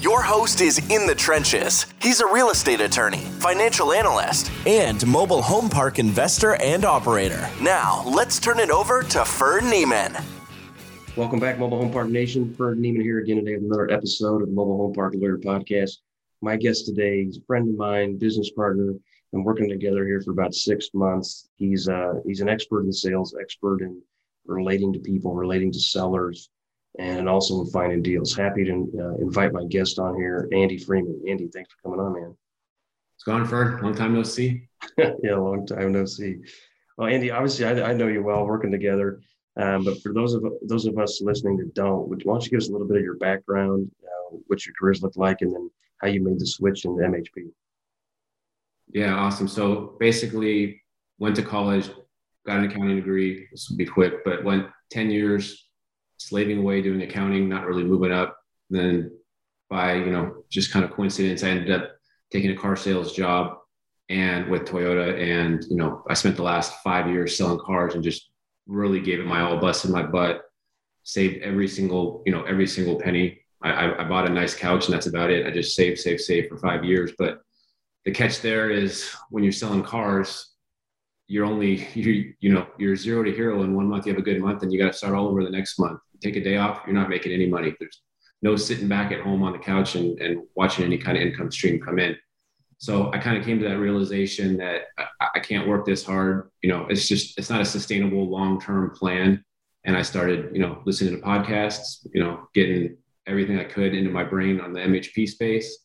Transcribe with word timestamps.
Your 0.00 0.22
host 0.22 0.62
is 0.62 0.78
in 0.90 1.06
the 1.06 1.14
trenches. 1.14 1.84
He's 2.00 2.20
a 2.20 2.26
real 2.26 2.48
estate 2.48 2.80
attorney, 2.80 3.18
financial 3.38 3.92
analyst, 3.92 4.50
and 4.66 5.06
mobile 5.06 5.42
home 5.42 5.68
park 5.68 5.98
investor 5.98 6.54
and 6.54 6.86
operator. 6.86 7.46
Now, 7.60 8.02
let's 8.06 8.40
turn 8.40 8.60
it 8.60 8.70
over 8.70 9.02
to 9.02 9.24
Ferd 9.26 9.64
Neiman. 9.64 10.24
Welcome 11.16 11.38
back, 11.38 11.58
Mobile 11.58 11.76
Home 11.76 11.92
Park 11.92 12.08
Nation. 12.08 12.54
Ferd 12.54 12.78
Neiman 12.78 13.02
here 13.02 13.18
again 13.18 13.36
today 13.36 13.56
with 13.56 13.64
another 13.64 13.90
episode 13.90 14.40
of 14.40 14.48
the 14.48 14.54
Mobile 14.54 14.78
Home 14.78 14.94
Park 14.94 15.12
Lawyer 15.18 15.36
Podcast. 15.36 15.98
My 16.40 16.56
guest 16.56 16.86
today 16.86 17.20
is 17.20 17.36
a 17.36 17.42
friend 17.42 17.68
of 17.68 17.76
mine, 17.76 18.16
business 18.16 18.50
partner. 18.52 18.94
Been 19.32 19.44
working 19.44 19.68
together 19.68 20.06
here 20.06 20.22
for 20.22 20.30
about 20.30 20.54
six 20.54 20.88
months. 20.94 21.50
He's 21.56 21.90
uh, 21.90 22.14
he's 22.26 22.40
an 22.40 22.48
expert 22.48 22.86
in 22.86 22.92
sales, 22.94 23.36
expert 23.38 23.82
in 23.82 24.00
relating 24.46 24.94
to 24.94 24.98
people, 24.98 25.34
relating 25.34 25.70
to 25.72 25.78
sellers, 25.78 26.48
and 27.00 27.28
also 27.30 27.62
in 27.62 27.66
finding 27.70 28.02
deals. 28.02 28.36
Happy 28.36 28.62
to 28.64 28.86
uh, 28.98 29.14
invite 29.22 29.54
my 29.54 29.64
guest 29.64 29.98
on 29.98 30.14
here, 30.16 30.48
Andy 30.52 30.76
Freeman. 30.76 31.22
Andy, 31.26 31.48
thanks 31.48 31.72
for 31.72 31.80
coming 31.82 32.04
on, 32.04 32.12
man. 32.12 32.36
It's 33.14 33.24
gone, 33.24 33.46
Ferd. 33.46 33.82
Long 33.82 33.94
time 33.94 34.12
no 34.12 34.22
see. 34.22 34.68
yeah, 34.98 35.36
long 35.36 35.66
time 35.66 35.92
no 35.92 36.04
see. 36.04 36.36
Well, 36.98 37.08
Andy, 37.08 37.30
obviously, 37.30 37.64
I, 37.64 37.90
I 37.90 37.92
know 37.94 38.08
you 38.08 38.22
well, 38.22 38.44
working 38.46 38.70
together. 38.70 39.22
Um, 39.56 39.82
but 39.84 40.00
for 40.02 40.12
those 40.12 40.34
of 40.34 40.44
those 40.62 40.84
of 40.84 40.98
us 40.98 41.22
listening 41.22 41.56
that 41.56 41.74
don't, 41.74 42.06
why 42.08 42.16
don't 42.18 42.44
you 42.44 42.50
give 42.50 42.58
us 42.58 42.68
a 42.68 42.72
little 42.72 42.86
bit 42.86 42.98
of 42.98 43.02
your 43.02 43.16
background, 43.16 43.90
uh, 44.04 44.36
what 44.46 44.64
your 44.64 44.74
careers 44.78 45.02
look 45.02 45.16
like, 45.16 45.38
and 45.40 45.52
then 45.52 45.70
how 46.02 46.08
you 46.08 46.22
made 46.22 46.38
the 46.38 46.46
switch 46.46 46.84
into 46.84 47.02
MHP? 47.02 47.50
Yeah, 48.92 49.14
awesome. 49.14 49.48
So 49.48 49.96
basically, 49.98 50.82
went 51.18 51.34
to 51.36 51.42
college, 51.42 51.90
got 52.46 52.58
an 52.58 52.70
accounting 52.70 52.96
degree. 52.96 53.48
This 53.50 53.68
will 53.70 53.78
be 53.78 53.86
quick, 53.86 54.22
but 54.24 54.44
went 54.44 54.66
ten 54.90 55.10
years 55.10 55.69
slaving 56.20 56.58
away 56.58 56.82
doing 56.82 57.02
accounting, 57.02 57.48
not 57.48 57.66
really 57.66 57.82
moving 57.82 58.12
up. 58.12 58.36
Then 58.68 59.10
by, 59.70 59.94
you 59.94 60.10
know, 60.10 60.44
just 60.50 60.70
kind 60.70 60.84
of 60.84 60.90
coincidence, 60.90 61.42
I 61.42 61.48
ended 61.48 61.70
up 61.70 61.92
taking 62.30 62.50
a 62.50 62.56
car 62.56 62.76
sales 62.76 63.12
job 63.12 63.56
and 64.10 64.48
with 64.50 64.66
Toyota. 64.66 65.18
And, 65.18 65.64
you 65.70 65.76
know, 65.76 66.04
I 66.08 66.14
spent 66.14 66.36
the 66.36 66.42
last 66.42 66.82
five 66.84 67.08
years 67.08 67.36
selling 67.36 67.58
cars 67.58 67.94
and 67.94 68.04
just 68.04 68.30
really 68.66 69.00
gave 69.00 69.18
it 69.18 69.26
my 69.26 69.40
all, 69.40 69.58
busted 69.58 69.90
my 69.90 70.02
butt, 70.02 70.42
saved 71.04 71.42
every 71.42 71.66
single, 71.66 72.22
you 72.26 72.32
know, 72.32 72.42
every 72.42 72.66
single 72.66 73.00
penny. 73.00 73.40
I, 73.62 74.02
I 74.02 74.04
bought 74.04 74.28
a 74.28 74.32
nice 74.32 74.54
couch 74.54 74.86
and 74.86 74.94
that's 74.94 75.06
about 75.06 75.30
it. 75.30 75.46
I 75.46 75.50
just 75.50 75.74
saved, 75.74 75.98
saved, 75.98 76.20
saved 76.20 76.48
for 76.48 76.58
five 76.58 76.84
years. 76.84 77.12
But 77.18 77.40
the 78.04 78.10
catch 78.10 78.40
there 78.42 78.70
is 78.70 79.10
when 79.30 79.42
you're 79.42 79.52
selling 79.52 79.82
cars, 79.82 80.49
you're 81.30 81.46
only 81.46 81.72
you 81.94 82.34
you 82.40 82.52
know 82.52 82.66
you're 82.78 82.96
zero 82.96 83.22
to 83.22 83.32
hero 83.32 83.62
in 83.62 83.74
one 83.74 83.88
month 83.88 84.06
you 84.06 84.12
have 84.12 84.20
a 84.20 84.24
good 84.30 84.40
month 84.40 84.62
and 84.62 84.72
you 84.72 84.78
got 84.78 84.92
to 84.92 84.98
start 85.00 85.14
all 85.14 85.28
over 85.28 85.42
the 85.44 85.56
next 85.58 85.78
month 85.78 86.00
take 86.20 86.36
a 86.36 86.40
day 86.40 86.56
off, 86.56 86.82
you're 86.86 86.94
not 86.94 87.08
making 87.08 87.32
any 87.32 87.46
money. 87.46 87.74
There's 87.78 88.02
no 88.42 88.56
sitting 88.56 88.88
back 88.88 89.12
at 89.12 89.20
home 89.20 89.42
on 89.42 89.52
the 89.52 89.58
couch 89.58 89.94
and, 89.94 90.20
and 90.20 90.42
watching 90.54 90.84
any 90.84 90.98
kind 90.98 91.16
of 91.16 91.22
income 91.22 91.50
stream 91.50 91.80
come 91.80 91.98
in. 91.98 92.16
So 92.78 93.12
I 93.12 93.18
kind 93.18 93.36
of 93.36 93.44
came 93.44 93.58
to 93.58 93.68
that 93.68 93.78
realization 93.78 94.56
that 94.58 94.84
I, 94.98 95.28
I 95.34 95.40
can't 95.40 95.68
work 95.68 95.84
this 95.84 96.04
hard. 96.04 96.50
You 96.62 96.70
know, 96.70 96.86
it's 96.88 97.06
just, 97.06 97.38
it's 97.38 97.50
not 97.50 97.60
a 97.60 97.64
sustainable 97.64 98.30
long-term 98.30 98.90
plan. 98.90 99.44
And 99.84 99.96
I 99.96 100.02
started, 100.02 100.50
you 100.54 100.60
know, 100.60 100.82
listening 100.86 101.16
to 101.16 101.26
podcasts, 101.26 102.06
you 102.12 102.22
know, 102.22 102.48
getting 102.54 102.96
everything 103.26 103.58
I 103.58 103.64
could 103.64 103.94
into 103.94 104.10
my 104.10 104.24
brain 104.24 104.60
on 104.60 104.72
the 104.72 104.80
MHP 104.80 105.28
space. 105.28 105.84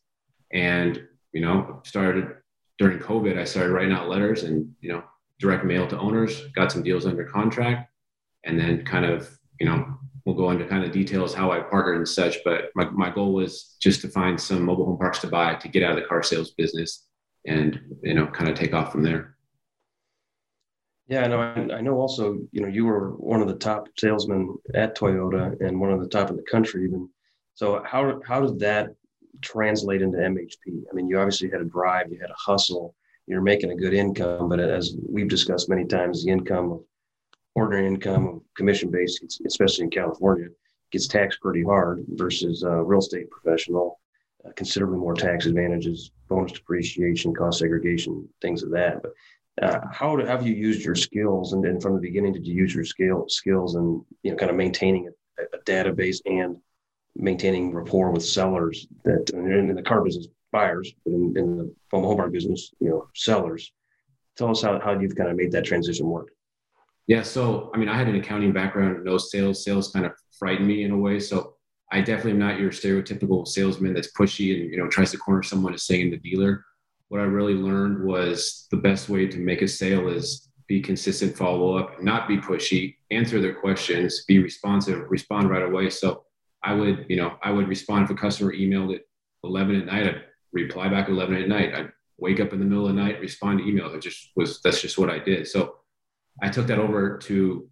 And, 0.52 1.02
you 1.34 1.42
know, 1.42 1.82
started 1.86 2.38
during 2.78 3.00
COVID, 3.00 3.38
I 3.38 3.44
started 3.44 3.72
writing 3.72 3.94
out 3.94 4.10
letters 4.10 4.44
and, 4.44 4.74
you 4.80 4.92
know, 4.94 5.04
direct 5.40 5.66
mail 5.66 5.88
to 5.88 6.00
owners, 6.00 6.48
got 6.56 6.72
some 6.72 6.84
deals 6.84 7.06
under 7.06 7.26
contract, 7.26 7.92
and 8.44 8.60
then 8.60 8.86
kind 8.86 9.06
of, 9.06 9.30
you 9.60 9.66
know, 9.66 9.98
we'll 10.26 10.36
go 10.36 10.50
into 10.52 10.66
kind 10.66 10.84
of 10.84 10.92
details 10.92 11.34
how 11.34 11.52
I 11.52 11.60
partnered 11.60 11.98
and 11.98 12.08
such. 12.08 12.38
But 12.44 12.72
my, 12.76 12.90
my 12.90 13.10
goal 13.10 13.34
was 13.34 13.76
just 13.80 14.02
to 14.02 14.10
find 14.10 14.40
some 14.40 14.64
mobile 14.64 14.86
home 14.86 14.98
parks 14.98 15.20
to 15.20 15.28
buy 15.28 15.56
to 15.56 15.68
get 15.68 15.84
out 15.84 15.92
of 15.92 15.98
the 15.98 16.08
car 16.08 16.24
sales 16.24 16.52
business 16.52 17.06
and, 17.46 17.80
you 18.02 18.14
know, 18.14 18.28
kind 18.28 18.50
of 18.50 18.58
take 18.58 18.74
off 18.74 18.92
from 18.92 19.04
there. 19.04 19.36
Yeah, 21.08 21.24
I 21.24 21.28
know. 21.28 21.40
I 21.40 21.82
know 21.82 22.00
also, 22.00 22.40
you 22.52 22.62
know, 22.62 22.68
you 22.68 22.86
were 22.86 23.12
one 23.12 23.40
of 23.40 23.48
the 23.48 23.56
top 23.56 23.88
salesmen 23.96 24.56
at 24.74 24.98
Toyota 24.98 25.56
and 25.62 25.80
one 25.80 25.92
of 25.92 26.02
the 26.02 26.08
top 26.08 26.32
in 26.32 26.36
the 26.36 26.44
country 26.50 26.84
even. 26.86 27.08
So 27.54 27.84
how, 27.86 28.20
how 28.26 28.42
did 28.42 28.60
that 28.60 28.90
translate 29.42 30.02
into 30.02 30.18
MHP? 30.18 30.84
I 30.90 30.94
mean, 30.94 31.08
you 31.08 31.20
obviously 31.20 31.52
had 31.52 31.62
a 31.62 31.66
drive, 31.66 32.12
you 32.12 32.20
had 32.20 32.32
a 32.32 32.36
hustle, 32.36 32.96
you're 33.28 33.42
making 33.42 33.72
a 33.72 33.76
good 33.76 33.94
income, 33.94 34.50
but 34.50 34.60
as 34.60 34.96
we've 35.10 35.28
discussed 35.28 35.70
many 35.70 35.86
times, 35.86 36.24
the 36.24 36.32
income 36.32 36.72
of 36.72 36.82
ordinary 37.56 37.88
income, 37.88 38.42
commission 38.56 38.92
based, 38.92 39.42
especially 39.46 39.86
in 39.86 39.90
California, 39.90 40.48
gets 40.92 41.08
taxed 41.08 41.42
pretty 41.42 41.64
hard 41.64 42.06
versus 42.10 42.64
a 42.64 42.84
real 42.84 43.00
estate 43.00 43.30
professional, 43.30 44.00
uh, 44.46 44.52
considerably 44.56 44.98
more 44.98 45.16
tax 45.16 45.46
advantages, 45.46 46.12
bonus 46.30 46.52
depreciation, 46.52 47.34
cost 47.34 47.60
segregation, 47.60 48.28
things 48.42 48.62
of 48.62 48.72
that. 48.72 49.02
But 49.02 49.14
uh, 49.62 49.80
how 49.92 50.16
do, 50.16 50.26
have 50.26 50.46
you 50.46 50.54
used 50.54 50.84
your 50.84 50.96
skills, 50.96 51.54
and, 51.54 51.66
and 51.66 51.82
from 51.82 51.96
the 51.96 52.02
beginning, 52.02 52.34
did 52.34 52.46
you 52.46 52.54
use 52.54 52.76
your 52.76 52.84
skill 52.84 53.26
skills 53.30 53.76
and 53.76 54.02
you 54.22 54.32
know 54.32 54.38
kind 54.38 54.52
of 54.52 54.58
maintaining 54.58 55.10
a, 55.40 55.44
a 55.56 55.60
database 55.62 56.20
and 56.26 56.58
maintaining 57.16 57.74
rapport 57.74 58.12
with 58.12 58.26
sellers 58.26 58.88
that 59.04 59.30
in 59.30 59.74
the 59.74 59.82
car 59.82 60.04
business 60.04 60.28
buyers, 60.56 60.94
but 61.04 61.14
in, 61.14 61.24
in 61.38 61.58
the 61.58 62.00
home 62.00 62.18
bar 62.18 62.30
business, 62.30 62.74
you 62.80 62.90
know, 62.90 63.08
sellers. 63.14 63.72
Tell 64.38 64.52
us 64.52 64.62
how, 64.62 64.80
how 64.80 65.00
you've 65.00 65.16
kind 65.16 65.30
of 65.30 65.38
made 65.38 65.52
that 65.54 65.66
transition 65.66 66.08
work. 66.08 66.30
Yeah. 67.08 67.24
So, 67.24 67.72
I 67.74 67.78
mean, 67.78 67.90
I 67.90 67.98
had 67.98 68.08
an 68.08 68.16
accounting 68.16 68.54
background, 68.54 68.96
and 68.96 69.06
no 69.06 69.18
sales. 69.18 69.64
Sales 69.64 69.92
kind 69.92 70.06
of 70.06 70.14
frightened 70.40 70.68
me 70.68 70.84
in 70.84 70.92
a 70.92 70.98
way. 70.98 71.20
So, 71.20 71.56
I 71.92 72.02
definitely 72.02 72.32
am 72.32 72.40
not 72.40 72.60
your 72.60 72.72
stereotypical 72.72 73.48
salesman 73.48 73.94
that's 73.94 74.12
pushy 74.12 74.60
and 74.60 74.72
you 74.72 74.78
know 74.78 74.88
tries 74.88 75.12
to 75.12 75.18
corner 75.18 75.44
someone 75.44 75.74
to 75.74 75.78
stay 75.78 76.02
in 76.02 76.10
the 76.10 76.18
dealer. 76.18 76.66
What 77.10 77.22
I 77.22 77.26
really 77.26 77.54
learned 77.54 78.04
was 78.04 78.68
the 78.72 78.78
best 78.78 79.08
way 79.08 79.28
to 79.28 79.38
make 79.38 79.62
a 79.62 79.68
sale 79.68 80.10
is 80.10 80.50
be 80.68 80.82
consistent, 80.82 81.38
follow 81.38 81.78
up, 81.78 82.02
not 82.02 82.28
be 82.28 82.38
pushy, 82.38 82.96
answer 83.12 83.40
their 83.40 83.54
questions, 83.54 84.26
be 84.28 84.40
responsive, 84.40 85.06
respond 85.10 85.50
right 85.50 85.62
away. 85.62 85.92
So 85.92 86.24
I 86.64 86.74
would, 86.74 87.06
you 87.08 87.18
know, 87.18 87.38
I 87.44 87.52
would 87.52 87.68
respond 87.68 88.06
if 88.06 88.10
a 88.10 88.16
customer 88.16 88.52
emailed 88.52 88.96
at 88.96 89.02
11 89.44 89.82
at 89.82 89.86
night. 89.86 90.08
I'd 90.08 90.24
reply 90.56 90.88
back 90.88 91.06
at 91.06 91.12
11 91.12 91.36
at 91.36 91.48
night. 91.48 91.74
I'd 91.74 91.92
wake 92.18 92.40
up 92.40 92.54
in 92.54 92.60
the 92.60 92.66
middle 92.66 92.88
of 92.88 92.96
the 92.96 93.02
night, 93.02 93.20
respond 93.20 93.60
to 93.60 93.66
emails. 93.66 93.94
It 93.94 94.02
just 94.02 94.32
was 94.36 94.62
that's 94.62 94.82
just 94.82 94.98
what 94.98 95.10
I 95.10 95.20
did. 95.20 95.48
So 95.48 95.76
I 96.42 96.50
took 96.50 96.68
that 96.68 96.80
over 96.80 97.18
to 97.18 97.70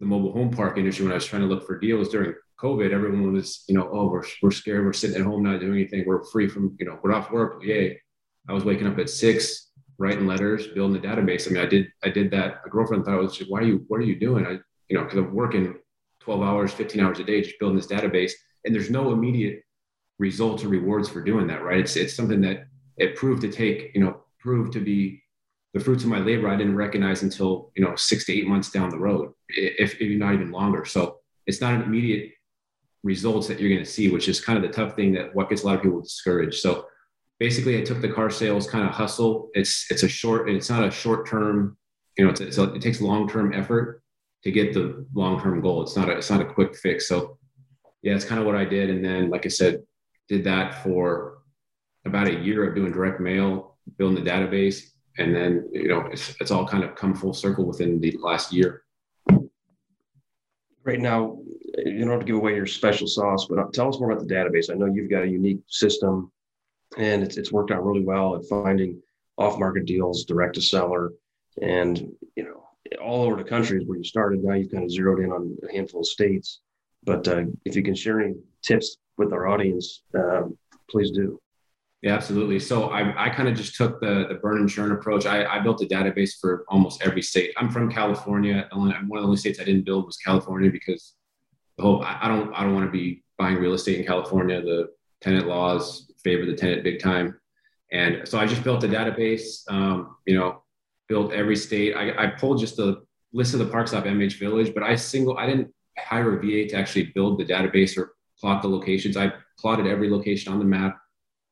the 0.00 0.06
mobile 0.06 0.32
home 0.32 0.50
park 0.50 0.78
industry 0.78 1.04
when 1.04 1.12
I 1.12 1.16
was 1.16 1.26
trying 1.26 1.42
to 1.42 1.48
look 1.48 1.66
for 1.66 1.78
deals 1.78 2.08
during 2.08 2.34
COVID. 2.60 2.92
Everyone 2.92 3.32
was, 3.32 3.64
you 3.68 3.74
know, 3.74 3.88
oh, 3.92 4.08
we're, 4.08 4.24
we're 4.42 4.50
scared. 4.50 4.84
We're 4.84 4.92
sitting 4.92 5.16
at 5.16 5.22
home, 5.22 5.42
not 5.42 5.60
doing 5.60 5.74
anything. 5.74 6.04
We're 6.06 6.24
free 6.24 6.48
from, 6.48 6.76
you 6.78 6.86
know, 6.86 6.98
we're 7.02 7.12
off 7.12 7.30
work. 7.30 7.62
Yay. 7.64 8.00
I 8.48 8.52
was 8.52 8.64
waking 8.64 8.86
up 8.86 8.98
at 8.98 9.10
six, 9.10 9.70
writing 9.98 10.26
letters, 10.26 10.68
building 10.68 11.00
the 11.00 11.06
database. 11.06 11.46
I 11.46 11.50
mean, 11.50 11.62
I 11.62 11.66
did, 11.66 11.88
I 12.04 12.10
did 12.10 12.30
that. 12.30 12.60
My 12.64 12.70
girlfriend 12.70 13.04
thought 13.04 13.14
I 13.14 13.18
was 13.18 13.38
why 13.48 13.60
are 13.60 13.64
you, 13.64 13.84
what 13.88 13.98
are 13.98 14.04
you 14.04 14.18
doing? 14.18 14.46
I, 14.46 14.58
you 14.88 14.96
know, 14.96 15.04
cause 15.04 15.18
I'm 15.18 15.34
working 15.34 15.74
12 16.20 16.42
hours, 16.42 16.72
15 16.72 17.00
hours 17.00 17.18
a 17.18 17.24
day, 17.24 17.42
just 17.42 17.58
building 17.58 17.76
this 17.76 17.86
database. 17.86 18.32
And 18.64 18.74
there's 18.74 18.90
no 18.90 19.12
immediate 19.12 19.62
results 20.18 20.64
or 20.64 20.68
rewards 20.68 21.08
for 21.08 21.22
doing 21.22 21.46
that. 21.48 21.62
Right. 21.62 21.80
It's, 21.80 21.96
it's 21.96 22.14
something 22.14 22.40
that 22.42 22.66
it 22.96 23.16
proved 23.16 23.42
to 23.42 23.50
take, 23.50 23.92
you 23.94 24.02
know, 24.02 24.22
proved 24.40 24.72
to 24.72 24.80
be 24.80 25.22
the 25.74 25.80
fruits 25.80 26.02
of 26.02 26.10
my 26.10 26.18
labor 26.18 26.48
I 26.48 26.56
didn't 26.56 26.76
recognize 26.76 27.22
until 27.22 27.70
you 27.76 27.84
know 27.84 27.94
six 27.96 28.24
to 28.26 28.36
eight 28.36 28.46
months 28.46 28.70
down 28.70 28.90
the 28.90 28.98
road, 28.98 29.32
if, 29.48 30.00
if 30.00 30.18
not 30.18 30.34
even 30.34 30.50
longer. 30.50 30.84
So 30.84 31.18
it's 31.46 31.60
not 31.60 31.74
an 31.74 31.82
immediate 31.82 32.32
results 33.02 33.46
that 33.48 33.60
you're 33.60 33.70
going 33.70 33.84
to 33.84 33.90
see, 33.90 34.10
which 34.10 34.28
is 34.28 34.40
kind 34.40 34.56
of 34.56 34.62
the 34.62 34.74
tough 34.74 34.96
thing 34.96 35.12
that 35.12 35.34
what 35.34 35.48
gets 35.48 35.62
a 35.62 35.66
lot 35.66 35.76
of 35.76 35.82
people 35.82 36.00
discouraged. 36.00 36.60
So 36.60 36.86
basically, 37.38 37.78
I 37.78 37.84
took 37.84 38.00
the 38.00 38.12
car 38.12 38.30
sales 38.30 38.68
kind 38.68 38.88
of 38.88 38.94
hustle. 38.94 39.50
It's 39.54 39.86
it's 39.90 40.02
a 40.02 40.08
short, 40.08 40.48
it's 40.48 40.70
not 40.70 40.84
a 40.84 40.90
short 40.90 41.28
term. 41.28 41.76
You 42.16 42.24
know, 42.24 42.30
it's, 42.30 42.40
it's 42.40 42.58
a, 42.58 42.74
it 42.74 42.82
takes 42.82 43.00
long 43.00 43.28
term 43.28 43.52
effort 43.52 44.02
to 44.44 44.50
get 44.50 44.72
the 44.72 45.06
long 45.14 45.40
term 45.40 45.60
goal. 45.60 45.82
It's 45.82 45.96
not 45.96 46.08
a 46.08 46.16
it's 46.16 46.30
not 46.30 46.40
a 46.40 46.52
quick 46.52 46.76
fix. 46.76 47.08
So 47.08 47.38
yeah, 48.02 48.14
it's 48.14 48.24
kind 48.24 48.40
of 48.40 48.46
what 48.46 48.56
I 48.56 48.64
did, 48.64 48.90
and 48.90 49.04
then 49.04 49.30
like 49.30 49.44
I 49.44 49.50
said, 49.50 49.82
did 50.28 50.44
that 50.44 50.82
for 50.82 51.38
about 52.04 52.28
a 52.28 52.34
year 52.34 52.68
of 52.68 52.74
doing 52.74 52.92
direct 52.92 53.20
mail, 53.20 53.76
building 53.96 54.22
the 54.22 54.30
database, 54.30 54.90
and 55.18 55.34
then 55.34 55.68
you 55.72 55.88
know 55.88 56.06
it's, 56.12 56.34
it's 56.40 56.50
all 56.50 56.66
kind 56.66 56.84
of 56.84 56.94
come 56.94 57.14
full 57.14 57.34
circle 57.34 57.64
within 57.64 58.00
the 58.00 58.16
last 58.20 58.52
year 58.52 58.82
right 60.84 61.00
now 61.00 61.36
you 61.84 61.98
don't 61.98 62.10
have 62.10 62.20
to 62.20 62.24
give 62.24 62.36
away 62.36 62.54
your 62.54 62.66
special 62.66 63.06
sauce 63.06 63.46
but 63.46 63.72
tell 63.72 63.88
us 63.88 63.98
more 63.98 64.10
about 64.10 64.26
the 64.26 64.32
database 64.32 64.70
i 64.70 64.74
know 64.74 64.86
you've 64.86 65.10
got 65.10 65.24
a 65.24 65.28
unique 65.28 65.60
system 65.66 66.30
and 66.96 67.22
it's, 67.22 67.36
it's 67.36 67.52
worked 67.52 67.70
out 67.70 67.84
really 67.84 68.04
well 68.04 68.36
at 68.36 68.46
finding 68.48 69.00
off 69.36 69.58
market 69.58 69.84
deals 69.84 70.24
direct 70.24 70.54
to 70.54 70.62
seller 70.62 71.12
and 71.60 72.10
you 72.36 72.44
know 72.44 72.68
all 72.96 73.22
over 73.22 73.36
the 73.36 73.48
country 73.48 73.80
is 73.80 73.86
where 73.86 73.98
you 73.98 74.04
started. 74.04 74.42
Now 74.42 74.54
you've 74.54 74.70
kind 74.70 74.84
of 74.84 74.90
zeroed 74.90 75.20
in 75.20 75.32
on 75.32 75.56
a 75.68 75.72
handful 75.72 76.00
of 76.00 76.06
states. 76.06 76.60
But 77.04 77.26
uh, 77.28 77.44
if 77.64 77.76
you 77.76 77.82
can 77.82 77.94
share 77.94 78.20
any 78.20 78.34
tips 78.62 78.96
with 79.18 79.32
our 79.32 79.46
audience, 79.48 80.02
um, 80.14 80.56
please 80.88 81.10
do. 81.10 81.40
Yeah, 82.02 82.14
absolutely. 82.14 82.60
So 82.60 82.90
I, 82.90 83.26
I 83.26 83.28
kind 83.28 83.48
of 83.48 83.56
just 83.56 83.74
took 83.74 84.00
the 84.00 84.26
the 84.28 84.36
burn 84.36 84.58
and 84.58 84.70
churn 84.70 84.92
approach. 84.92 85.26
I, 85.26 85.44
I 85.44 85.58
built 85.58 85.82
a 85.82 85.86
database 85.86 86.38
for 86.40 86.64
almost 86.68 87.02
every 87.02 87.22
state. 87.22 87.52
I'm 87.56 87.70
from 87.70 87.90
California. 87.90 88.68
Only, 88.70 88.94
one 89.08 89.18
of 89.18 89.22
the 89.22 89.26
only 89.26 89.36
states 89.36 89.58
I 89.58 89.64
didn't 89.64 89.84
build 89.84 90.06
was 90.06 90.16
California 90.16 90.70
because 90.70 91.14
the 91.76 91.82
whole 91.82 92.02
I, 92.02 92.18
I 92.22 92.28
don't 92.28 92.54
I 92.54 92.62
don't 92.62 92.74
want 92.74 92.86
to 92.86 92.92
be 92.92 93.24
buying 93.36 93.56
real 93.56 93.74
estate 93.74 93.98
in 93.98 94.06
California. 94.06 94.62
The 94.62 94.90
tenant 95.20 95.48
laws 95.48 96.12
favor 96.22 96.46
the 96.46 96.54
tenant 96.54 96.84
big 96.84 97.00
time, 97.00 97.36
and 97.90 98.28
so 98.28 98.38
I 98.38 98.46
just 98.46 98.62
built 98.62 98.84
a 98.84 98.88
database. 98.88 99.68
Um, 99.68 100.16
you 100.24 100.38
know, 100.38 100.62
built 101.08 101.32
every 101.32 101.56
state. 101.56 101.94
I, 101.96 102.26
I 102.26 102.26
pulled 102.28 102.60
just 102.60 102.76
the 102.76 103.02
list 103.32 103.54
of 103.54 103.58
the 103.58 103.66
parks 103.66 103.92
off 103.92 104.04
MH 104.04 104.38
Village, 104.38 104.72
but 104.72 104.84
I 104.84 104.94
single 104.94 105.36
I 105.36 105.46
didn't 105.46 105.74
hire 105.98 106.38
a 106.38 106.40
VA 106.40 106.68
to 106.68 106.76
actually 106.76 107.06
build 107.06 107.40
the 107.40 107.44
database 107.44 107.98
or 107.98 108.12
plot 108.40 108.62
the 108.62 108.68
locations. 108.68 109.16
I 109.16 109.32
plotted 109.58 109.86
every 109.86 110.10
location 110.10 110.52
on 110.52 110.58
the 110.58 110.64
map 110.64 110.98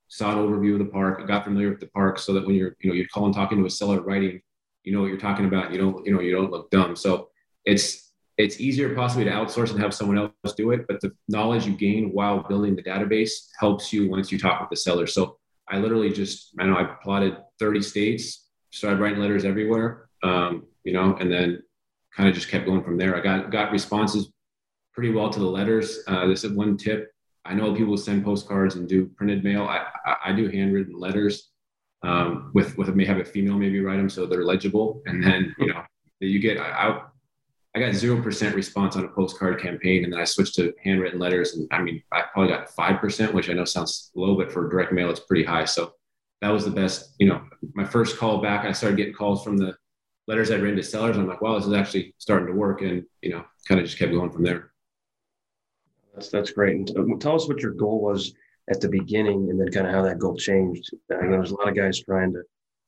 saw 0.09 0.33
an 0.33 0.39
overview 0.39 0.75
of 0.75 0.79
the 0.79 0.85
park, 0.87 1.27
got 1.27 1.45
familiar 1.45 1.71
with 1.71 1.81
the 1.81 1.89
park, 1.89 2.19
so 2.19 2.33
that 2.35 2.47
when 2.47 2.55
you're 2.55 2.77
you 2.81 2.91
know 2.91 2.95
you're 2.95 3.09
calling 3.13 3.33
talking 3.33 3.59
to 3.59 3.67
a 3.67 3.71
seller 3.71 4.01
writing, 4.01 4.41
you 4.85 4.93
know 4.93 5.01
what 5.01 5.09
you're 5.09 5.19
talking 5.19 5.47
about. 5.47 5.73
You 5.73 5.79
don't 5.79 6.07
you 6.07 6.15
know 6.15 6.21
you 6.21 6.33
don't 6.33 6.51
look 6.51 6.71
dumb. 6.71 6.97
So 6.97 7.29
it's 7.65 8.13
it's 8.39 8.61
easier 8.61 8.95
possibly 8.95 9.25
to 9.25 9.31
outsource 9.31 9.71
and 9.71 9.81
have 9.81 9.95
someone 9.95 10.19
else 10.19 10.55
do 10.57 10.71
it, 10.71 10.87
but 10.87 11.01
the 11.01 11.11
knowledge 11.29 11.67
you 11.67 11.75
gain 11.75 12.11
while 12.13 12.47
building 12.47 12.77
the 12.77 12.83
database 12.83 13.49
helps 13.59 13.93
you 13.93 14.11
once 14.11 14.31
you 14.31 14.39
talk 14.39 14.61
with 14.61 14.69
the 14.69 14.77
seller. 14.77 15.07
So 15.07 15.39
I 15.69 15.79
literally 15.79 16.11
just 16.11 16.53
I 16.59 16.67
know 16.67 16.77
I 16.77 16.85
plotted 17.03 17.37
30 17.59 17.83
states, 17.83 18.47
started 18.71 19.01
writing 19.01 19.21
letters 19.21 19.45
everywhere, 19.45 20.09
um, 20.23 20.67
you 20.85 20.93
know, 20.93 21.17
and 21.17 21.33
then 21.33 21.63
kind 22.15 22.29
of 22.29 22.35
just 22.35 22.49
kept 22.49 22.67
going 22.67 22.85
from 22.85 22.97
there. 22.97 23.17
I 23.17 23.21
got 23.21 23.51
got 23.51 23.73
responses 23.73 24.31
pretty 24.97 25.13
well 25.13 25.31
to 25.31 25.39
the 25.39 25.47
letters. 25.47 26.01
Uh, 26.09 26.27
this 26.27 26.43
is 26.43 26.51
one 26.53 26.77
tip 26.77 27.13
I 27.47 27.55
know 27.55 27.75
people 27.75 27.97
send 27.97 28.25
postcards 28.25 28.75
and 28.75 28.89
do 28.89 29.07
printed 29.07 29.45
mail. 29.45 29.65
I, 29.65 29.87
I, 30.05 30.17
I 30.27 30.33
do 30.33 30.49
handwritten 30.49 30.99
letters 30.99 31.51
um, 32.03 32.51
with 32.55 32.77
with 32.77 32.95
may 32.95 33.05
have 33.05 33.19
a 33.19 33.25
female 33.25 33.57
maybe 33.57 33.81
write 33.81 33.97
them 33.97 34.11
so 34.11 34.27
they're 34.27 34.45
legible, 34.45 35.03
and 35.07 35.23
then 35.23 35.55
you 35.59 35.69
know 35.69 35.83
you 36.21 36.41
get 36.41 36.59
I, 36.59 37.01
I 37.75 37.79
got 37.79 37.95
zero 37.95 38.21
percent 38.21 38.55
response 38.55 38.97
on 38.97 39.05
a 39.05 39.09
postcard 39.09 39.61
campaign, 39.61 40.05
and 40.05 40.13
then 40.13 40.21
I 40.21 40.25
switched 40.25 40.57
to 40.57 40.75
handwritten 40.83 41.21
letters, 41.21 41.55
and 41.55 41.69
I 41.71 41.81
mean 41.81 42.03
I 42.13 42.23
probably 42.33 42.53
got 42.53 42.71
five 42.71 43.01
percent, 43.01 43.33
which 43.33 43.49
I 43.49 43.53
know 43.53 43.65
sounds 43.65 44.11
low, 44.15 44.37
but 44.37 44.51
for 44.51 44.69
direct 44.69 44.93
mail 44.93 45.11
it's 45.11 45.21
pretty 45.21 45.45
high. 45.45 45.65
So 45.65 45.93
that 46.43 46.51
was 46.51 46.65
the 46.65 46.71
best. 46.71 47.15
You 47.19 47.29
know, 47.29 47.43
my 47.75 47.85
first 47.85 48.19
call 48.19 48.43
back, 48.43 48.65
I 48.65 48.73
started 48.73 48.97
getting 48.97 49.15
calls 49.15 49.45
from 49.45 49.57
the 49.57 49.77
letters 50.27 50.51
I'd 50.51 50.61
written 50.61 50.77
to 50.77 50.83
sellers. 50.83 51.17
I'm 51.17 51.29
like, 51.29 51.41
wow, 51.41 51.57
this 51.57 51.67
is 51.67 51.73
actually 51.73 52.15
starting 52.19 52.49
to 52.49 52.53
work, 52.53 52.83
and 52.83 53.05
you 53.23 53.31
know, 53.31 53.45
kind 53.69 53.81
of 53.81 53.87
just 53.87 53.99
kept 53.99 54.13
going 54.13 54.33
from 54.33 54.43
there. 54.43 54.73
That's 56.17 56.31
that's 56.31 56.51
great. 56.51 56.77
And 56.77 56.91
uh, 57.13 57.17
tell 57.19 57.37
us 57.37 57.47
what 57.47 57.61
your 57.61 57.73
goal 57.73 58.01
was 58.01 58.33
at 58.71 58.81
the 58.81 58.89
beginning, 58.89 59.51
and 59.51 59.61
then 59.61 59.71
kind 59.71 59.87
of 59.87 59.93
how 59.93 60.03
that 60.03 60.19
goal 60.19 60.37
changed. 60.37 60.91
I 61.13 61.27
know 61.27 61.33
there's 61.33 61.51
a 61.51 61.57
lot 61.57 61.69
of 61.69 61.77
guys 61.77 62.01
trying 62.01 62.33
to 62.33 62.43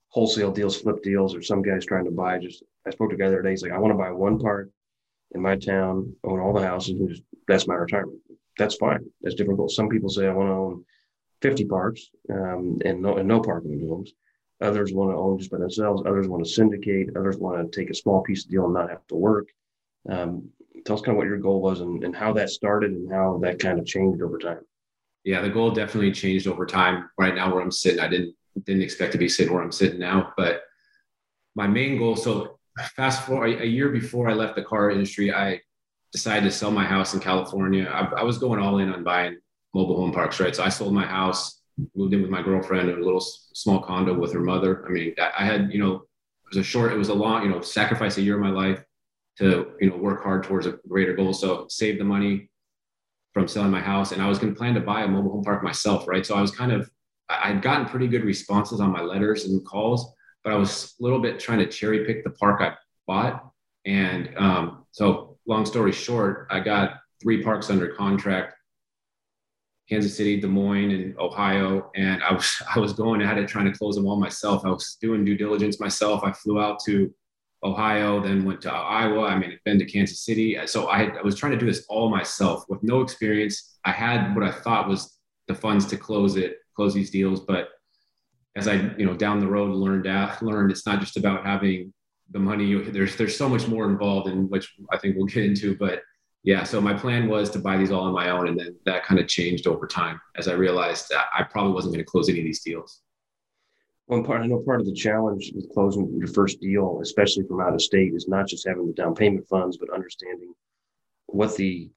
wholesale 0.08 0.50
deals, 0.50 0.80
flip 0.80 1.02
deals, 1.02 1.34
or 1.34 1.42
some 1.42 1.62
guys 1.62 1.84
trying 1.84 2.06
to 2.06 2.10
buy. 2.10 2.38
Just 2.38 2.64
I 2.86 2.90
spoke 2.90 3.10
to 3.10 3.16
a 3.16 3.18
guy 3.18 3.28
the 3.28 3.34
other 3.34 3.42
day. 3.42 3.50
He's 3.50 3.62
like, 3.62 3.72
I 3.72 3.78
want 3.78 3.92
to 3.92 3.98
buy 3.98 4.10
one 4.10 4.38
park 4.38 4.70
in 5.32 5.42
my 5.42 5.56
town, 5.56 6.16
own 6.24 6.40
all 6.40 6.54
the 6.54 6.66
houses, 6.66 6.98
and 6.98 7.10
just, 7.10 7.22
that's 7.46 7.68
my 7.68 7.74
retirement. 7.74 8.18
That's 8.56 8.76
fine. 8.76 9.04
That's 9.20 9.34
different 9.36 9.58
goals. 9.58 9.76
Some 9.76 9.90
people 9.90 10.08
say 10.08 10.26
I 10.26 10.32
want 10.32 10.48
to 10.48 10.54
own 10.54 10.84
50 11.42 11.66
parks 11.66 12.10
um, 12.32 12.78
and 12.84 13.02
no 13.02 13.18
and 13.18 13.28
no 13.28 13.40
parking 13.40 13.86
homes. 13.86 14.14
Others 14.60 14.92
want 14.92 15.12
to 15.12 15.16
own 15.16 15.38
just 15.38 15.50
by 15.50 15.58
themselves. 15.58 16.02
Others 16.04 16.28
want 16.28 16.44
to 16.44 16.50
syndicate. 16.50 17.10
Others 17.14 17.36
want 17.36 17.70
to 17.70 17.78
take 17.80 17.90
a 17.90 17.94
small 17.94 18.22
piece 18.22 18.44
of 18.44 18.50
deal 18.50 18.64
and 18.64 18.74
not 18.74 18.90
have 18.90 19.06
to 19.08 19.14
work. 19.14 19.48
Um, 20.08 20.48
tell 20.88 20.96
us 20.96 21.02
kind 21.02 21.14
of 21.14 21.18
what 21.18 21.26
your 21.26 21.36
goal 21.36 21.60
was 21.60 21.80
and, 21.80 22.02
and 22.02 22.16
how 22.16 22.32
that 22.32 22.48
started 22.48 22.92
and 22.92 23.12
how 23.12 23.38
that 23.42 23.58
kind 23.58 23.78
of 23.78 23.84
changed 23.84 24.22
over 24.22 24.38
time. 24.38 24.60
Yeah, 25.22 25.42
the 25.42 25.50
goal 25.50 25.70
definitely 25.70 26.12
changed 26.12 26.46
over 26.46 26.64
time. 26.64 27.10
Right 27.18 27.34
now, 27.34 27.52
where 27.52 27.62
I'm 27.62 27.70
sitting, 27.70 28.00
I 28.00 28.08
didn't 28.08 28.34
didn't 28.64 28.82
expect 28.82 29.12
to 29.12 29.18
be 29.18 29.28
sitting 29.28 29.52
where 29.52 29.62
I'm 29.62 29.70
sitting 29.70 30.00
now. 30.00 30.32
But 30.36 30.62
my 31.54 31.66
main 31.66 31.98
goal, 31.98 32.16
so 32.16 32.58
fast 32.96 33.26
forward 33.26 33.60
a 33.60 33.66
year 33.66 33.90
before 33.90 34.30
I 34.30 34.32
left 34.32 34.56
the 34.56 34.64
car 34.64 34.90
industry, 34.90 35.32
I 35.32 35.60
decided 36.10 36.44
to 36.44 36.50
sell 36.50 36.70
my 36.70 36.84
house 36.84 37.12
in 37.12 37.20
California. 37.20 37.84
I, 37.84 38.20
I 38.20 38.22
was 38.22 38.38
going 38.38 38.58
all 38.58 38.78
in 38.78 38.90
on 38.90 39.04
buying 39.04 39.36
mobile 39.74 39.96
home 39.96 40.12
parks, 40.12 40.40
right? 40.40 40.56
So 40.56 40.64
I 40.64 40.70
sold 40.70 40.94
my 40.94 41.04
house, 41.04 41.60
moved 41.94 42.14
in 42.14 42.22
with 42.22 42.30
my 42.30 42.40
girlfriend 42.40 42.88
in 42.88 42.98
a 42.98 43.04
little 43.04 43.20
small 43.20 43.80
condo 43.82 44.18
with 44.18 44.32
her 44.32 44.40
mother. 44.40 44.86
I 44.86 44.90
mean, 44.90 45.14
I 45.20 45.44
had, 45.44 45.70
you 45.70 45.80
know, 45.80 45.96
it 45.96 46.56
was 46.56 46.56
a 46.56 46.62
short, 46.64 46.92
it 46.92 46.96
was 46.96 47.10
a 47.10 47.14
long, 47.14 47.42
you 47.42 47.50
know, 47.50 47.60
sacrifice 47.60 48.16
a 48.16 48.22
year 48.22 48.36
of 48.36 48.40
my 48.40 48.50
life 48.50 48.82
to 49.38 49.72
you 49.80 49.90
know 49.90 49.96
work 49.96 50.22
hard 50.22 50.44
towards 50.44 50.66
a 50.66 50.78
greater 50.88 51.14
goal. 51.14 51.32
So 51.32 51.66
save 51.68 51.98
the 51.98 52.04
money 52.04 52.50
from 53.32 53.48
selling 53.48 53.70
my 53.70 53.80
house, 53.80 54.12
and 54.12 54.20
I 54.20 54.28
was 54.28 54.38
going 54.38 54.52
to 54.52 54.58
plan 54.58 54.74
to 54.74 54.80
buy 54.80 55.02
a 55.02 55.08
mobile 55.08 55.30
home 55.30 55.44
park 55.44 55.62
myself, 55.62 56.08
right? 56.08 56.26
So 56.26 56.34
I 56.34 56.40
was 56.40 56.50
kind 56.50 56.72
of 56.72 56.90
I'd 57.28 57.62
gotten 57.62 57.86
pretty 57.86 58.08
good 58.08 58.24
responses 58.24 58.80
on 58.80 58.90
my 58.90 59.02
letters 59.02 59.44
and 59.44 59.64
calls, 59.64 60.12
but 60.44 60.52
I 60.52 60.56
was 60.56 60.94
a 60.98 61.02
little 61.02 61.20
bit 61.20 61.38
trying 61.38 61.58
to 61.58 61.66
cherry 61.66 62.04
pick 62.04 62.24
the 62.24 62.30
park 62.30 62.60
I 62.60 62.74
bought, 63.06 63.50
and 63.86 64.30
um, 64.36 64.86
so 64.90 65.38
long 65.46 65.64
story 65.66 65.92
short, 65.92 66.48
I 66.50 66.60
got 66.60 66.94
three 67.20 67.42
parks 67.42 67.70
under 67.70 67.88
contract. 67.88 68.54
Kansas 69.88 70.14
City, 70.14 70.38
Des 70.38 70.46
Moines, 70.46 70.90
and 70.90 71.18
Ohio. 71.18 71.90
And 71.96 72.22
I 72.22 72.32
was 72.32 72.62
I 72.74 72.78
was 72.78 72.92
going 72.92 73.22
at 73.22 73.38
it 73.38 73.48
trying 73.48 73.70
to 73.70 73.78
close 73.78 73.94
them 73.94 74.06
all 74.06 74.20
myself. 74.20 74.64
I 74.64 74.70
was 74.70 74.96
doing 75.00 75.24
due 75.24 75.36
diligence 75.36 75.80
myself. 75.80 76.22
I 76.24 76.32
flew 76.32 76.60
out 76.60 76.78
to 76.86 77.12
Ohio, 77.62 78.20
then 78.20 78.44
went 78.44 78.62
to 78.62 78.72
Iowa. 78.72 79.26
I 79.26 79.38
mean, 79.38 79.58
been 79.64 79.78
to 79.78 79.84
Kansas 79.84 80.20
City. 80.20 80.58
So 80.66 80.86
I, 80.86 81.04
I 81.04 81.22
was 81.22 81.36
trying 81.36 81.52
to 81.52 81.58
do 81.58 81.66
this 81.66 81.84
all 81.88 82.08
myself 82.08 82.64
with 82.68 82.82
no 82.82 83.00
experience. 83.00 83.78
I 83.84 83.90
had 83.90 84.34
what 84.34 84.44
I 84.44 84.52
thought 84.52 84.88
was 84.88 85.18
the 85.48 85.54
funds 85.54 85.86
to 85.86 85.96
close 85.96 86.36
it, 86.36 86.58
close 86.76 86.94
these 86.94 87.10
deals. 87.10 87.40
But 87.40 87.70
as 88.56 88.68
I, 88.68 88.74
you 88.96 89.06
know, 89.06 89.14
down 89.14 89.40
the 89.40 89.46
road 89.46 89.74
learned 89.74 90.06
learned 90.42 90.70
it's 90.70 90.86
not 90.86 91.00
just 91.00 91.16
about 91.16 91.44
having 91.44 91.92
the 92.30 92.38
money. 92.38 92.74
There's 92.74 93.16
there's 93.16 93.36
so 93.36 93.48
much 93.48 93.66
more 93.66 93.88
involved 93.88 94.28
in 94.28 94.48
which 94.48 94.72
I 94.92 94.98
think 94.98 95.16
we'll 95.16 95.26
get 95.26 95.44
into. 95.44 95.76
But 95.76 96.02
yeah, 96.44 96.62
so 96.62 96.80
my 96.80 96.94
plan 96.94 97.28
was 97.28 97.50
to 97.50 97.58
buy 97.58 97.76
these 97.76 97.90
all 97.90 98.04
on 98.04 98.14
my 98.14 98.30
own, 98.30 98.48
and 98.48 98.58
then 98.58 98.76
that 98.84 99.04
kind 99.04 99.20
of 99.20 99.26
changed 99.26 99.66
over 99.66 99.86
time 99.86 100.20
as 100.36 100.46
I 100.46 100.52
realized 100.52 101.12
I 101.12 101.42
probably 101.42 101.72
wasn't 101.72 101.94
going 101.94 102.04
to 102.04 102.10
close 102.10 102.28
any 102.28 102.38
of 102.38 102.44
these 102.44 102.62
deals. 102.62 103.00
One 104.08 104.24
part, 104.24 104.40
I 104.40 104.46
know 104.46 104.60
part 104.60 104.80
of 104.80 104.86
the 104.86 104.94
challenge 104.94 105.52
with 105.54 105.70
closing 105.70 106.16
your 106.16 106.28
first 106.28 106.62
deal, 106.62 107.00
especially 107.02 107.46
from 107.46 107.60
out 107.60 107.74
of 107.74 107.82
state, 107.82 108.14
is 108.14 108.26
not 108.26 108.48
just 108.48 108.66
having 108.66 108.86
the 108.86 108.94
down 108.94 109.14
payment 109.14 109.46
funds, 109.46 109.76
but 109.76 109.92
understanding 109.92 110.54
what 111.26 111.54
the 111.56 111.90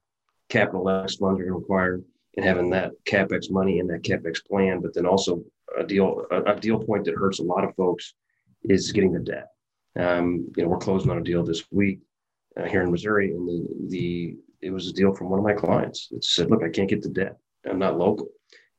capital 0.49 0.89
X 0.89 1.15
funds 1.15 1.39
are 1.39 1.43
going 1.43 1.53
to 1.53 1.59
require 1.59 2.01
and 2.35 2.45
having 2.45 2.69
that 2.71 2.91
capex 3.05 3.49
money 3.49 3.79
in 3.79 3.87
that 3.87 4.03
capex 4.03 4.45
plan. 4.45 4.81
But 4.81 4.93
then 4.93 5.05
also 5.05 5.41
a 5.79 5.85
deal, 5.85 6.25
a, 6.31 6.41
a 6.41 6.59
deal 6.59 6.83
point 6.83 7.05
that 7.05 7.15
hurts 7.15 7.39
a 7.39 7.43
lot 7.43 7.63
of 7.63 7.73
folks 7.75 8.13
is 8.63 8.91
getting 8.91 9.13
the 9.13 9.19
debt. 9.19 9.47
Um, 9.97 10.51
you 10.57 10.63
know, 10.63 10.69
we're 10.69 10.79
closing 10.79 11.11
on 11.11 11.17
a 11.17 11.23
deal 11.23 11.45
this 11.45 11.63
week 11.71 11.99
uh, 12.59 12.65
here 12.65 12.81
in 12.81 12.91
Missouri, 12.91 13.31
and 13.31 13.47
the 13.47 13.87
the 13.87 14.35
it 14.59 14.71
was 14.71 14.89
a 14.89 14.93
deal 14.93 15.13
from 15.13 15.29
one 15.29 15.39
of 15.39 15.45
my 15.45 15.53
clients 15.53 16.09
that 16.09 16.25
said, 16.25 16.49
"Look, 16.49 16.61
I 16.61 16.69
can't 16.69 16.89
get 16.89 17.01
the 17.03 17.09
debt. 17.09 17.37
I'm 17.65 17.79
not 17.79 17.97
local." 17.97 18.27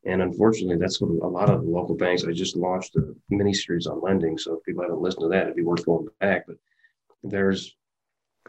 And 0.04 0.20
unfortunately, 0.20 0.76
that's 0.76 1.00
what 1.00 1.10
a 1.24 1.28
lot 1.28 1.48
of 1.48 1.62
the 1.62 1.70
local 1.70 1.94
banks. 1.94 2.24
I 2.24 2.32
just 2.32 2.56
launched 2.56 2.96
a 2.96 3.14
mini 3.30 3.54
series 3.54 3.86
on 3.86 4.00
lending, 4.00 4.36
so 4.36 4.54
if 4.54 4.64
people 4.64 4.82
haven't 4.82 5.00
listened 5.00 5.22
to 5.22 5.28
that, 5.28 5.44
it'd 5.44 5.56
be 5.56 5.62
worth 5.62 5.86
going 5.86 6.08
back. 6.20 6.44
But 6.46 6.56
there's 7.22 7.76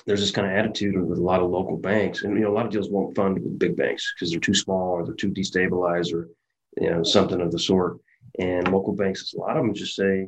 there's 0.08 0.22
this 0.22 0.32
kind 0.32 0.48
of 0.48 0.54
attitude 0.54 0.96
with 0.96 1.20
a 1.20 1.22
lot 1.22 1.42
of 1.42 1.52
local 1.52 1.78
banks, 1.78 2.24
and 2.24 2.36
you 2.36 2.44
know 2.44 2.52
a 2.52 2.56
lot 2.56 2.66
of 2.66 2.72
deals 2.72 2.90
won't 2.90 3.16
fund 3.16 3.36
with 3.36 3.60
big 3.60 3.76
banks 3.76 4.14
because 4.16 4.32
they're 4.32 4.40
too 4.40 4.56
small 4.56 4.94
or 4.94 5.06
they're 5.06 5.14
too 5.14 5.32
destabilized 5.32 6.12
or 6.12 6.30
you 6.82 6.90
know 6.90 7.04
something 7.04 7.40
of 7.40 7.52
the 7.52 7.60
sort. 7.60 8.00
And 8.40 8.68
local 8.72 8.96
banks, 8.96 9.34
a 9.34 9.40
lot 9.40 9.58
of 9.58 9.64
them 9.64 9.76
just 9.76 9.96
say, 9.96 10.28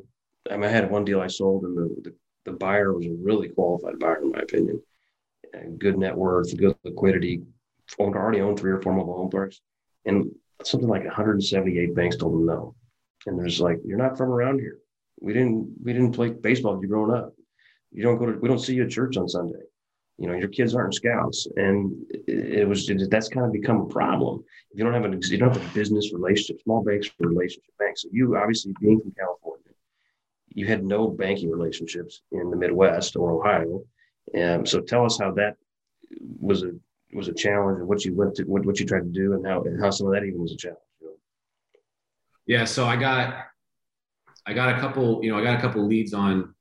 I, 0.51 0.57
mean, 0.57 0.65
I 0.65 0.71
had 0.71 0.91
one 0.91 1.05
deal 1.05 1.21
I 1.21 1.27
sold, 1.27 1.63
and 1.63 1.75
the, 1.75 1.95
the 2.03 2.15
the 2.45 2.51
buyer 2.51 2.93
was 2.93 3.07
a 3.07 3.17
really 3.23 3.49
qualified 3.49 3.97
buyer 3.99 4.21
in 4.21 4.31
my 4.31 4.39
opinion, 4.39 4.79
good 5.79 5.97
net 5.97 6.15
worth, 6.15 6.55
good 6.55 6.75
liquidity, 6.83 7.41
owned 7.99 8.15
already 8.15 8.41
owned 8.41 8.59
three 8.59 8.71
or 8.71 8.81
four 8.81 8.93
mobile 8.93 9.17
home 9.17 9.31
parks, 9.31 9.61
and 10.05 10.31
something 10.65 10.89
like 10.89 11.03
178 11.03 11.95
banks 11.95 12.17
told 12.17 12.33
them 12.33 12.45
no. 12.45 12.75
And 13.25 13.39
there's 13.39 13.59
like, 13.59 13.79
you're 13.85 13.97
not 13.97 14.17
from 14.17 14.29
around 14.29 14.59
here. 14.59 14.79
We 15.21 15.33
didn't 15.33 15.73
we 15.83 15.93
didn't 15.93 16.11
play 16.11 16.29
baseball 16.29 16.79
you 16.81 16.87
growing 16.87 17.15
up. 17.15 17.33
You 17.91 18.03
don't 18.03 18.17
go 18.17 18.25
to 18.25 18.37
we 18.37 18.49
don't 18.49 18.59
see 18.59 18.75
you 18.75 18.83
at 18.83 18.89
church 18.89 19.17
on 19.17 19.29
Sunday. 19.29 19.63
You 20.17 20.27
know, 20.27 20.35
your 20.35 20.47
kids 20.47 20.75
aren't 20.75 20.93
scouts, 20.93 21.47
and 21.57 21.93
it, 22.27 22.67
was 22.67 22.89
it, 22.89 23.09
that's 23.09 23.27
kind 23.27 23.45
of 23.45 23.51
become 23.51 23.81
a 23.81 23.85
problem. 23.85 24.43
If 24.71 24.77
you 24.77 24.85
don't 24.85 24.93
have 24.93 25.05
an 25.05 25.19
you 25.23 25.37
don't 25.37 25.53
have 25.53 25.71
a 25.71 25.73
business 25.73 26.13
relationship, 26.13 26.61
small 26.63 26.83
banks 26.83 27.09
relationship 27.19 27.73
banks. 27.79 28.03
So 28.03 28.09
you 28.11 28.37
obviously 28.37 28.73
being 28.79 28.99
from 28.99 29.13
California, 29.17 29.71
you 30.49 30.67
had 30.67 30.85
no 30.85 31.07
banking 31.07 31.51
relationships 31.51 32.21
in 32.31 32.49
the 32.49 32.55
Midwest 32.55 33.15
or 33.15 33.31
Ohio. 33.31 33.83
And 34.33 34.67
so 34.67 34.79
tell 34.81 35.05
us 35.05 35.19
how 35.19 35.31
that 35.31 35.57
was 36.39 36.63
a 36.63 36.71
was 37.15 37.27
a 37.27 37.33
challenge 37.33 37.79
and 37.79 37.87
what 37.87 38.03
you 38.05 38.15
went 38.15 38.35
to 38.35 38.43
what, 38.43 38.65
what 38.65 38.79
you 38.79 38.85
tried 38.85 39.03
to 39.03 39.11
do 39.11 39.33
and 39.33 39.45
how 39.45 39.61
and 39.63 39.81
how 39.81 39.89
some 39.89 40.07
of 40.07 40.13
that 40.13 40.23
even 40.23 40.41
was 40.41 40.53
a 40.53 40.57
challenge 40.57 40.79
yeah 42.45 42.65
so 42.65 42.85
i 42.85 42.95
got 42.95 43.45
i 44.45 44.53
got 44.53 44.75
a 44.75 44.79
couple 44.79 45.23
you 45.23 45.31
know 45.31 45.37
i 45.37 45.43
got 45.43 45.57
a 45.57 45.61
couple 45.61 45.85
leads 45.85 46.13
on 46.13 46.55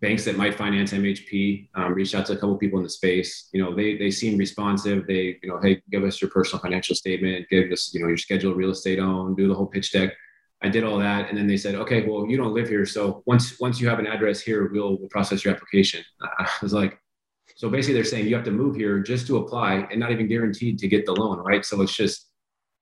banks 0.00 0.24
that 0.24 0.36
might 0.36 0.54
finance 0.54 0.92
MHP. 0.92 1.68
Um, 1.74 1.94
reached 1.94 2.14
out 2.14 2.26
to 2.26 2.32
a 2.32 2.36
couple 2.36 2.56
people 2.56 2.78
in 2.78 2.84
the 2.84 2.90
space. 2.90 3.48
You 3.52 3.62
know, 3.62 3.74
they 3.74 3.96
they 3.96 4.10
seem 4.10 4.38
responsive. 4.38 5.06
They 5.06 5.38
you 5.42 5.48
know, 5.48 5.60
hey, 5.60 5.82
give 5.90 6.04
us 6.04 6.20
your 6.20 6.30
personal 6.30 6.60
financial 6.60 6.96
statement, 6.96 7.46
give 7.50 7.70
us 7.70 7.92
you 7.94 8.00
know 8.00 8.08
your 8.08 8.16
scheduled 8.16 8.56
real 8.56 8.70
estate 8.70 8.98
owned, 8.98 9.36
do 9.36 9.48
the 9.48 9.54
whole 9.54 9.66
pitch 9.66 9.92
deck. 9.92 10.12
I 10.62 10.68
did 10.68 10.84
all 10.84 10.98
that, 10.98 11.28
and 11.30 11.38
then 11.38 11.46
they 11.46 11.56
said, 11.56 11.74
okay, 11.74 12.06
well, 12.06 12.26
you 12.26 12.36
don't 12.36 12.52
live 12.52 12.68
here, 12.68 12.84
so 12.84 13.22
once 13.26 13.58
once 13.60 13.80
you 13.80 13.88
have 13.88 13.98
an 13.98 14.06
address 14.06 14.40
here, 14.40 14.70
we'll, 14.70 14.98
we'll 14.98 15.08
process 15.08 15.44
your 15.44 15.54
application. 15.54 16.04
I 16.38 16.48
was 16.62 16.72
like, 16.72 16.98
so 17.56 17.68
basically, 17.68 17.94
they're 17.94 18.04
saying 18.04 18.26
you 18.26 18.34
have 18.34 18.44
to 18.44 18.50
move 18.50 18.76
here 18.76 19.00
just 19.00 19.26
to 19.28 19.38
apply, 19.38 19.86
and 19.90 20.00
not 20.00 20.12
even 20.12 20.28
guaranteed 20.28 20.78
to 20.78 20.88
get 20.88 21.06
the 21.06 21.12
loan, 21.12 21.38
right? 21.38 21.64
So 21.64 21.80
it's 21.82 21.94
just 21.94 22.30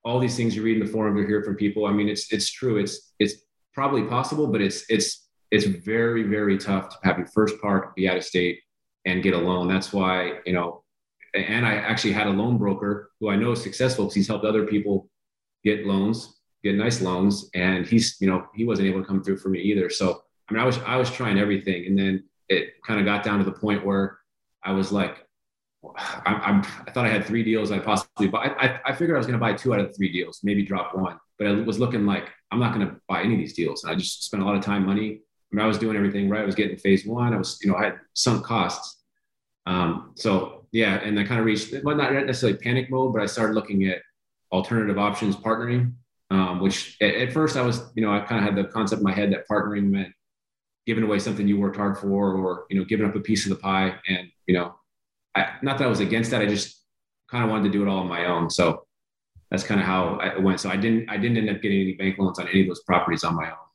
all 0.04 0.18
these 0.18 0.36
things 0.36 0.54
you 0.54 0.62
read 0.62 0.80
in 0.80 0.86
the 0.86 0.92
forum, 0.92 1.16
you 1.16 1.26
hear 1.26 1.42
from 1.42 1.56
people. 1.56 1.86
I 1.86 1.92
mean, 1.92 2.08
it's 2.08 2.32
it's 2.32 2.50
true. 2.50 2.78
It's 2.78 3.12
it's 3.18 3.34
probably 3.72 4.02
possible, 4.04 4.46
but 4.46 4.60
it's 4.60 4.84
it's 4.88 5.28
it's 5.50 5.64
very 5.64 6.22
very 6.24 6.58
tough 6.58 6.88
to 6.90 6.96
have 7.04 7.18
your 7.18 7.28
first 7.28 7.60
park 7.60 7.94
be 7.96 8.08
out 8.08 8.16
of 8.16 8.24
state 8.24 8.60
and 9.04 9.22
get 9.22 9.34
a 9.34 9.38
loan. 9.38 9.68
That's 9.68 9.92
why 9.92 10.40
you 10.46 10.52
know. 10.52 10.84
And 11.34 11.66
I 11.66 11.74
actually 11.74 12.14
had 12.14 12.26
a 12.26 12.30
loan 12.30 12.56
broker 12.56 13.10
who 13.20 13.28
I 13.28 13.36
know 13.36 13.52
is 13.52 13.62
successful 13.62 14.06
because 14.06 14.14
he's 14.14 14.28
helped 14.28 14.46
other 14.46 14.66
people 14.66 15.10
get 15.62 15.86
loans 15.86 16.38
get 16.62 16.76
nice 16.76 17.00
loans. 17.00 17.50
And 17.54 17.86
he's, 17.86 18.16
you 18.20 18.28
know, 18.28 18.46
he 18.54 18.64
wasn't 18.64 18.88
able 18.88 19.00
to 19.00 19.06
come 19.06 19.22
through 19.22 19.38
for 19.38 19.48
me 19.48 19.60
either. 19.60 19.90
So, 19.90 20.22
I 20.48 20.52
mean, 20.52 20.62
I 20.62 20.66
was, 20.66 20.78
I 20.78 20.96
was 20.96 21.10
trying 21.10 21.38
everything. 21.38 21.86
And 21.86 21.98
then 21.98 22.24
it 22.48 22.82
kind 22.86 22.98
of 22.98 23.06
got 23.06 23.24
down 23.24 23.38
to 23.38 23.44
the 23.44 23.52
point 23.52 23.84
where 23.84 24.17
I 24.68 24.72
was 24.72 24.92
like, 24.92 25.24
I'm, 26.26 26.40
I'm 26.42 26.60
i 26.86 26.90
thought 26.90 27.06
I 27.06 27.08
had 27.08 27.24
three 27.24 27.44
deals 27.44 27.70
I 27.70 27.78
possibly 27.78 28.26
but 28.26 28.38
I, 28.38 28.80
I 28.84 28.92
figured 28.92 29.16
I 29.16 29.18
was 29.18 29.26
going 29.26 29.38
to 29.38 29.44
buy 29.46 29.52
two 29.52 29.72
out 29.72 29.80
of 29.80 29.94
three 29.96 30.12
deals, 30.12 30.40
maybe 30.42 30.62
drop 30.62 30.94
one, 30.94 31.18
but 31.38 31.46
it 31.46 31.66
was 31.66 31.78
looking 31.78 32.04
like 32.04 32.28
I'm 32.50 32.60
not 32.60 32.74
going 32.74 32.86
to 32.86 32.96
buy 33.08 33.22
any 33.22 33.34
of 33.34 33.38
these 33.38 33.54
deals. 33.54 33.84
And 33.84 33.92
I 33.92 33.94
just 33.94 34.24
spent 34.24 34.42
a 34.42 34.46
lot 34.46 34.56
of 34.56 34.62
time, 34.64 34.84
money. 34.84 35.20
I 35.52 35.56
mean, 35.56 35.64
I 35.64 35.68
was 35.68 35.78
doing 35.78 35.96
everything 35.96 36.28
right. 36.28 36.42
I 36.42 36.44
was 36.44 36.54
getting 36.54 36.76
phase 36.76 37.06
one. 37.06 37.32
I 37.32 37.38
was, 37.38 37.58
you 37.62 37.70
know, 37.70 37.76
I 37.76 37.84
had 37.84 38.00
sunk 38.14 38.44
costs. 38.44 39.02
Um, 39.66 40.12
so 40.16 40.66
yeah, 40.72 40.96
and 40.96 41.18
I 41.18 41.24
kind 41.24 41.40
of 41.40 41.46
reached, 41.46 41.74
well, 41.84 41.96
not 41.96 42.12
necessarily 42.12 42.58
panic 42.58 42.90
mode, 42.90 43.12
but 43.12 43.22
I 43.22 43.26
started 43.26 43.54
looking 43.54 43.86
at 43.86 43.98
alternative 44.52 44.98
options, 44.98 45.36
partnering 45.36 45.94
um, 46.30 46.60
which 46.60 46.96
at, 47.00 47.14
at, 47.14 47.32
first 47.32 47.56
I 47.56 47.62
was, 47.62 47.82
you 47.94 48.02
know, 48.02 48.12
I 48.12 48.20
kind 48.20 48.38
of 48.38 48.44
had 48.44 48.56
the 48.56 48.68
concept 48.70 49.00
in 49.00 49.04
my 49.04 49.12
head 49.12 49.32
that 49.32 49.48
partnering 49.48 49.84
meant 49.84 50.12
giving 50.88 51.04
away 51.04 51.18
something 51.18 51.46
you 51.46 51.60
worked 51.60 51.76
hard 51.76 51.98
for, 51.98 52.32
or 52.32 52.64
you 52.70 52.78
know, 52.78 52.84
giving 52.84 53.06
up 53.06 53.14
a 53.14 53.20
piece 53.20 53.44
of 53.44 53.50
the 53.50 53.56
pie. 53.56 53.94
And 54.08 54.28
you 54.46 54.54
know, 54.54 54.74
I, 55.34 55.50
not 55.62 55.76
that 55.76 55.84
I 55.84 55.88
was 55.88 56.00
against 56.00 56.30
that, 56.30 56.40
I 56.40 56.46
just 56.46 56.82
kind 57.30 57.44
of 57.44 57.50
wanted 57.50 57.64
to 57.64 57.70
do 57.70 57.82
it 57.82 57.88
all 57.88 57.98
on 57.98 58.08
my 58.08 58.24
own. 58.24 58.48
So 58.48 58.86
that's 59.50 59.62
kind 59.62 59.80
of 59.80 59.86
how 59.86 60.16
I 60.16 60.38
went. 60.38 60.60
So 60.60 60.70
I 60.70 60.76
didn't, 60.76 61.10
I 61.10 61.18
didn't 61.18 61.36
end 61.36 61.50
up 61.50 61.60
getting 61.60 61.82
any 61.82 61.92
bank 61.92 62.18
loans 62.18 62.38
on 62.38 62.48
any 62.48 62.62
of 62.62 62.68
those 62.68 62.82
properties 62.84 63.22
on 63.22 63.36
my 63.36 63.50
own. 63.50 63.68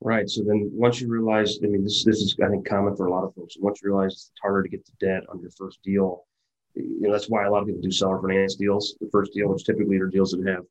Right. 0.00 0.30
So 0.30 0.44
then 0.46 0.70
once 0.72 1.00
you 1.00 1.08
realize, 1.08 1.58
I 1.64 1.66
mean, 1.66 1.82
this 1.82 2.04
this 2.04 2.18
is 2.18 2.36
I 2.40 2.48
think 2.48 2.64
common 2.64 2.94
for 2.94 3.06
a 3.06 3.10
lot 3.10 3.24
of 3.24 3.34
folks. 3.34 3.56
Once 3.58 3.80
you 3.82 3.90
realize 3.90 4.12
it's 4.12 4.30
harder 4.40 4.62
to 4.62 4.68
get 4.68 4.86
the 4.86 4.92
debt 5.04 5.24
on 5.28 5.40
your 5.40 5.50
first 5.50 5.82
deal, 5.82 6.24
you 6.76 7.00
know, 7.00 7.10
that's 7.10 7.28
why 7.28 7.46
a 7.46 7.50
lot 7.50 7.62
of 7.62 7.66
people 7.66 7.82
do 7.82 7.90
seller 7.90 8.22
finance 8.22 8.54
deals. 8.54 8.94
The 9.00 9.08
first 9.10 9.32
deal, 9.32 9.48
which 9.48 9.64
typically 9.64 9.98
are 9.98 10.06
deals 10.06 10.30
that 10.30 10.46
have 10.46 10.64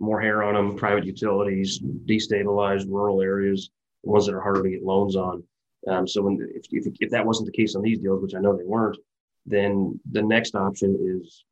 more 0.00 0.20
hair 0.20 0.42
on 0.42 0.54
them, 0.54 0.76
private 0.76 1.04
utilities, 1.04 1.78
destabilized 2.06 2.88
rural 2.88 3.22
areas, 3.22 3.70
ones 4.02 4.26
that 4.26 4.34
are 4.34 4.40
harder 4.40 4.62
to 4.62 4.70
get 4.70 4.82
loans 4.82 5.16
on. 5.16 5.42
Um, 5.88 6.06
so 6.06 6.22
when, 6.22 6.38
if, 6.54 6.64
if, 6.70 6.92
if 7.00 7.10
that 7.10 7.26
wasn't 7.26 7.46
the 7.46 7.52
case 7.52 7.74
on 7.74 7.82
these 7.82 7.98
deals, 7.98 8.22
which 8.22 8.34
I 8.34 8.38
know 8.38 8.56
they 8.56 8.64
weren't, 8.64 8.98
then 9.46 9.98
the 10.10 10.22
next 10.22 10.54
option 10.54 10.96
is 11.00 11.44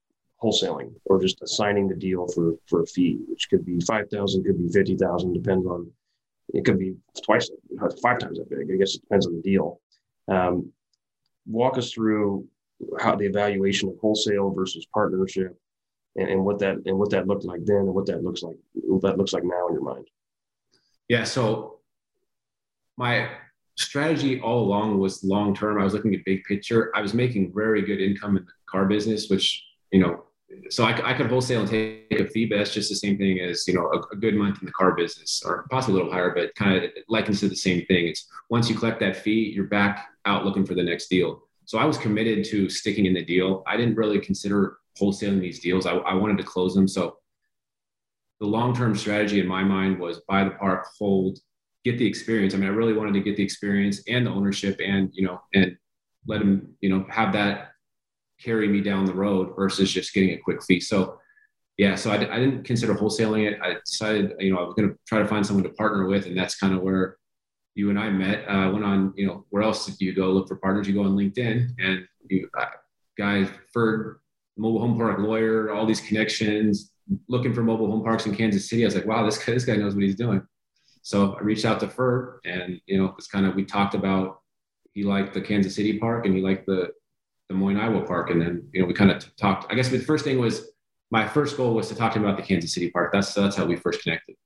wholesaling 0.43 0.95
or 1.05 1.21
just 1.21 1.43
assigning 1.43 1.89
the 1.89 1.97
deal 1.97 2.27
for 2.35 2.55
for 2.67 2.83
a 2.83 2.87
fee, 2.87 3.19
which 3.29 3.49
could 3.51 3.65
be 3.65 3.81
five 3.81 4.09
thousand, 4.09 4.45
could 4.45 4.59
be 4.59 4.69
fifty 4.69 4.97
thousand, 4.97 5.33
depends 5.33 5.67
on. 5.67 5.91
It 6.53 6.65
could 6.65 6.81
be 6.81 6.97
twice, 7.25 7.49
five 8.03 8.19
times 8.19 8.39
that 8.39 8.51
big. 8.51 8.69
I 8.73 8.77
guess 8.77 8.97
it 8.97 9.03
depends 9.03 9.27
on 9.27 9.37
the 9.37 9.43
deal. 9.43 9.81
Um, 10.27 10.73
walk 11.47 11.79
us 11.79 11.93
through 11.93 12.47
how 12.99 13.17
the 13.17 13.27
evaluation 13.27 13.89
of 13.89 13.99
wholesale 13.99 14.51
versus 14.51 14.87
partnership 14.93 15.57
and, 16.17 16.29
and 16.29 16.45
what 16.45 16.59
that 16.61 16.77
and 16.87 16.99
what 16.99 17.11
that 17.11 17.27
looked 17.27 17.45
like 17.45 17.65
then 17.65 17.77
and 17.77 17.95
what 17.95 18.07
that 18.07 18.23
looks 18.23 18.43
like 18.43 18.57
what 18.75 19.03
that 19.03 19.19
looks 19.19 19.33
like 19.33 19.45
now 19.45 19.69
in 19.69 19.75
your 19.75 19.83
mind 19.83 20.07
yeah 21.09 21.25
so 21.25 21.80
my 23.01 23.31
strategy 23.77 24.41
all 24.41 24.61
along 24.61 24.99
was 24.99 25.25
long 25.25 25.55
term 25.55 25.81
i 25.81 25.85
was 25.85 25.95
looking 25.95 26.15
at 26.15 26.25
big 26.25 26.45
picture 26.45 26.93
i 26.95 27.01
was 27.01 27.15
making 27.15 27.53
very 27.55 27.83
good 27.83 28.01
income 28.01 28.37
in 28.37 28.45
the 28.45 28.53
car 28.73 28.85
business 28.85 29.29
which 29.31 29.47
you 29.91 30.01
know 30.01 30.25
so 30.69 30.85
I, 30.85 31.11
I 31.11 31.15
could 31.15 31.29
wholesale 31.29 31.61
and 31.61 31.71
take 31.71 32.21
a 32.21 32.27
fee 32.27 32.47
but 32.47 32.59
that's 32.59 32.75
just 32.75 32.91
the 32.91 32.97
same 32.97 33.17
thing 33.17 33.39
as 33.39 33.67
you 33.67 33.75
know 33.75 33.87
a, 33.97 33.99
a 34.15 34.17
good 34.17 34.35
month 34.35 34.59
in 34.61 34.67
the 34.67 34.73
car 34.73 34.93
business 34.93 35.43
or 35.47 35.67
possibly 35.71 35.95
a 35.95 35.97
little 35.99 36.13
higher 36.13 36.35
but 36.35 36.55
kind 36.57 36.85
of 36.85 36.91
likens 37.09 37.41
to 37.41 37.49
the 37.49 37.57
same 37.57 37.87
thing 37.87 38.09
it's 38.09 38.29
once 38.51 38.69
you 38.69 38.75
collect 38.75 39.01
that 39.01 39.17
fee 39.17 39.53
you're 39.55 39.73
back 39.79 40.09
out 40.27 40.45
looking 40.45 40.67
for 40.67 40.75
the 40.75 40.83
next 40.83 41.09
deal 41.09 41.43
so 41.71 41.79
I 41.79 41.85
was 41.85 41.99
committed 41.99 42.45
to 42.47 42.69
sticking 42.69 43.07
in 43.07 43.15
the 43.15 43.25
deal. 43.25 43.63
I 43.65 43.77
didn't 43.77 43.95
really 43.95 44.19
consider 44.19 44.79
wholesaling 45.01 45.41
these 45.41 45.61
deals. 45.61 45.87
I, 45.87 45.93
I 45.93 46.15
wanted 46.15 46.39
to 46.39 46.43
close 46.43 46.75
them. 46.75 46.89
So 46.89 47.19
the 48.41 48.47
long-term 48.47 48.97
strategy 48.97 49.39
in 49.39 49.47
my 49.47 49.63
mind 49.63 50.01
was 50.01 50.19
buy 50.27 50.43
the 50.43 50.51
park, 50.51 50.89
hold, 50.99 51.39
get 51.85 51.99
the 51.99 52.07
experience. 52.07 52.55
I 52.55 52.59
mean, 52.59 52.69
I 52.69 52.73
really 52.73 52.93
wanted 52.93 53.15
to 53.15 53.21
get 53.21 53.37
the 53.37 53.43
experience 53.43 54.03
and 54.09 54.27
the 54.27 54.31
ownership 54.31 54.81
and, 54.85 55.11
you 55.13 55.27
know, 55.27 55.41
and 55.55 55.77
let 56.27 56.41
him, 56.41 56.75
you 56.81 56.91
know, 56.91 57.07
have 57.09 57.33
that 57.33 57.73
carry 58.41 58.69
me 58.69 58.81
down 58.81 59.05
the 59.05 59.15
road 59.15 59.55
versus 59.57 59.93
just 59.93 60.13
getting 60.13 60.31
a 60.31 60.39
quick 60.39 60.63
fee. 60.63 60.81
So 60.81 61.19
yeah, 61.79 61.95
so 61.95 62.11
I, 62.11 62.17
I 62.17 62.39
didn't 62.39 62.65
consider 62.65 62.95
wholesaling 62.95 63.51
it. 63.51 63.59
I 63.63 63.77
decided, 63.85 64.33
you 64.39 64.53
know, 64.53 64.59
I 64.59 64.65
was 64.65 64.75
going 64.75 64.91
to 64.91 64.97
try 65.07 65.19
to 65.19 65.27
find 65.27 65.47
someone 65.47 65.65
to 65.65 65.71
partner 65.71 66.07
with. 66.07 66.27
And 66.27 66.37
that's 66.37 66.57
kind 66.57 66.75
of 66.75 66.83
where 66.83 67.17
you 67.75 67.89
and 67.89 67.99
I 67.99 68.11
met. 68.11 68.45
I 68.49 68.65
uh, 68.65 68.73
went 68.73 68.85
on, 68.85 69.15
you 69.17 69.27
know, 69.27 69.47
where 69.49 69.63
else 69.63 69.87
do 69.87 70.05
you 70.05 70.15
go 70.15 70.31
look 70.31 70.49
for 70.49 70.57
partners? 70.57 70.87
You 70.87 70.95
go 70.95 71.05
on 71.05 71.17
LinkedIn 71.17 71.71
and 71.79 72.07
you, 72.29 72.49
uh, 72.59 72.67
guy 73.17 73.49
for 73.73 74.21
mobile 74.57 74.81
home 74.81 74.97
park 74.97 75.19
lawyer, 75.19 75.73
all 75.73 75.87
these 75.87 76.01
connections, 76.01 76.93
looking 77.29 77.55
for 77.55 77.63
mobile 77.63 77.91
home 77.91 78.03
parks 78.03 78.27
in 78.27 78.35
Kansas 78.35 78.69
City. 78.69 78.85
I 78.85 78.87
was 78.87 78.95
like, 78.95 79.07
wow, 79.07 79.25
this 79.25 79.45
this 79.45 79.65
guy 79.65 79.77
knows 79.77 79.95
what 79.95 80.05
he's 80.05 80.17
doing. 80.17 80.43
So 81.03 81.35
I 81.35 81.41
reached 81.41 81.65
out 81.65 81.81
to 81.81 81.89
Ferd 81.89 82.41
and, 82.45 82.81
you 82.87 82.99
know, 82.99 83.15
it's 83.19 83.27
kind 83.27 83.47
of, 83.47 83.55
we 83.55 83.65
talked 83.65 83.95
about, 83.95 84.41
he 84.93 85.03
liked 85.03 85.35
the 85.35 85.41
Kansas 85.41 85.75
City 85.75 85.99
park 85.99 86.27
and 86.27 86.35
he 86.35 86.43
liked 86.43 86.67
the 86.67 86.91
Des 87.49 87.55
Moines, 87.55 87.79
Iowa 87.79 88.03
park. 88.07 88.31
And 88.31 88.41
then, 88.41 88.69
you 88.73 88.81
know, 88.81 88.87
we 88.87 88.95
kind 88.95 89.11
of 89.11 89.37
talked, 89.37 89.71
I 89.73 89.75
guess 89.75 89.89
the 89.89 89.99
first 89.99 90.25
thing 90.25 90.39
was, 90.39 90.69
my 91.11 91.27
first 91.27 91.57
goal 91.57 91.75
was 91.75 91.89
to 91.89 91.95
talk 91.95 92.13
to 92.13 92.19
him 92.19 92.25
about 92.25 92.37
the 92.37 92.43
Kansas 92.43 92.73
City 92.73 92.91
park. 92.91 93.13
That's, 93.13 93.35
that's 93.35 93.57
how 93.57 93.65
we 93.65 93.77
first 93.77 94.03
connected. 94.03 94.37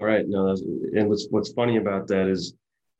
All 0.00 0.06
right. 0.06 0.28
No, 0.28 0.48
that's, 0.48 0.60
and 0.60 1.08
what's 1.08 1.26
what's 1.30 1.52
funny 1.52 1.76
about 1.78 2.06
that 2.08 2.28
is 2.28 2.54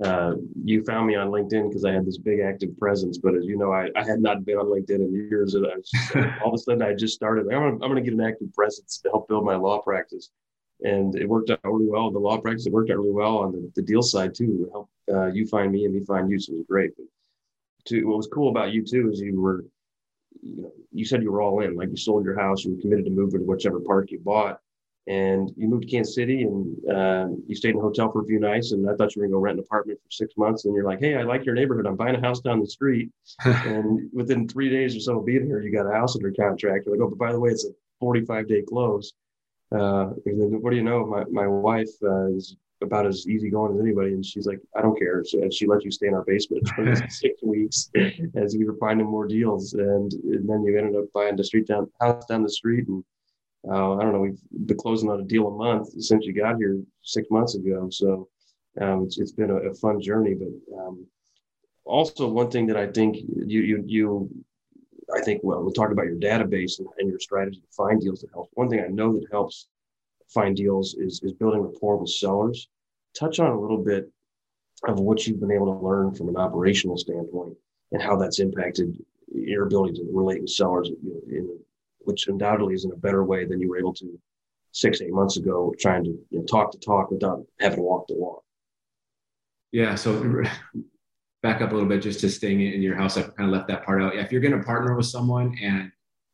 uh, 0.04 0.32
you 0.64 0.82
found 0.84 1.06
me 1.06 1.14
on 1.14 1.28
LinkedIn 1.28 1.68
because 1.68 1.84
I 1.84 1.92
had 1.92 2.06
this 2.06 2.18
big 2.18 2.40
active 2.40 2.78
presence. 2.78 3.18
But 3.18 3.34
as 3.34 3.44
you 3.44 3.56
know, 3.58 3.72
I, 3.72 3.90
I 3.96 4.04
had 4.04 4.20
not 4.20 4.44
been 4.44 4.56
on 4.56 4.66
LinkedIn 4.66 4.96
in 4.96 5.12
years. 5.12 5.54
And 5.54 5.66
I 5.66 5.76
was 5.76 5.90
just, 5.90 6.16
all 6.42 6.48
of 6.48 6.54
a 6.54 6.58
sudden, 6.58 6.82
I 6.82 6.94
just 6.94 7.14
started. 7.14 7.46
I'm 7.46 7.50
gonna, 7.50 7.72
I'm 7.72 7.90
gonna 7.90 8.00
get 8.00 8.14
an 8.14 8.20
active 8.20 8.52
presence 8.54 8.98
to 9.02 9.10
help 9.10 9.28
build 9.28 9.44
my 9.44 9.56
law 9.56 9.80
practice, 9.80 10.30
and 10.82 11.14
it 11.16 11.28
worked 11.28 11.50
out 11.50 11.60
really 11.64 11.88
well. 11.88 12.10
The 12.10 12.18
law 12.18 12.38
practice 12.38 12.66
it 12.66 12.72
worked 12.72 12.90
out 12.90 12.98
really 12.98 13.12
well 13.12 13.38
on 13.38 13.52
the, 13.52 13.70
the 13.74 13.82
deal 13.82 14.02
side 14.02 14.34
too. 14.34 14.68
Help 14.72 14.90
uh, 15.12 15.26
you 15.26 15.46
find 15.46 15.72
me 15.72 15.84
and 15.84 15.94
me 15.94 16.04
find 16.04 16.30
you, 16.30 16.38
so 16.38 16.52
it 16.52 16.56
was 16.56 16.66
great. 16.68 16.96
But 16.96 17.06
to, 17.86 18.04
what 18.04 18.16
was 18.16 18.28
cool 18.28 18.48
about 18.48 18.72
you 18.72 18.84
too 18.84 19.10
is 19.10 19.20
you 19.20 19.40
were, 19.40 19.64
you 20.42 20.62
know, 20.62 20.72
you 20.92 21.04
said 21.04 21.22
you 21.22 21.32
were 21.32 21.42
all 21.42 21.60
in. 21.60 21.76
Like 21.76 21.90
you 21.90 21.96
sold 21.96 22.24
your 22.24 22.38
house, 22.38 22.64
you 22.64 22.74
were 22.74 22.80
committed 22.80 23.04
to 23.06 23.10
moving 23.10 23.40
to 23.40 23.46
whichever 23.46 23.80
park 23.80 24.10
you 24.10 24.18
bought 24.18 24.60
and 25.08 25.52
you 25.56 25.68
moved 25.68 25.84
to 25.84 25.88
Kansas 25.88 26.14
City 26.14 26.42
and 26.42 26.76
um, 26.90 27.42
you 27.46 27.54
stayed 27.54 27.70
in 27.70 27.76
a 27.76 27.80
hotel 27.80 28.10
for 28.10 28.22
a 28.22 28.24
few 28.24 28.40
nights. 28.40 28.72
And 28.72 28.88
I 28.90 28.94
thought 28.94 29.14
you 29.14 29.22
were 29.22 29.28
going 29.28 29.32
to 29.32 29.36
go 29.36 29.40
rent 29.40 29.58
an 29.58 29.64
apartment 29.64 30.00
for 30.02 30.10
six 30.10 30.36
months. 30.36 30.64
And 30.64 30.74
you're 30.74 30.84
like, 30.84 30.98
hey, 30.98 31.16
I 31.16 31.22
like 31.22 31.44
your 31.44 31.54
neighborhood. 31.54 31.86
I'm 31.86 31.94
buying 31.94 32.16
a 32.16 32.20
house 32.20 32.40
down 32.40 32.60
the 32.60 32.66
street. 32.66 33.10
and 33.44 34.10
within 34.12 34.48
three 34.48 34.68
days 34.68 34.96
or 34.96 35.00
so 35.00 35.20
of 35.20 35.26
being 35.26 35.46
here, 35.46 35.62
you 35.62 35.72
got 35.72 35.86
a 35.86 35.92
house 35.92 36.16
under 36.16 36.32
contract. 36.32 36.86
You're 36.86 36.96
like, 36.96 37.04
oh, 37.04 37.10
but 37.10 37.18
by 37.18 37.32
the 37.32 37.38
way, 37.38 37.50
it's 37.50 37.64
a 37.64 37.70
45 38.00 38.48
day 38.48 38.62
close. 38.62 39.12
Uh, 39.72 40.10
then 40.24 40.62
what 40.62 40.70
do 40.70 40.76
you 40.76 40.84
know? 40.84 41.04
My, 41.06 41.24
my 41.30 41.46
wife 41.46 41.90
uh, 42.02 42.26
is 42.26 42.56
about 42.82 43.06
as 43.06 43.26
easygoing 43.26 43.74
as 43.74 43.80
anybody. 43.80 44.12
And 44.12 44.24
she's 44.24 44.46
like, 44.46 44.60
I 44.76 44.82
don't 44.82 44.98
care. 44.98 45.24
So, 45.24 45.42
and 45.42 45.52
she 45.52 45.66
let 45.66 45.84
you 45.84 45.90
stay 45.90 46.08
in 46.08 46.14
our 46.14 46.24
basement 46.24 46.68
for 46.68 46.94
six 47.10 47.42
weeks 47.42 47.90
as 48.34 48.56
we 48.56 48.64
were 48.64 48.76
finding 48.78 49.06
more 49.06 49.26
deals. 49.26 49.74
And, 49.74 50.12
and 50.12 50.48
then 50.48 50.62
you 50.62 50.78
ended 50.78 50.96
up 50.96 51.12
buying 51.14 51.36
the 51.36 51.44
street 51.44 51.66
down 51.66 51.90
house 52.00 52.26
down 52.26 52.42
the 52.42 52.50
street 52.50 52.86
and 52.88 53.04
uh, 53.68 53.96
I 53.96 54.02
don't 54.02 54.12
know, 54.12 54.20
we've 54.20 54.66
been 54.66 54.76
closing 54.76 55.10
on 55.10 55.20
a 55.20 55.24
deal 55.24 55.48
a 55.48 55.50
month 55.50 56.00
since 56.00 56.24
you 56.24 56.32
got 56.32 56.56
here 56.56 56.80
six 57.02 57.28
months 57.30 57.56
ago. 57.56 57.88
So 57.90 58.28
um, 58.80 59.04
it's, 59.04 59.18
it's 59.18 59.32
been 59.32 59.50
a, 59.50 59.56
a, 59.56 59.74
fun 59.74 60.00
journey. 60.00 60.34
But 60.34 60.78
um, 60.78 61.04
also, 61.84 62.28
one 62.28 62.50
thing 62.50 62.66
that 62.68 62.76
I 62.76 62.86
think 62.86 63.16
you, 63.16 63.62
you, 63.62 63.84
you, 63.86 64.44
I 65.14 65.20
think, 65.20 65.40
well, 65.44 65.62
we'll 65.62 65.72
talk 65.72 65.90
about 65.90 66.06
your 66.06 66.16
database 66.16 66.78
and, 66.78 66.88
and 66.98 67.08
your 67.08 67.20
strategy 67.20 67.60
to 67.60 67.76
find 67.76 68.00
deals 68.00 68.20
that 68.20 68.30
help. 68.32 68.50
One 68.54 68.68
thing 68.68 68.80
I 68.80 68.88
know 68.88 69.12
that 69.14 69.26
helps 69.30 69.68
find 70.28 70.56
deals 70.56 70.94
is, 70.94 71.20
is 71.22 71.32
building 71.32 71.60
rapport 71.60 71.96
with 71.96 72.10
sellers. 72.10 72.68
Touch 73.18 73.38
on 73.38 73.50
a 73.50 73.60
little 73.60 73.78
bit 73.78 74.10
of 74.84 74.98
what 74.98 75.26
you've 75.26 75.40
been 75.40 75.52
able 75.52 75.72
to 75.72 75.84
learn 75.84 76.14
from 76.14 76.28
an 76.28 76.36
operational 76.36 76.98
standpoint 76.98 77.54
and 77.92 78.02
how 78.02 78.16
that's 78.16 78.40
impacted 78.40 78.96
your 79.32 79.66
ability 79.66 79.94
to 79.94 80.08
relate 80.12 80.40
with 80.40 80.50
sellers 80.50 80.88
you 80.88 80.98
know, 81.02 81.38
in 81.38 81.58
which 82.00 82.26
undoubtedly 82.28 82.74
is 82.74 82.84
in 82.84 82.92
a 82.92 82.96
better 82.96 83.24
way 83.24 83.44
than 83.44 83.60
you 83.60 83.68
were 83.68 83.78
able 83.78 83.94
to 83.94 84.18
six, 84.72 85.00
eight 85.00 85.12
months 85.12 85.36
ago, 85.36 85.74
trying 85.80 86.04
to 86.04 86.10
you 86.10 86.38
know, 86.38 86.44
talk 86.44 86.70
to 86.70 86.78
talk 86.78 87.10
without 87.10 87.44
having 87.60 87.76
to 87.76 87.82
walk 87.82 88.06
the 88.06 88.14
walk. 88.14 88.42
Yeah. 89.72 89.94
So 89.94 90.42
back 91.46 91.62
up 91.62 91.70
a 91.70 91.74
little 91.74 91.88
bit 91.88 92.02
just 92.02 92.18
to 92.20 92.28
staying 92.28 92.60
in 92.60 92.82
your 92.82 92.96
house. 92.96 93.16
I 93.16 93.22
kind 93.22 93.48
of 93.48 93.50
left 93.50 93.68
that 93.68 93.84
part 93.84 94.02
out. 94.02 94.16
If 94.16 94.32
you're 94.32 94.40
going 94.40 94.58
to 94.58 94.64
partner 94.64 94.96
with 94.96 95.06
someone 95.06 95.56
and 95.62 95.92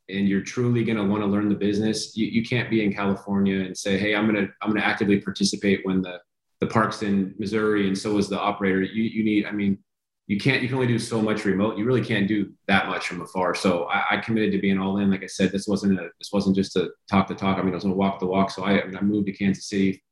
and 0.09 0.28
you're 0.28 0.42
truly 0.42 0.85
going 0.85 0.97
to 0.97 1.04
want 1.04 1.23
to 1.23 1.26
learn 1.26 1.49
the 1.49 1.54
business, 1.54 2.16
you, 2.16 2.26
you 2.26 2.42
can't 2.42 2.69
be 2.69 2.85
in 2.85 2.92
California 2.92 3.61
and 3.61 3.76
say, 3.76 3.97
Hey, 3.99 4.14
I'm 4.14 4.26
going 4.26 4.47
to, 4.47 4.52
I'm 4.61 4.71
going 4.71 4.81
to 4.81 4.87
actively 4.87 5.21
participate 5.21 5.81
when 5.85 6.02
the, 6.02 6.19
the 6.61 6.66
park's 6.66 7.02
in 7.02 7.35
Missouri 7.38 7.87
and 7.87 7.97
so 7.97 8.19
is 8.19 8.28
the 8.28 8.38
operator. 8.38 8.83
You, 8.83 9.04
you 9.04 9.23
need, 9.23 9.47
I 9.47 9.52
mean, 9.52 9.78
you 10.26 10.38
can't, 10.38 10.61
you 10.61 10.69
can 10.69 10.75
only 10.75 10.88
do 10.88 10.99
so 10.99 11.23
much 11.23 11.45
remote. 11.45 11.78
You 11.78 11.85
really 11.85 12.04
can't 12.04 12.26
do 12.26 12.52
that 12.66 12.88
much 12.88 13.07
from 13.07 13.23
afar. 13.23 13.54
So 13.54 13.85
I, 13.85 14.16
I 14.16 14.16
committed 14.19 14.52
to 14.52 14.61
being 14.61 14.78
all 14.78 14.99
in. 14.99 15.11
Like 15.11 15.23
I 15.23 15.28
said, 15.28 15.52
this 15.52 15.69
wasn't 15.69 15.99
a, 16.00 16.09
this 16.19 16.31
wasn't 16.33 16.57
just 16.57 16.76
a 16.76 16.90
talk 17.09 17.28
the 17.28 17.35
talk. 17.35 17.59
I 17.59 17.62
mean, 17.62 17.73
I 17.73 17.76
was 17.76 17.85
going 17.85 17.95
to 17.95 17.99
walk 17.99 18.19
the 18.19 18.26
walk. 18.26 18.50
So 18.50 18.64
I, 18.64 18.83
I 18.83 19.00
moved 19.02 19.26
to 19.26 19.33
Kansas 19.33 19.69
City, 19.69 20.02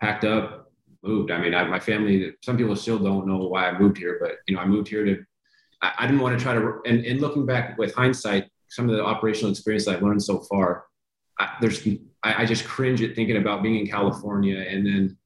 packed 0.00 0.24
up, 0.24 0.65
moved. 1.02 1.30
I 1.30 1.38
mean, 1.38 1.54
I, 1.54 1.64
my 1.64 1.80
family, 1.80 2.32
some 2.42 2.56
people 2.56 2.76
still 2.76 2.98
don't 2.98 3.26
know 3.26 3.38
why 3.38 3.68
I 3.68 3.78
moved 3.78 3.98
here, 3.98 4.18
but 4.20 4.36
you 4.46 4.54
know, 4.54 4.60
I 4.60 4.66
moved 4.66 4.88
here 4.88 5.04
to, 5.04 5.24
I, 5.82 5.92
I 5.98 6.06
didn't 6.06 6.20
want 6.20 6.38
to 6.38 6.42
try 6.42 6.54
to, 6.54 6.80
and, 6.86 7.04
and 7.04 7.20
looking 7.20 7.46
back 7.46 7.78
with 7.78 7.94
hindsight, 7.94 8.48
some 8.68 8.88
of 8.88 8.96
the 8.96 9.04
operational 9.04 9.50
experience 9.50 9.86
I've 9.88 10.02
learned 10.02 10.22
so 10.22 10.40
far, 10.40 10.84
I, 11.38 11.56
there's, 11.60 11.86
I, 12.22 12.42
I, 12.42 12.46
just 12.46 12.64
cringe 12.64 13.02
at 13.02 13.14
thinking 13.14 13.36
about 13.36 13.62
being 13.62 13.78
in 13.78 13.86
California 13.86 14.58
and 14.58 14.86
then 14.86 15.16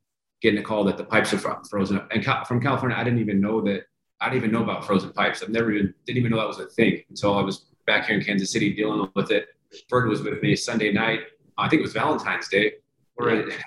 getting 0.42 0.58
a 0.58 0.62
call 0.62 0.84
that 0.84 0.96
the 0.96 1.04
pipes 1.04 1.32
are 1.32 1.38
frozen 1.38 1.98
up. 1.98 2.08
And 2.10 2.24
from 2.46 2.60
California, 2.60 2.96
I 2.96 3.04
didn't 3.04 3.20
even 3.20 3.40
know 3.40 3.60
that, 3.62 3.84
I 4.20 4.28
didn't 4.28 4.44
even 4.44 4.52
know 4.52 4.62
about 4.62 4.84
frozen 4.84 5.12
pipes. 5.12 5.42
I've 5.42 5.48
never 5.48 5.72
even, 5.72 5.94
didn't 6.04 6.18
even 6.18 6.30
know 6.30 6.38
that 6.38 6.48
was 6.48 6.58
a 6.58 6.66
thing 6.66 7.02
until 7.08 7.38
I 7.38 7.42
was 7.42 7.66
back 7.86 8.06
here 8.06 8.18
in 8.18 8.24
Kansas 8.24 8.52
City 8.52 8.74
dealing 8.74 9.10
with 9.14 9.30
it. 9.30 9.48
Ferd 9.88 10.08
was 10.08 10.20
with 10.22 10.42
me 10.42 10.56
Sunday 10.56 10.92
night. 10.92 11.20
I 11.56 11.68
think 11.68 11.80
it 11.80 11.82
was 11.82 11.92
Valentine's 11.92 12.48
Day. 12.48 12.74
We're 13.16 13.30
at 13.30 13.58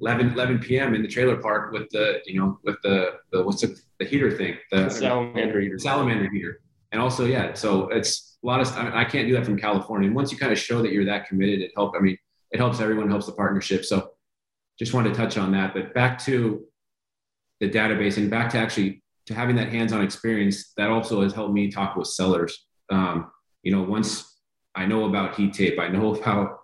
11, 0.00 0.32
11 0.32 0.58
p.m. 0.58 0.94
in 0.94 1.02
the 1.02 1.08
trailer 1.08 1.36
park 1.36 1.72
with 1.72 1.88
the, 1.90 2.20
you 2.26 2.38
know, 2.40 2.58
with 2.64 2.76
the, 2.82 3.14
the 3.32 3.42
what's 3.42 3.60
the, 3.60 3.78
the 3.98 4.04
heater 4.04 4.36
thing, 4.36 4.56
the 4.70 4.88
salamander 4.88 5.60
heater. 5.60 5.78
Salamander 5.78 6.30
heater. 6.30 6.60
And 6.92 7.00
also, 7.00 7.24
yeah, 7.24 7.52
so 7.54 7.88
it's 7.88 8.38
a 8.42 8.46
lot 8.46 8.60
of, 8.60 8.76
I, 8.76 8.84
mean, 8.84 8.92
I 8.92 9.04
can't 9.04 9.26
do 9.26 9.34
that 9.34 9.44
from 9.44 9.58
California. 9.58 10.06
And 10.06 10.16
once 10.16 10.32
you 10.32 10.38
kind 10.38 10.52
of 10.52 10.58
show 10.58 10.82
that 10.82 10.92
you're 10.92 11.04
that 11.04 11.26
committed, 11.28 11.60
it 11.60 11.72
helps. 11.76 11.96
I 11.98 12.00
mean, 12.00 12.16
it 12.52 12.58
helps 12.58 12.80
everyone, 12.80 13.08
helps 13.08 13.26
the 13.26 13.32
partnership. 13.32 13.84
So 13.84 14.10
just 14.78 14.94
wanted 14.94 15.10
to 15.10 15.14
touch 15.14 15.36
on 15.36 15.52
that. 15.52 15.74
But 15.74 15.94
back 15.94 16.18
to 16.24 16.64
the 17.60 17.68
database 17.68 18.16
and 18.18 18.30
back 18.30 18.50
to 18.50 18.58
actually 18.58 19.02
to 19.26 19.34
having 19.34 19.56
that 19.56 19.68
hands-on 19.68 20.02
experience, 20.02 20.72
that 20.76 20.88
also 20.88 21.22
has 21.22 21.32
helped 21.32 21.52
me 21.52 21.70
talk 21.70 21.96
with 21.96 22.06
sellers. 22.06 22.66
Um, 22.90 23.30
you 23.62 23.72
know, 23.72 23.82
once 23.82 24.40
I 24.74 24.86
know 24.86 25.06
about 25.06 25.34
heat 25.34 25.52
tape, 25.52 25.78
I 25.78 25.88
know 25.88 26.14
about 26.20 26.55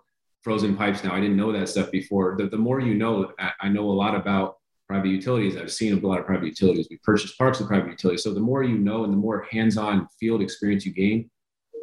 frozen 0.43 0.75
pipes 0.75 1.03
now. 1.03 1.13
I 1.13 1.19
didn't 1.19 1.37
know 1.37 1.51
that 1.51 1.69
stuff 1.69 1.89
before. 1.91 2.35
The, 2.37 2.47
the 2.47 2.57
more 2.57 2.79
you 2.79 2.93
know, 2.93 3.31
I 3.61 3.69
know 3.69 3.89
a 3.89 3.91
lot 3.91 4.15
about 4.15 4.57
private 4.87 5.07
utilities. 5.07 5.57
I've 5.57 5.71
seen 5.71 5.93
a 5.93 6.07
lot 6.07 6.19
of 6.19 6.25
private 6.25 6.45
utilities. 6.45 6.87
We 6.89 6.97
purchased 6.97 7.37
parks 7.37 7.59
of 7.59 7.67
private 7.67 7.89
utilities. 7.89 8.23
So 8.23 8.33
the 8.33 8.39
more 8.39 8.63
you 8.63 8.77
know 8.77 9.05
and 9.05 9.13
the 9.13 9.17
more 9.17 9.47
hands-on 9.49 10.07
field 10.19 10.41
experience 10.41 10.85
you 10.85 10.93
gain, 10.93 11.29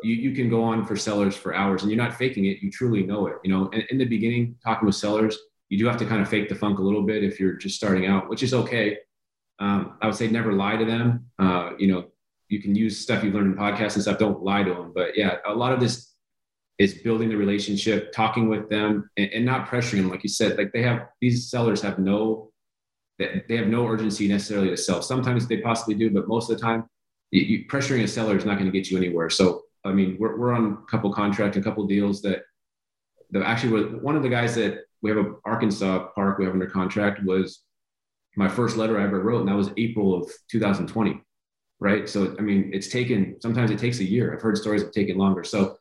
you, 0.02 0.14
you 0.14 0.34
can 0.34 0.48
go 0.48 0.62
on 0.62 0.84
for 0.84 0.96
sellers 0.96 1.36
for 1.36 1.54
hours 1.54 1.82
and 1.82 1.90
you're 1.90 2.02
not 2.02 2.14
faking 2.14 2.44
it. 2.44 2.58
You 2.60 2.70
truly 2.70 3.02
know 3.02 3.26
it. 3.26 3.36
You 3.42 3.50
know, 3.52 3.70
and 3.72 3.84
in 3.90 3.98
the 3.98 4.04
beginning, 4.04 4.56
talking 4.62 4.86
with 4.86 4.94
sellers, 4.94 5.38
you 5.68 5.78
do 5.78 5.86
have 5.86 5.96
to 5.98 6.06
kind 6.06 6.20
of 6.20 6.28
fake 6.28 6.48
the 6.48 6.54
funk 6.54 6.78
a 6.78 6.82
little 6.82 7.02
bit 7.02 7.24
if 7.24 7.40
you're 7.40 7.54
just 7.54 7.76
starting 7.76 8.06
out, 8.06 8.28
which 8.28 8.42
is 8.42 8.52
okay. 8.52 8.98
Um, 9.58 9.96
I 10.00 10.06
would 10.06 10.14
say 10.14 10.28
never 10.28 10.52
lie 10.52 10.76
to 10.76 10.84
them. 10.84 11.26
Uh, 11.38 11.70
you 11.78 11.88
know, 11.88 12.06
you 12.48 12.60
can 12.60 12.74
use 12.74 12.98
stuff 12.98 13.22
you've 13.22 13.34
learned 13.34 13.52
in 13.52 13.58
podcasts 13.58 13.94
and 13.94 14.02
stuff. 14.02 14.18
Don't 14.18 14.42
lie 14.42 14.62
to 14.62 14.74
them. 14.74 14.92
But 14.94 15.16
yeah, 15.16 15.36
a 15.46 15.54
lot 15.54 15.72
of 15.72 15.80
this 15.80 16.09
is 16.80 16.94
building 16.94 17.28
the 17.28 17.36
relationship, 17.36 18.10
talking 18.10 18.48
with 18.48 18.70
them, 18.70 19.08
and, 19.18 19.30
and 19.34 19.44
not 19.44 19.68
pressuring 19.68 19.98
them. 19.98 20.08
Like 20.08 20.22
you 20.22 20.30
said, 20.30 20.56
like 20.56 20.72
they 20.72 20.82
have 20.82 21.08
these 21.20 21.50
sellers 21.50 21.82
have 21.82 21.98
no 21.98 22.50
they 23.18 23.56
have 23.56 23.66
no 23.66 23.86
urgency 23.86 24.26
necessarily 24.26 24.70
to 24.70 24.78
sell. 24.78 25.02
Sometimes 25.02 25.46
they 25.46 25.58
possibly 25.58 25.94
do, 25.94 26.10
but 26.10 26.26
most 26.26 26.50
of 26.50 26.56
the 26.56 26.62
time, 26.62 26.86
you, 27.30 27.42
you, 27.42 27.64
pressuring 27.66 28.02
a 28.02 28.08
seller 28.08 28.34
is 28.34 28.46
not 28.46 28.54
going 28.54 28.64
to 28.64 28.72
get 28.72 28.90
you 28.90 28.96
anywhere. 28.96 29.28
So, 29.28 29.64
I 29.84 29.92
mean, 29.92 30.16
we're, 30.18 30.38
we're 30.38 30.54
on 30.54 30.72
a 30.72 30.90
couple 30.90 31.12
contract, 31.12 31.54
a 31.56 31.60
couple 31.60 31.86
deals 31.86 32.22
that, 32.22 32.44
that 33.32 33.42
actually 33.42 33.72
was 33.74 34.02
one 34.02 34.16
of 34.16 34.22
the 34.22 34.30
guys 34.30 34.54
that 34.54 34.84
we 35.02 35.10
have 35.10 35.18
a 35.18 35.34
Arkansas 35.44 36.08
park 36.14 36.38
we 36.38 36.46
have 36.46 36.54
under 36.54 36.66
contract 36.66 37.22
was 37.22 37.62
my 38.36 38.48
first 38.48 38.78
letter 38.78 38.98
I 38.98 39.04
ever 39.04 39.20
wrote, 39.20 39.40
and 39.40 39.48
that 39.50 39.54
was 39.54 39.70
April 39.76 40.14
of 40.14 40.32
2020. 40.50 41.20
Right. 41.78 42.08
So, 42.08 42.34
I 42.38 42.40
mean, 42.40 42.70
it's 42.72 42.88
taken, 42.88 43.36
sometimes 43.42 43.70
it 43.70 43.78
takes 43.78 43.98
a 43.98 44.04
year. 44.04 44.32
I've 44.32 44.40
heard 44.40 44.56
stories 44.56 44.82
of 44.82 44.92
taking 44.92 45.18
longer. 45.18 45.44
So 45.44 45.76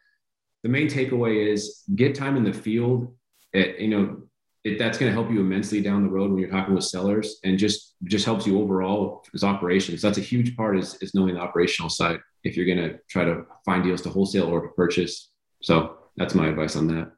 the 0.64 0.70
main 0.70 0.88
takeaway 0.88 1.52
is 1.52 1.84
get 1.96 2.16
time 2.16 2.36
in 2.36 2.44
the 2.44 2.54
field. 2.54 3.14
You 3.54 3.88
know, 3.88 4.22
it, 4.64 4.78
that's 4.78 4.98
going 4.98 5.10
to 5.10 5.14
help 5.14 5.32
you 5.32 5.40
immensely 5.40 5.82
down 5.82 6.04
the 6.04 6.10
road 6.10 6.32
when 6.32 6.40
you're 6.40 6.50
talking 6.50 6.76
with 6.76 6.84
sellers 6.84 7.40
and 7.44 7.58
just 7.58 7.96
just 8.06 8.26
helps 8.26 8.46
you 8.46 8.60
overall 8.60 9.26
as 9.34 9.44
operations. 9.44 10.02
That's 10.02 10.18
a 10.18 10.22
huge 10.22 10.56
part 10.56 10.78
is, 10.78 10.96
is 11.02 11.14
knowing 11.14 11.36
the 11.36 11.42
operational 11.42 11.90
side 11.90 12.20
if 12.44 12.56
you're 12.56 12.66
going 12.66 12.90
to 12.90 13.00
try 13.10 13.26
to 13.26 13.46
find 13.66 13.84
deals 13.84 14.02
to 14.02 14.10
wholesale 14.10 14.48
or 14.48 14.62
to 14.62 14.68
purchase. 14.70 15.32
So 15.62 15.98
that's 16.18 16.36
my 16.36 16.48
advice 16.48 16.76
on 16.76 16.88
that. 16.88 17.12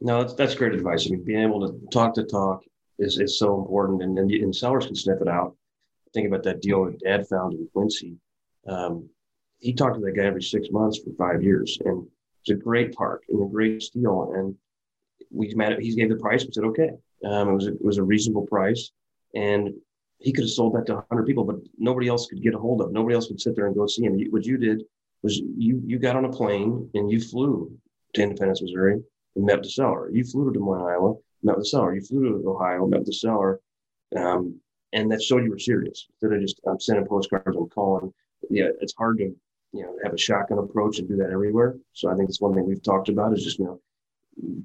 No 0.00 0.22
that's, 0.22 0.34
that's 0.34 0.54
great 0.54 0.74
advice. 0.74 1.06
I 1.06 1.10
mean 1.10 1.24
being 1.24 1.40
able 1.40 1.66
to 1.66 1.78
talk 1.90 2.14
to 2.14 2.24
talk 2.24 2.62
is, 2.98 3.18
is 3.18 3.38
so 3.38 3.58
important 3.58 4.02
and, 4.02 4.18
and, 4.18 4.30
and 4.30 4.56
sellers 4.56 4.86
can 4.86 4.96
sniff 4.96 5.20
it 5.20 5.28
out. 5.28 5.56
Think 6.14 6.26
about 6.26 6.42
that 6.44 6.62
deal 6.62 6.84
that 6.86 7.00
dad 7.00 7.28
found 7.28 7.52
in 7.54 7.68
quincy. 7.72 8.16
Um, 8.66 9.08
he 9.58 9.74
talked 9.74 9.96
to 9.96 10.00
that 10.00 10.16
guy 10.16 10.24
every 10.24 10.42
six 10.42 10.68
months 10.70 10.98
for 10.98 11.12
five 11.18 11.42
years 11.42 11.78
and 11.84 12.06
it's 12.42 12.50
a 12.50 12.54
great 12.54 12.94
park 12.94 13.22
and 13.28 13.42
a 13.42 13.50
great 13.50 13.84
deal 13.94 14.32
and 14.34 14.54
we 15.30 15.52
met. 15.54 15.78
He 15.80 15.94
gave 15.94 16.08
the 16.08 16.16
price. 16.16 16.44
We 16.44 16.52
said 16.52 16.64
okay. 16.64 16.90
Um, 17.24 17.50
it 17.50 17.54
was 17.54 17.66
a, 17.66 17.72
it 17.72 17.84
was 17.84 17.98
a 17.98 18.02
reasonable 18.02 18.46
price, 18.46 18.90
and 19.34 19.70
he 20.18 20.32
could 20.32 20.44
have 20.44 20.50
sold 20.50 20.74
that 20.74 20.86
to 20.86 20.94
100 20.94 21.26
people, 21.26 21.44
but 21.44 21.56
nobody 21.78 22.08
else 22.08 22.26
could 22.26 22.42
get 22.42 22.54
a 22.54 22.58
hold 22.58 22.80
of. 22.80 22.92
Nobody 22.92 23.14
else 23.14 23.28
would 23.28 23.40
sit 23.40 23.56
there 23.56 23.66
and 23.66 23.74
go 23.74 23.86
see 23.86 24.04
him. 24.04 24.18
What 24.30 24.44
you 24.44 24.56
did 24.56 24.82
was 25.22 25.38
you 25.38 25.82
you 25.84 25.98
got 25.98 26.16
on 26.16 26.24
a 26.24 26.32
plane 26.32 26.90
and 26.94 27.10
you 27.10 27.20
flew 27.20 27.72
to 28.14 28.22
Independence, 28.22 28.62
Missouri, 28.62 29.00
and 29.36 29.44
met 29.44 29.62
the 29.62 29.70
seller. 29.70 30.10
You 30.10 30.24
flew 30.24 30.46
to 30.46 30.52
Des 30.52 30.64
Moines, 30.64 30.82
Iowa, 30.82 31.14
met 31.42 31.56
the 31.58 31.64
seller. 31.64 31.94
You 31.94 32.00
flew 32.00 32.42
to 32.42 32.48
Ohio, 32.48 32.86
met 32.86 33.04
the 33.04 33.12
seller, 33.12 33.60
um, 34.16 34.58
and 34.92 35.10
that 35.12 35.22
showed 35.22 35.44
you 35.44 35.50
were 35.50 35.58
serious. 35.58 36.08
Instead 36.10 36.36
of 36.36 36.42
just 36.42 36.60
I'm 36.66 36.80
sending 36.80 37.06
postcards, 37.06 37.56
I'm 37.56 37.68
calling. 37.68 38.12
Yeah, 38.48 38.68
it's 38.80 38.94
hard 38.96 39.18
to 39.18 39.34
you 39.72 39.82
know 39.82 39.96
have 40.02 40.12
a 40.12 40.18
shotgun 40.18 40.58
approach 40.58 40.98
and 40.98 41.08
do 41.08 41.16
that 41.16 41.30
everywhere. 41.30 41.76
So 41.92 42.10
I 42.10 42.16
think 42.16 42.28
it's 42.28 42.40
one 42.40 42.54
thing 42.54 42.66
we've 42.66 42.82
talked 42.82 43.08
about 43.08 43.32
is 43.32 43.44
just 43.44 43.58
you 43.58 43.66
know 43.66 43.80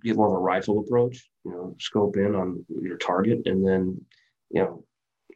get 0.04 0.16
more 0.16 0.28
of 0.28 0.34
a 0.34 0.38
rifle 0.38 0.80
approach, 0.80 1.30
you 1.44 1.52
know, 1.52 1.76
scope 1.80 2.18
in 2.18 2.36
on 2.36 2.66
your 2.82 2.98
target. 2.98 3.42
And 3.46 3.66
then, 3.66 4.00
you 4.50 4.62
know, 4.62 4.84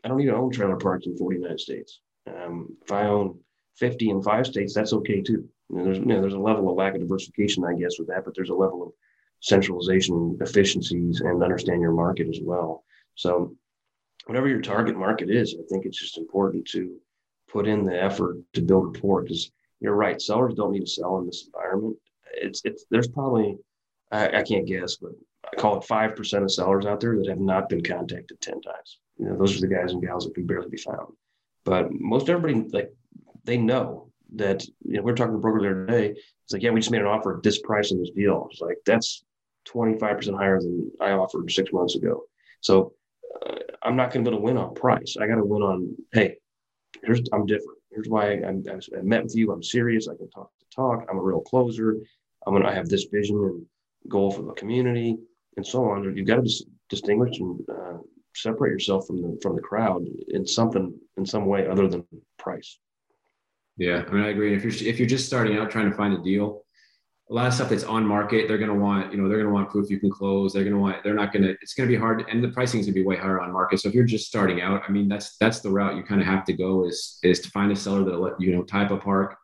I 0.04 0.08
don't 0.08 0.24
to 0.24 0.36
own 0.36 0.52
trailer 0.52 0.78
parks 0.78 1.06
in 1.08 1.18
49 1.18 1.58
states. 1.58 2.00
Um, 2.28 2.78
if 2.82 2.92
I 2.92 3.08
own 3.08 3.40
50 3.78 4.10
in 4.10 4.22
five 4.22 4.46
states, 4.46 4.74
that's 4.74 4.94
okay 4.94 5.22
too. 5.22 5.48
You 5.70 5.78
know, 5.78 5.84
there's, 5.84 5.98
you 5.98 6.06
know, 6.06 6.22
there's 6.22 6.34
a 6.34 6.40
level 6.40 6.70
of 6.70 6.76
lack 6.76 6.96
of 6.96 7.02
diversification, 7.02 7.64
I 7.66 7.74
guess, 7.74 8.00
with 8.00 8.08
that, 8.08 8.26
but 8.26 8.34
there's 8.36 8.50
a 8.50 8.56
level 8.56 8.84
of 8.84 8.92
centralization, 9.42 10.38
efficiencies, 10.42 11.22
and 11.22 11.44
understand 11.44 11.82
your 11.82 11.92
market 11.92 12.28
as 12.28 12.40
well. 12.42 12.84
So, 13.16 13.56
whatever 14.26 14.48
your 14.48 14.62
target 14.62 14.98
market 14.98 15.30
is, 15.30 15.56
I 15.58 15.64
think 15.70 15.86
it's 15.86 16.00
just 16.00 16.18
important 16.18 16.66
to 16.70 16.98
put 17.50 17.68
in 17.68 17.84
the 17.84 18.02
effort 18.02 18.38
to 18.54 18.62
build 18.62 18.96
rapport 18.96 19.24
because 19.24 19.52
you're 19.80 19.96
right. 19.96 20.22
Sellers 20.22 20.54
don't 20.56 20.72
need 20.72 20.86
to 20.86 20.88
sell 20.88 21.20
in 21.20 21.26
this 21.26 21.46
environment. 21.46 21.98
It's 22.34 22.62
it's 22.66 22.86
there's 22.92 23.08
probably 23.08 23.58
I, 24.12 24.40
I 24.40 24.44
can't 24.44 24.68
guess, 24.68 24.96
but 24.96 25.12
I 25.46 25.56
call 25.56 25.78
it 25.78 25.88
5% 25.88 26.44
of 26.44 26.52
sellers 26.52 26.86
out 26.86 27.00
there 27.00 27.16
that 27.18 27.28
have 27.28 27.40
not 27.40 27.70
been 27.70 27.84
contacted 27.84 28.42
10 28.42 28.62
times. 28.62 29.00
You 29.18 29.26
know, 29.26 29.38
those 29.38 29.58
are 29.58 29.62
the 29.62 29.74
guys 29.74 29.92
and 29.92 30.02
gals 30.02 30.26
that 30.26 30.36
can 30.36 30.46
barely 30.46 30.70
be 30.70 30.78
found. 30.78 31.14
But 31.66 31.92
most 31.92 32.30
everybody, 32.30 32.68
like, 32.72 32.92
they 33.46 33.58
know 33.58 34.12
that, 34.36 34.66
you 34.84 34.98
know, 34.98 35.02
we 35.02 35.12
are 35.12 35.16
talking 35.16 35.34
to 35.34 35.38
the 35.38 35.42
broker 35.42 35.62
there 35.62 35.86
today. 35.86 36.10
It's 36.10 36.54
like, 36.54 36.62
yeah, 36.62 36.72
we 36.72 36.80
just 36.80 36.92
made 36.92 37.02
an 37.02 37.08
offer 37.08 37.38
at 37.38 37.44
this 37.44 37.62
price 37.62 37.92
in 37.92 38.00
this 38.00 38.12
deal. 38.12 38.48
It's 38.52 38.62
like, 38.62 38.78
that's 38.86 39.24
25% 39.68 40.38
higher 40.38 40.60
than 40.60 40.92
I 41.00 41.12
offered 41.12 41.52
six 41.52 41.72
months 41.72 41.96
ago. 41.96 42.24
So 42.62 42.94
uh, 43.46 43.56
I'm 43.84 43.96
not 43.96 44.12
going 44.12 44.24
to 44.24 44.32
be 44.32 44.36
able 44.36 44.48
to 44.48 44.52
win 44.52 44.58
on 44.58 44.74
price. 44.74 45.16
I 45.20 45.28
got 45.28 45.36
to 45.36 45.44
win 45.44 45.62
on, 45.62 45.96
hey, 46.14 46.38
here's, 47.04 47.22
I'm 47.34 47.46
different. 47.46 47.79
Here's 47.92 48.08
why 48.08 48.34
I'm, 48.34 48.64
I 48.70 49.02
met 49.02 49.24
with 49.24 49.36
you. 49.36 49.52
I'm 49.52 49.64
serious. 49.64 50.08
I 50.08 50.16
can 50.16 50.30
talk 50.30 50.52
to 50.60 50.66
talk. 50.76 51.06
I'm 51.10 51.18
a 51.18 51.22
real 51.22 51.42
closer. 51.42 51.98
I'm 52.46 52.60
to, 52.62 52.68
I 52.68 52.74
have 52.74 52.90
this 52.90 53.06
vision 53.12 53.38
and 53.38 53.66
goal 54.08 54.32
for 54.32 54.44
the 54.44 54.54
community, 54.54 55.18
and 55.58 55.66
so 55.66 55.86
on. 55.86 56.16
You've 56.16 56.28
got 56.28 56.38
to 56.38 56.42
dis- 56.42 56.64
distinguish 56.90 57.40
and 57.40 57.60
uh, 57.70 57.98
separate 58.36 58.72
yourself 58.72 59.08
from 59.08 59.22
the 59.22 59.40
from 59.42 59.56
the 59.56 59.62
crowd 59.62 60.06
in 60.30 60.46
something 60.46 60.94
in 61.18 61.26
some 61.26 61.46
way 61.46 61.68
other 61.68 61.88
than 61.88 62.06
price. 62.38 62.78
Yeah, 63.78 64.04
I 64.08 64.12
mean, 64.12 64.24
I 64.24 64.30
agree. 64.30 64.56
If 64.56 64.64
you're 64.64 64.90
if 64.90 65.00
you're 65.00 65.08
just 65.08 65.26
starting 65.26 65.58
out 65.58 65.72
trying 65.72 65.90
to 65.90 65.96
find 65.96 66.14
a 66.14 66.22
deal, 66.22 66.64
a 67.30 67.34
lot 67.34 67.46
of 67.46 67.54
stuff 67.54 67.70
that's 67.70 67.84
on 67.84 68.06
market, 68.06 68.48
they're 68.48 68.58
going 68.58 68.72
to 68.72 68.76
want, 68.76 69.12
you 69.12 69.22
know, 69.22 69.30
they're 69.30 69.38
going 69.38 69.50
to 69.50 69.54
want 69.54 69.70
proof 69.70 69.90
you 69.90 70.00
can 70.00 70.10
close. 70.10 70.52
They're 70.52 70.64
going 70.64 70.76
to 70.76 70.80
want, 70.80 71.04
they're 71.04 71.14
not 71.14 71.32
going 71.32 71.44
to, 71.44 71.52
it's 71.62 71.76
going 71.76 71.88
to 71.88 71.94
be 71.94 72.00
hard 72.00 72.26
and 72.28 72.44
the 72.44 72.50
pricing 72.50 72.80
is 72.80 72.88
going 72.88 72.96
to 72.96 73.00
be 73.00 73.06
way 73.06 73.18
higher 73.18 73.40
on 73.40 73.54
market. 73.54 73.80
So 73.80 73.88
if 73.88 73.94
you're 73.94 74.04
just 74.04 74.28
starting 74.28 74.62
out, 74.62 74.82
I 74.88 74.92
mean, 74.92 75.08
that's, 75.08 75.38
that's 75.38 75.60
the 75.60 75.70
route 75.70 75.96
you 75.96 76.04
kind 76.04 76.22
of 76.22 76.28
have 76.28 76.44
to 76.46 76.54
go 76.54 76.88
is, 76.88 77.20
is 77.22 77.40
to 77.42 77.50
find 77.52 77.72
a 77.72 77.76
seller 77.76 78.04
that 78.04 78.20
let, 78.20 78.34
you 78.40 78.56
know, 78.56 78.64
type 78.64 78.90
a 78.90 78.98
park, 78.98 79.38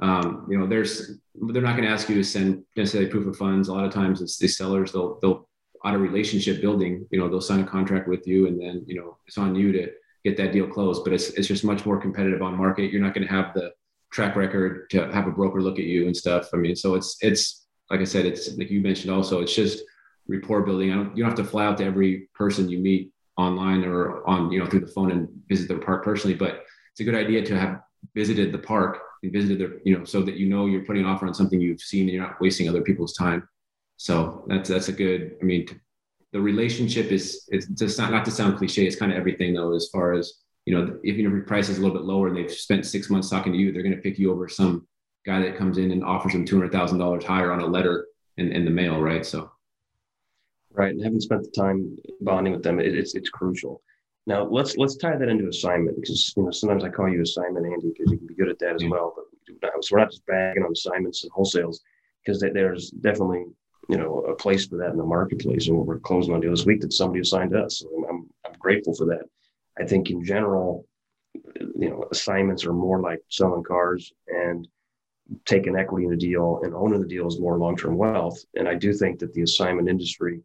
um, 0.00 0.46
you 0.50 0.58
know, 0.58 0.66
there's 0.66 1.18
they're 1.34 1.62
not 1.62 1.76
going 1.76 1.88
to 1.88 1.92
ask 1.92 2.08
you 2.08 2.14
to 2.16 2.24
send 2.24 2.64
necessarily 2.76 3.10
proof 3.10 3.26
of 3.26 3.36
funds. 3.36 3.68
A 3.68 3.72
lot 3.72 3.84
of 3.84 3.92
times, 3.92 4.20
it's 4.20 4.38
the 4.38 4.48
sellers 4.48 4.92
they'll 4.92 5.18
they'll 5.20 5.48
out 5.84 5.94
of 5.94 6.00
relationship 6.00 6.60
building. 6.60 7.06
You 7.10 7.18
know, 7.18 7.28
they'll 7.28 7.40
sign 7.40 7.60
a 7.60 7.66
contract 7.66 8.08
with 8.08 8.26
you, 8.26 8.46
and 8.46 8.60
then 8.60 8.84
you 8.86 8.96
know 8.96 9.18
it's 9.26 9.38
on 9.38 9.54
you 9.54 9.72
to 9.72 9.90
get 10.24 10.36
that 10.36 10.52
deal 10.52 10.66
closed. 10.66 11.04
But 11.04 11.12
it's 11.12 11.30
it's 11.30 11.48
just 11.48 11.64
much 11.64 11.86
more 11.86 12.00
competitive 12.00 12.42
on 12.42 12.56
market. 12.56 12.90
You're 12.90 13.02
not 13.02 13.14
going 13.14 13.26
to 13.26 13.32
have 13.32 13.54
the 13.54 13.72
track 14.14 14.36
record 14.36 14.88
to 14.90 15.10
have 15.12 15.26
a 15.26 15.32
broker 15.32 15.60
look 15.60 15.78
at 15.80 15.84
you 15.84 16.06
and 16.06 16.16
stuff. 16.16 16.48
I 16.54 16.56
mean, 16.56 16.76
so 16.76 16.94
it's 16.94 17.16
it's 17.20 17.66
like 17.90 18.00
I 18.00 18.04
said, 18.04 18.24
it's 18.24 18.56
like 18.56 18.70
you 18.70 18.80
mentioned 18.80 19.12
also. 19.12 19.40
It's 19.40 19.54
just 19.54 19.82
rapport 20.28 20.62
building. 20.62 20.92
I 20.92 20.94
don't 20.94 21.16
you 21.16 21.24
don't 21.24 21.36
have 21.36 21.44
to 21.44 21.50
fly 21.50 21.66
out 21.66 21.78
to 21.78 21.84
every 21.84 22.28
person 22.34 22.68
you 22.68 22.78
meet 22.78 23.10
online 23.36 23.84
or 23.84 24.26
on 24.26 24.52
you 24.52 24.60
know 24.60 24.66
through 24.66 24.80
the 24.80 24.94
phone 24.96 25.10
and 25.10 25.28
visit 25.48 25.66
the 25.68 25.78
park 25.78 26.04
personally, 26.04 26.36
but 26.36 26.62
it's 26.92 27.00
a 27.00 27.04
good 27.04 27.16
idea 27.16 27.44
to 27.44 27.58
have 27.58 27.80
visited 28.14 28.52
the 28.52 28.58
park 28.58 28.98
and 29.22 29.32
visited 29.32 29.58
the 29.58 29.80
you 29.84 29.98
know 29.98 30.04
so 30.04 30.22
that 30.22 30.36
you 30.36 30.48
know 30.48 30.66
you're 30.66 30.84
putting 30.84 31.02
an 31.02 31.08
offer 31.08 31.26
on 31.26 31.34
something 31.34 31.60
you've 31.60 31.80
seen 31.80 32.02
and 32.02 32.10
you're 32.12 32.22
not 32.22 32.40
wasting 32.40 32.68
other 32.68 32.82
people's 32.82 33.14
time. 33.14 33.48
So 33.96 34.44
that's 34.46 34.68
that's 34.68 34.88
a 34.88 34.92
good. 34.92 35.36
I 35.42 35.44
mean, 35.44 35.66
the 36.32 36.40
relationship 36.40 37.10
is 37.10 37.48
it's 37.48 37.66
just 37.66 37.98
not 37.98 38.12
not 38.12 38.24
to 38.26 38.30
sound 38.30 38.58
cliche. 38.58 38.86
It's 38.86 38.96
kind 38.96 39.10
of 39.10 39.18
everything 39.18 39.54
though, 39.54 39.74
as 39.74 39.88
far 39.92 40.12
as 40.14 40.43
you 40.66 40.74
know, 40.74 40.98
if 41.02 41.16
your 41.16 41.42
price 41.42 41.68
is 41.68 41.78
a 41.78 41.80
little 41.80 41.96
bit 41.96 42.06
lower 42.06 42.28
and 42.28 42.36
they've 42.36 42.50
spent 42.50 42.86
six 42.86 43.10
months 43.10 43.28
talking 43.28 43.52
to 43.52 43.58
you, 43.58 43.72
they're 43.72 43.82
going 43.82 43.94
to 43.94 44.00
pick 44.00 44.18
you 44.18 44.32
over 44.32 44.48
some 44.48 44.86
guy 45.26 45.40
that 45.40 45.56
comes 45.56 45.78
in 45.78 45.90
and 45.90 46.04
offers 46.04 46.32
them 46.32 46.44
two 46.44 46.56
hundred 46.56 46.72
thousand 46.72 46.98
dollars 46.98 47.24
higher 47.24 47.52
on 47.52 47.60
a 47.60 47.66
letter 47.66 48.06
in, 48.36 48.52
in 48.52 48.64
the 48.64 48.70
mail, 48.70 49.00
right? 49.00 49.24
So, 49.24 49.50
right, 50.72 50.92
and 50.92 51.02
having 51.02 51.20
spent 51.20 51.42
the 51.42 51.50
time 51.50 51.96
bonding 52.20 52.52
with 52.52 52.62
them, 52.62 52.80
it, 52.80 52.96
it's 52.96 53.14
it's 53.14 53.30
crucial. 53.30 53.82
Now 54.26 54.44
let's 54.44 54.76
let's 54.76 54.96
tie 54.96 55.16
that 55.16 55.28
into 55.28 55.48
assignment 55.48 55.96
because 55.96 56.32
you 56.36 56.44
know 56.44 56.50
sometimes 56.50 56.84
I 56.84 56.88
call 56.88 57.10
you 57.10 57.22
assignment 57.22 57.66
Andy 57.66 57.92
because 57.92 58.10
you 58.10 58.18
can 58.18 58.26
be 58.26 58.34
good 58.34 58.48
at 58.48 58.58
that 58.60 58.74
as 58.74 58.84
well. 58.84 59.14
But 59.60 59.70
so 59.82 59.88
we're 59.92 59.98
not 59.98 60.10
just 60.10 60.26
bagging 60.26 60.62
on 60.62 60.72
assignments 60.72 61.24
and 61.24 61.32
wholesales 61.32 61.78
because 62.24 62.40
there's 62.40 62.90
definitely 62.90 63.44
you 63.90 63.98
know 63.98 64.20
a 64.20 64.34
place 64.34 64.66
for 64.66 64.76
that 64.76 64.90
in 64.90 64.96
the 64.96 65.04
marketplace, 65.04 65.68
and 65.68 65.76
we're 65.76 65.98
closing 65.98 66.32
on 66.32 66.40
deal 66.40 66.50
this 66.50 66.64
week 66.64 66.80
that 66.80 66.92
somebody 66.92 67.20
assigned 67.20 67.54
us. 67.54 67.80
So 67.80 68.06
I'm 68.08 68.28
I'm 68.46 68.58
grateful 68.58 68.94
for 68.94 69.04
that. 69.06 69.24
I 69.78 69.84
think 69.84 70.10
in 70.10 70.24
general, 70.24 70.86
you 71.44 71.90
know, 71.90 72.04
assignments 72.10 72.64
are 72.64 72.72
more 72.72 73.00
like 73.00 73.20
selling 73.28 73.64
cars 73.64 74.12
and 74.28 74.68
taking 75.44 75.76
equity 75.76 76.04
in 76.04 76.10
the 76.10 76.16
deal 76.16 76.60
and 76.62 76.74
owning 76.74 77.00
the 77.00 77.08
deal 77.08 77.26
is 77.26 77.40
more 77.40 77.58
long-term 77.58 77.96
wealth. 77.96 78.38
And 78.54 78.68
I 78.68 78.74
do 78.74 78.92
think 78.92 79.18
that 79.20 79.32
the 79.32 79.42
assignment 79.42 79.88
industry 79.88 80.40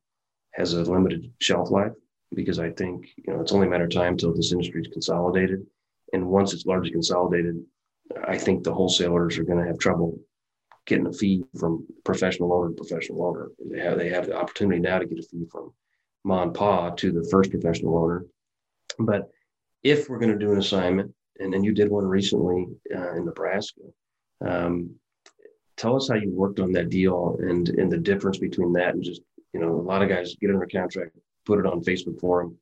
has 0.54 0.74
a 0.74 0.84
limited 0.84 1.32
shelf 1.40 1.70
life 1.70 1.92
because 2.34 2.60
I 2.60 2.72
think, 2.72 3.08
you 3.18 3.34
know, 3.34 3.42
it's 3.42 3.52
only 3.52 3.68
a 3.68 3.70
matter 3.70 3.84
of 3.86 3.92
time 3.92 4.14
until 4.14 4.34
this 4.34 4.52
industry 4.52 4.82
is 4.82 4.88
consolidated. 4.88 5.66
And 6.14 6.28
once 6.28 6.54
it's 6.54 6.66
largely 6.66 6.92
consolidated, 6.92 7.64
I 8.28 8.38
think 8.38 8.64
the 8.64 8.74
wholesalers 8.74 9.38
are 9.38 9.44
going 9.44 9.60
to 9.60 9.68
have 9.68 9.78
trouble 9.78 10.20
getting 10.86 11.08
a 11.08 11.14
fee 11.14 11.44
from 11.58 11.86
professional 12.04 12.52
owner 12.54 12.70
to 12.70 12.76
professional 12.76 13.24
owner. 13.24 13.50
They 13.70 13.80
have 13.80 13.98
they 13.98 14.10
have 14.10 14.26
the 14.26 14.36
opportunity 14.36 14.80
now 14.80 15.00
to 15.00 15.06
get 15.06 15.20
a 15.20 15.24
fee 15.24 15.46
from 15.52 15.72
mom 16.24 16.50
and 16.50 16.54
pa 16.54 16.90
to 16.92 17.12
the 17.12 17.28
first 17.30 17.52
professional 17.52 17.98
owner. 17.98 18.26
But 18.98 19.30
if 19.84 20.10
we're 20.10 20.20
going 20.20 20.32
to 20.32 20.46
do 20.46 20.52
an 20.52 20.60
assignment, 20.60 21.14
and 21.40 21.54
then 21.54 21.64
you 21.64 21.74
did 21.74 21.90
one 21.90 22.06
recently 22.06 22.68
uh, 22.94 23.14
in 23.14 23.26
Nebraska, 23.26 23.82
um, 24.46 24.96
tell 25.78 25.96
us 25.96 26.10
how 26.10 26.16
you 26.16 26.30
worked 26.32 26.60
on 26.60 26.72
that 26.74 26.90
deal 26.90 27.38
and 27.40 27.70
and 27.70 27.92
the 27.92 27.98
difference 27.98 28.38
between 28.38 28.74
that 28.74 28.94
and 28.94 29.04
just 29.04 29.22
you 29.54 29.60
know 29.60 29.76
a 29.76 29.82
lot 29.82 30.02
of 30.02 30.10
guys 30.10 30.36
get 30.40 30.50
under 30.50 30.68
contract, 30.68 31.18
put 31.46 31.60
it 31.60 31.66
on 31.66 31.82
Facebook 31.82 32.20
forum, 32.20 32.58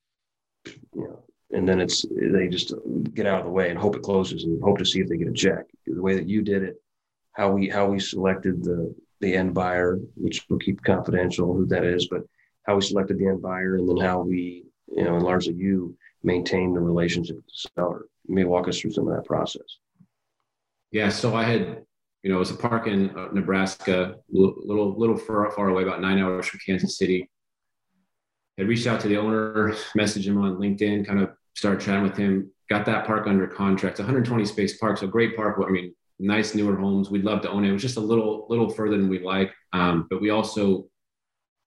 you 0.66 1.04
know, 1.04 1.24
and 1.52 1.68
then 1.68 1.82
it's 1.82 2.06
they 2.12 2.48
just 2.48 2.74
get 3.14 3.26
out 3.26 3.40
of 3.40 3.46
the 3.46 3.52
way 3.52 3.70
and 3.70 3.80
hope 3.80 3.96
it 3.96 4.04
closes 4.04 4.44
and 4.44 4.62
hope 4.62 4.78
to 4.78 4.86
see 4.86 5.00
if 5.00 5.08
they 5.08 5.18
get 5.18 5.28
a 5.28 5.34
check. 5.34 5.66
The 5.86 6.02
way 6.02 6.16
that 6.16 6.30
you 6.30 6.42
did 6.42 6.64
it, 6.64 6.82
how 7.34 7.52
we 7.52 7.68
how 7.68 7.88
we 7.88 8.00
selected 8.00 8.64
the 8.64 8.94
the 9.20 9.34
end 9.36 9.54
buyer, 9.54 10.00
which 10.16 10.46
we'll 10.50 10.60
keep 10.60 10.84
confidential 10.84 11.54
who 11.54 11.66
that 11.68 11.84
is, 11.84 12.08
but 12.08 12.22
how 12.64 12.76
we 12.76 12.82
selected 12.82 13.18
the 13.18 13.28
end 13.28 13.42
buyer, 13.42 13.76
and 13.76 13.90
then 13.90 13.98
how 13.98 14.22
we 14.22 14.66
you 14.96 15.04
know 15.04 15.16
and 15.16 15.24
largely 15.24 15.54
you 15.54 15.98
maintain 16.28 16.74
the 16.74 16.80
relationship 16.80 17.38
with 17.38 17.46
the 17.46 17.70
seller. 17.76 18.06
You 18.28 18.36
may 18.36 18.44
walk 18.44 18.68
us 18.68 18.78
through 18.80 18.92
some 18.92 19.08
of 19.08 19.16
that 19.16 19.26
process. 19.26 19.80
Yeah, 20.92 21.10
so 21.10 21.34
I 21.34 21.44
had 21.44 21.84
you 22.22 22.30
know 22.30 22.36
it 22.36 22.40
was 22.40 22.52
a 22.52 22.56
park 22.56 22.88
in 22.88 23.10
uh, 23.18 23.30
Nebraska, 23.32 24.16
little 24.30 24.94
little 25.00 25.18
far 25.18 25.50
far 25.52 25.70
away, 25.70 25.84
about 25.84 26.02
nine 26.02 26.20
hours 26.20 26.46
from 26.46 26.60
Kansas 26.66 26.98
City. 26.98 27.30
I 28.60 28.64
reached 28.64 28.88
out 28.88 29.00
to 29.02 29.08
the 29.08 29.18
owner, 29.18 29.74
messaged 29.98 30.26
him 30.26 30.38
on 30.40 30.58
LinkedIn, 30.58 31.08
kind 31.08 31.22
of 31.22 31.30
started 31.56 31.82
chatting 31.82 32.04
with 32.04 32.18
him. 32.18 32.52
Got 32.70 32.86
that 32.88 33.06
park 33.06 33.28
under 33.28 33.48
contract. 33.48 34.00
120 34.00 34.46
space 34.46 34.78
park, 34.78 34.98
so 34.98 35.08
great 35.08 35.38
park. 35.38 35.64
I 35.66 35.70
mean, 35.70 35.96
nice 36.20 36.54
newer 36.54 36.76
homes. 36.76 37.10
We'd 37.10 37.24
love 37.24 37.42
to 37.44 37.50
own 37.50 37.64
it. 37.64 37.70
It 37.70 37.74
was 37.74 37.82
just 37.82 37.98
a 37.98 38.02
little 38.12 38.48
little 38.50 38.70
further 38.70 38.98
than 38.98 39.08
we 39.08 39.20
like, 39.20 39.54
um, 39.72 40.08
but 40.10 40.22
we 40.22 40.32
also 40.32 40.90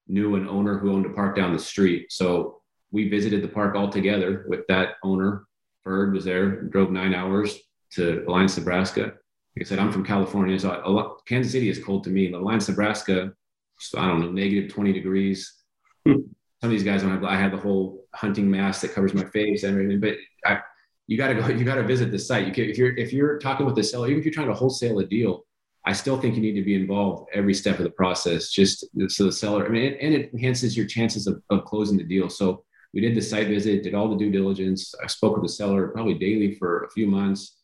knew 0.07 0.35
an 0.35 0.47
owner 0.47 0.77
who 0.77 0.91
owned 0.91 1.05
a 1.05 1.09
park 1.09 1.35
down 1.37 1.53
the 1.53 1.59
street. 1.59 2.11
So 2.11 2.60
we 2.91 3.09
visited 3.09 3.41
the 3.41 3.47
park 3.47 3.75
all 3.75 3.89
together 3.89 4.45
with 4.47 4.67
that 4.67 4.95
owner. 5.03 5.45
Ferd 5.83 6.13
was 6.13 6.25
there, 6.25 6.63
drove 6.63 6.91
nine 6.91 7.13
hours 7.13 7.57
to 7.93 8.23
Alliance, 8.27 8.57
Nebraska. 8.57 9.01
Like 9.01 9.61
I 9.61 9.63
said, 9.63 9.79
I'm 9.79 9.91
from 9.91 10.05
California, 10.05 10.57
so 10.59 10.69
lot, 10.85 11.25
Kansas 11.25 11.51
City 11.51 11.69
is 11.69 11.83
cold 11.83 12.03
to 12.05 12.09
me. 12.09 12.31
Alliance, 12.31 12.69
Nebraska, 12.69 13.33
so 13.79 13.99
I 13.99 14.07
don't 14.07 14.21
know, 14.21 14.31
negative 14.31 14.71
20 14.71 14.93
degrees. 14.93 15.53
Some 16.07 16.69
of 16.69 16.69
these 16.69 16.83
guys 16.83 17.01
don't 17.01 17.11
have. 17.11 17.23
I 17.23 17.35
have 17.35 17.51
the 17.51 17.57
whole 17.57 18.05
hunting 18.13 18.49
mask 18.49 18.81
that 18.81 18.93
covers 18.93 19.13
my 19.13 19.25
face 19.25 19.63
and 19.63 19.73
everything, 19.73 19.99
but 19.99 20.15
I, 20.45 20.61
you 21.07 21.17
got 21.17 21.29
to 21.29 21.33
go. 21.33 21.47
You 21.57 21.65
got 21.65 21.75
to 21.75 21.83
visit 21.83 22.11
the 22.11 22.19
site. 22.19 22.45
You 22.45 22.53
can, 22.53 22.65
if 22.65 22.77
you're 22.77 22.95
if 22.95 23.11
you're 23.11 23.39
talking 23.39 23.65
with 23.65 23.75
the 23.75 23.83
seller, 23.83 24.07
even 24.07 24.19
if 24.19 24.25
you're 24.25 24.33
trying 24.33 24.47
to 24.47 24.53
wholesale 24.53 24.99
a 24.99 25.05
deal, 25.05 25.43
I 25.85 25.93
still 25.93 26.21
think 26.21 26.35
you 26.35 26.41
need 26.41 26.53
to 26.53 26.63
be 26.63 26.75
involved 26.75 27.29
every 27.33 27.55
step 27.55 27.79
of 27.79 27.83
the 27.83 27.91
process, 27.91 28.51
just 28.51 28.85
so 29.07 29.25
the 29.25 29.31
seller. 29.31 29.65
I 29.65 29.69
mean, 29.69 29.83
it, 29.83 29.97
and 29.99 30.13
it 30.13 30.31
enhances 30.33 30.77
your 30.77 30.85
chances 30.85 31.25
of, 31.25 31.41
of 31.49 31.65
closing 31.65 31.97
the 31.97 32.03
deal. 32.03 32.29
So 32.29 32.63
we 32.93 33.01
did 33.01 33.15
the 33.15 33.21
site 33.21 33.47
visit, 33.47 33.83
did 33.83 33.95
all 33.95 34.09
the 34.09 34.17
due 34.17 34.31
diligence. 34.31 34.93
I 35.01 35.07
spoke 35.07 35.35
with 35.35 35.43
the 35.43 35.53
seller 35.53 35.87
probably 35.89 36.15
daily 36.15 36.55
for 36.55 36.83
a 36.83 36.89
few 36.91 37.07
months. 37.07 37.57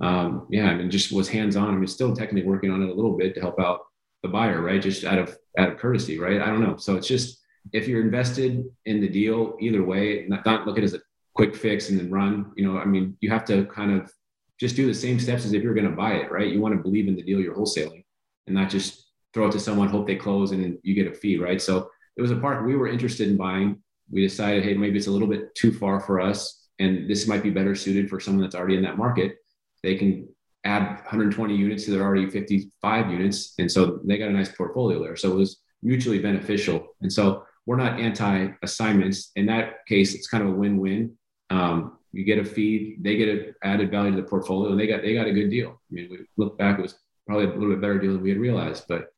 Um, 0.00 0.46
yeah, 0.50 0.66
I 0.66 0.74
mean, 0.74 0.90
just 0.90 1.12
was 1.12 1.28
hands 1.28 1.56
on. 1.56 1.68
I 1.68 1.76
mean, 1.76 1.86
still 1.86 2.14
technically 2.14 2.48
working 2.48 2.70
on 2.70 2.82
it 2.82 2.90
a 2.90 2.94
little 2.94 3.16
bit 3.16 3.34
to 3.34 3.40
help 3.40 3.60
out 3.60 3.80
the 4.22 4.28
buyer, 4.28 4.60
right? 4.60 4.82
Just 4.82 5.04
out 5.04 5.18
of 5.18 5.36
out 5.58 5.70
of 5.70 5.78
courtesy, 5.78 6.18
right? 6.18 6.40
I 6.40 6.46
don't 6.46 6.62
know. 6.62 6.76
So 6.76 6.96
it's 6.96 7.06
just 7.06 7.40
if 7.72 7.86
you're 7.86 8.02
invested 8.02 8.64
in 8.86 9.00
the 9.00 9.08
deal, 9.08 9.56
either 9.60 9.84
way, 9.84 10.26
not, 10.28 10.44
not 10.44 10.66
look 10.66 10.76
at 10.76 10.82
it 10.82 10.86
as 10.86 10.94
a 10.94 11.00
quick 11.34 11.54
fix 11.54 11.90
and 11.90 11.98
then 11.98 12.10
run. 12.10 12.52
You 12.56 12.66
know, 12.66 12.78
I 12.78 12.84
mean, 12.84 13.16
you 13.20 13.30
have 13.30 13.44
to 13.46 13.64
kind 13.66 13.92
of 13.92 14.12
just 14.60 14.76
do 14.76 14.86
the 14.86 14.94
same 14.94 15.18
steps 15.18 15.44
as 15.44 15.52
if 15.52 15.62
you're 15.62 15.74
going 15.74 15.88
to 15.88 15.96
buy 15.96 16.14
it, 16.14 16.30
right? 16.30 16.48
You 16.48 16.60
want 16.60 16.76
to 16.76 16.82
believe 16.82 17.08
in 17.08 17.16
the 17.16 17.22
deal 17.22 17.40
you're 17.40 17.56
wholesaling 17.56 18.04
and 18.46 18.54
not 18.54 18.70
just 18.70 19.06
throw 19.32 19.48
it 19.48 19.52
to 19.52 19.60
someone, 19.60 19.88
hope 19.88 20.06
they 20.06 20.16
close 20.16 20.52
and 20.52 20.78
you 20.82 20.94
get 20.94 21.10
a 21.10 21.14
fee, 21.14 21.38
right? 21.38 21.60
So 21.60 21.90
it 22.16 22.22
was 22.22 22.30
a 22.30 22.36
park 22.36 22.64
we 22.64 22.76
were 22.76 22.88
interested 22.88 23.28
in 23.28 23.36
buying. 23.36 23.82
We 24.10 24.22
decided, 24.22 24.64
hey, 24.64 24.74
maybe 24.74 24.98
it's 24.98 25.06
a 25.06 25.10
little 25.10 25.28
bit 25.28 25.54
too 25.54 25.72
far 25.72 26.00
for 26.00 26.20
us, 26.20 26.68
and 26.78 27.08
this 27.08 27.26
might 27.26 27.42
be 27.42 27.50
better 27.50 27.74
suited 27.74 28.08
for 28.08 28.20
someone 28.20 28.42
that's 28.42 28.54
already 28.54 28.76
in 28.76 28.82
that 28.82 28.98
market. 28.98 29.36
They 29.82 29.96
can 29.96 30.28
add 30.64 30.82
120 30.82 31.54
units 31.54 31.84
to 31.84 31.90
their 31.90 32.02
already 32.02 32.28
55 32.28 33.10
units, 33.10 33.54
and 33.58 33.70
so 33.70 34.00
they 34.04 34.18
got 34.18 34.28
a 34.28 34.32
nice 34.32 34.50
portfolio 34.50 35.02
there. 35.02 35.16
So 35.16 35.32
it 35.32 35.36
was 35.36 35.60
mutually 35.82 36.18
beneficial, 36.18 36.88
and 37.00 37.12
so 37.12 37.44
we're 37.66 37.76
not 37.76 38.00
anti 38.00 38.48
assignments. 38.62 39.30
In 39.36 39.46
that 39.46 39.86
case, 39.86 40.14
it's 40.14 40.28
kind 40.28 40.42
of 40.42 40.50
a 40.50 40.54
win 40.54 40.78
win. 40.78 41.16
Um, 41.50 41.98
you 42.12 42.24
get 42.24 42.38
a 42.38 42.44
fee, 42.44 42.96
they 43.00 43.16
get 43.16 43.28
an 43.28 43.54
added 43.62 43.90
value 43.90 44.12
to 44.12 44.16
the 44.16 44.28
portfolio, 44.28 44.70
and 44.70 44.80
they 44.80 44.86
got 44.86 45.02
they 45.02 45.14
got 45.14 45.26
a 45.26 45.32
good 45.32 45.50
deal. 45.50 45.80
I 45.90 45.94
mean, 45.94 46.08
we 46.10 46.18
look 46.36 46.58
back, 46.58 46.78
it 46.78 46.82
was 46.82 46.96
probably 47.26 47.46
a 47.46 47.48
little 47.48 47.70
bit 47.70 47.80
better 47.80 47.98
deal 47.98 48.12
than 48.12 48.22
we 48.22 48.30
had 48.30 48.38
realized, 48.38 48.84
but 48.88 49.12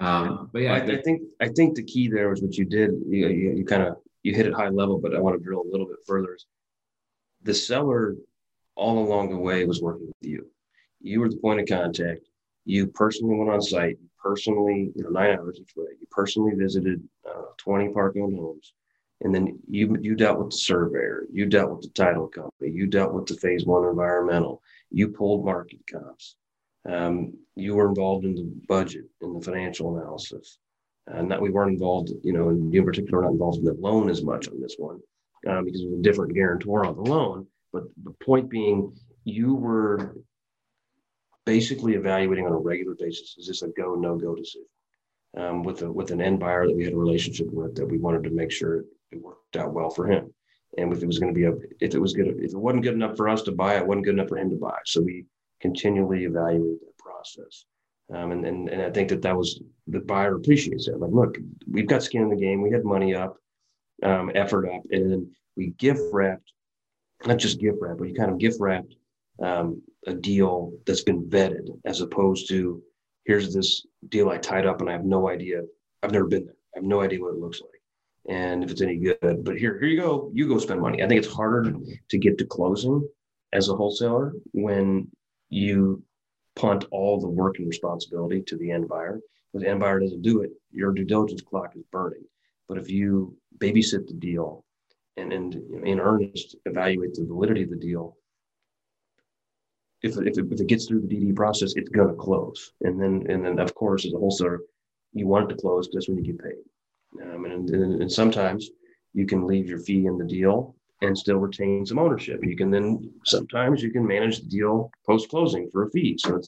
um, 0.00 0.48
but 0.52 0.62
yeah, 0.62 0.74
I, 0.74 0.78
I, 0.78 1.02
think 1.02 1.22
I 1.40 1.48
think 1.48 1.76
the 1.76 1.82
key 1.82 2.08
there 2.08 2.30
was 2.30 2.40
what 2.40 2.56
you 2.56 2.64
did. 2.64 2.90
You, 3.06 3.28
you, 3.28 3.52
you 3.56 3.64
kind 3.64 3.82
of 3.82 3.96
you 4.22 4.34
hit 4.34 4.46
it 4.46 4.54
high 4.54 4.68
level, 4.68 4.98
but 4.98 5.14
I 5.14 5.20
want 5.20 5.38
to 5.38 5.44
drill 5.44 5.62
a 5.62 5.70
little 5.70 5.86
bit 5.86 5.98
further. 6.06 6.36
The 7.42 7.54
seller, 7.54 8.16
all 8.74 8.98
along 8.98 9.30
the 9.30 9.38
way, 9.38 9.64
was 9.64 9.80
working 9.80 10.06
with 10.06 10.30
you. 10.30 10.46
You 11.00 11.20
were 11.20 11.28
the 11.28 11.36
point 11.36 11.60
of 11.60 11.68
contact. 11.68 12.28
You 12.64 12.86
personally 12.88 13.36
went 13.36 13.50
on 13.50 13.62
site. 13.62 13.98
You 14.00 14.08
personally, 14.22 14.92
you 14.94 15.04
know, 15.04 15.10
nine 15.10 15.38
hours 15.38 15.58
each 15.60 15.74
way. 15.76 15.88
You 15.98 16.06
personally 16.10 16.54
visited 16.54 17.02
uh, 17.28 17.42
20 17.58 17.88
park-owned 17.92 18.36
homes 18.36 18.72
and 19.22 19.34
then 19.34 19.58
you 19.68 19.96
you 20.00 20.14
dealt 20.14 20.38
with 20.38 20.50
the 20.50 20.56
surveyor, 20.56 21.26
you 21.30 21.46
dealt 21.46 21.70
with 21.70 21.82
the 21.82 21.88
title 21.90 22.26
company, 22.26 22.70
you 22.70 22.86
dealt 22.86 23.12
with 23.12 23.26
the 23.26 23.36
phase 23.36 23.64
one 23.66 23.86
environmental, 23.86 24.62
you 24.90 25.08
pulled 25.08 25.44
market 25.44 25.80
comps, 25.90 26.36
um, 26.88 27.34
you 27.54 27.74
were 27.74 27.88
involved 27.88 28.24
in 28.24 28.34
the 28.34 28.50
budget 28.66 29.04
in 29.20 29.34
the 29.34 29.40
financial 29.40 29.96
analysis, 29.96 30.58
and 31.12 31.30
that 31.30 31.40
we 31.40 31.50
weren't 31.50 31.72
involved, 31.72 32.10
you 32.22 32.32
know, 32.32 32.50
you 32.50 32.80
in 32.80 32.84
particular 32.84 33.22
not 33.22 33.32
involved 33.32 33.58
in 33.58 33.64
the 33.64 33.74
loan 33.74 34.10
as 34.10 34.22
much 34.22 34.48
on 34.48 34.60
this 34.60 34.76
one 34.78 35.00
um, 35.48 35.64
because 35.64 35.82
it 35.82 35.90
was 35.90 35.98
a 35.98 36.02
different 36.02 36.34
guarantor 36.34 36.86
on 36.86 36.96
the 36.96 37.02
loan. 37.02 37.46
But 37.72 37.84
the 38.02 38.12
point 38.24 38.50
being, 38.50 38.96
you 39.24 39.54
were 39.54 40.16
basically 41.46 41.94
evaluating 41.94 42.46
on 42.46 42.52
a 42.52 42.58
regular 42.58 42.94
basis: 42.98 43.36
is 43.38 43.46
this 43.46 43.62
a 43.62 43.68
go 43.68 43.94
no 43.94 44.16
go 44.16 44.34
decision? 44.34 44.66
Um, 45.36 45.62
with 45.62 45.82
a 45.82 45.90
with 45.90 46.10
an 46.10 46.20
end 46.20 46.40
buyer 46.40 46.66
that 46.66 46.76
we 46.76 46.84
had 46.84 46.92
a 46.92 46.96
relationship 46.96 47.46
with 47.52 47.76
that 47.76 47.86
we 47.86 47.98
wanted 47.98 48.24
to 48.24 48.30
make 48.30 48.50
sure 48.50 48.84
it 49.12 49.22
worked 49.22 49.56
out 49.56 49.72
well 49.72 49.90
for 49.90 50.10
him. 50.10 50.32
And 50.76 50.92
if 50.92 51.02
it 51.02 51.06
was 51.06 51.18
going 51.18 51.32
to 51.32 51.38
be 51.38 51.46
a, 51.46 51.52
if 51.80 51.94
it 51.94 52.00
was 52.00 52.12
good, 52.12 52.28
if 52.28 52.52
it 52.52 52.56
wasn't 52.56 52.82
good 52.82 52.94
enough 52.94 53.16
for 53.16 53.28
us 53.28 53.42
to 53.42 53.52
buy, 53.52 53.76
it 53.76 53.86
wasn't 53.86 54.04
good 54.06 54.14
enough 54.14 54.28
for 54.28 54.38
him 54.38 54.50
to 54.50 54.56
buy. 54.56 54.76
So 54.86 55.02
we 55.02 55.26
continually 55.60 56.24
evaluated 56.24 56.80
that 56.80 56.98
process. 56.98 57.64
Um, 58.12 58.32
and, 58.32 58.44
and, 58.44 58.68
and 58.68 58.82
I 58.82 58.90
think 58.90 59.08
that 59.10 59.22
that 59.22 59.36
was 59.36 59.60
the 59.86 60.00
buyer 60.00 60.34
appreciates 60.34 60.88
it. 60.88 60.98
Like, 60.98 61.12
look, 61.12 61.38
we've 61.70 61.86
got 61.86 62.02
skin 62.02 62.22
in 62.22 62.30
the 62.30 62.36
game. 62.36 62.60
We 62.60 62.70
had 62.70 62.84
money 62.84 63.14
up, 63.14 63.36
um, 64.02 64.32
effort 64.34 64.68
up, 64.68 64.82
and 64.90 65.28
we 65.56 65.68
gift 65.78 66.02
wrapped 66.12 66.52
not 67.26 67.38
just 67.38 67.60
gift 67.60 67.78
wrap, 67.80 67.98
but 67.98 68.08
you 68.08 68.14
kind 68.14 68.30
of 68.30 68.38
gift 68.38 68.58
wrapped 68.60 68.94
um, 69.42 69.82
a 70.06 70.14
deal 70.14 70.72
that's 70.86 71.02
been 71.02 71.24
vetted 71.24 71.68
as 71.84 72.00
opposed 72.00 72.48
to 72.48 72.82
here's 73.24 73.54
this 73.54 73.86
deal 74.08 74.30
I 74.30 74.38
tied 74.38 74.66
up 74.66 74.80
and 74.80 74.88
I 74.88 74.92
have 74.92 75.04
no 75.04 75.28
idea. 75.28 75.62
I've 76.02 76.12
never 76.12 76.26
been 76.26 76.46
there. 76.46 76.54
I 76.74 76.78
have 76.78 76.84
no 76.84 77.00
idea 77.00 77.20
what 77.20 77.34
it 77.34 77.40
looks 77.40 77.60
like 77.60 77.80
and 78.28 78.64
if 78.64 78.70
it's 78.70 78.80
any 78.80 78.96
good. 78.96 79.44
But 79.44 79.58
here, 79.58 79.78
here 79.78 79.88
you 79.88 80.00
go. 80.00 80.30
You 80.32 80.48
go 80.48 80.58
spend 80.58 80.80
money. 80.80 81.02
I 81.02 81.08
think 81.08 81.22
it's 81.22 81.32
harder 81.32 81.72
to 82.10 82.18
get 82.18 82.38
to 82.38 82.44
closing 82.44 83.06
as 83.52 83.68
a 83.68 83.74
wholesaler 83.74 84.32
when 84.52 85.08
you 85.48 86.02
punt 86.60 86.84
all 86.90 87.18
the 87.18 87.28
work 87.28 87.58
and 87.58 87.66
responsibility 87.66 88.42
to 88.42 88.56
the 88.56 88.70
end 88.70 88.88
buyer. 88.88 89.20
If 89.54 89.62
the 89.62 89.68
end 89.68 89.80
buyer 89.80 89.98
doesn't 89.98 90.22
do 90.22 90.42
it, 90.42 90.50
your 90.70 90.92
due 90.92 91.04
diligence 91.04 91.40
clock 91.40 91.74
is 91.74 91.82
burning. 91.90 92.24
But 92.68 92.78
if 92.78 92.90
you 92.90 93.36
babysit 93.58 94.06
the 94.06 94.14
deal 94.14 94.64
and, 95.16 95.32
and 95.32 95.54
in 95.84 95.98
earnest 95.98 96.56
evaluate 96.66 97.14
the 97.14 97.24
validity 97.24 97.62
of 97.62 97.70
the 97.70 97.76
deal, 97.76 98.16
if, 100.02 100.16
if, 100.18 100.38
it, 100.38 100.46
if 100.50 100.60
it 100.60 100.66
gets 100.66 100.86
through 100.86 101.00
the 101.00 101.08
DD 101.08 101.34
process, 101.34 101.74
it's 101.76 101.90
going 101.90 102.08
to 102.08 102.14
close. 102.14 102.72
And 102.82 103.00
then, 103.00 103.26
and 103.28 103.44
then 103.44 103.58
of 103.58 103.74
course, 103.74 104.06
as 104.06 104.12
a 104.12 104.18
wholesaler, 104.18 104.60
you 105.12 105.26
want 105.26 105.50
it 105.50 105.54
to 105.54 105.60
close 105.60 105.88
because 105.88 106.06
that's 106.06 106.08
when 106.08 106.18
you 106.18 106.32
get 106.32 106.42
paid. 106.42 107.22
Um, 107.22 107.44
and, 107.44 107.68
and, 107.70 108.02
and 108.02 108.12
sometimes 108.12 108.70
you 109.12 109.26
can 109.26 109.46
leave 109.46 109.68
your 109.68 109.80
fee 109.80 110.06
in 110.06 110.16
the 110.16 110.24
deal 110.24 110.76
and 111.02 111.16
still 111.16 111.38
retain 111.38 111.86
some 111.86 111.98
ownership. 111.98 112.40
You 112.42 112.56
can 112.56 112.70
then 112.70 113.10
sometimes 113.24 113.82
you 113.82 113.90
can 113.90 114.06
manage 114.06 114.40
the 114.40 114.48
deal 114.48 114.90
post 115.06 115.28
closing 115.30 115.70
for 115.70 115.84
a 115.84 115.90
fee. 115.90 116.16
So 116.18 116.40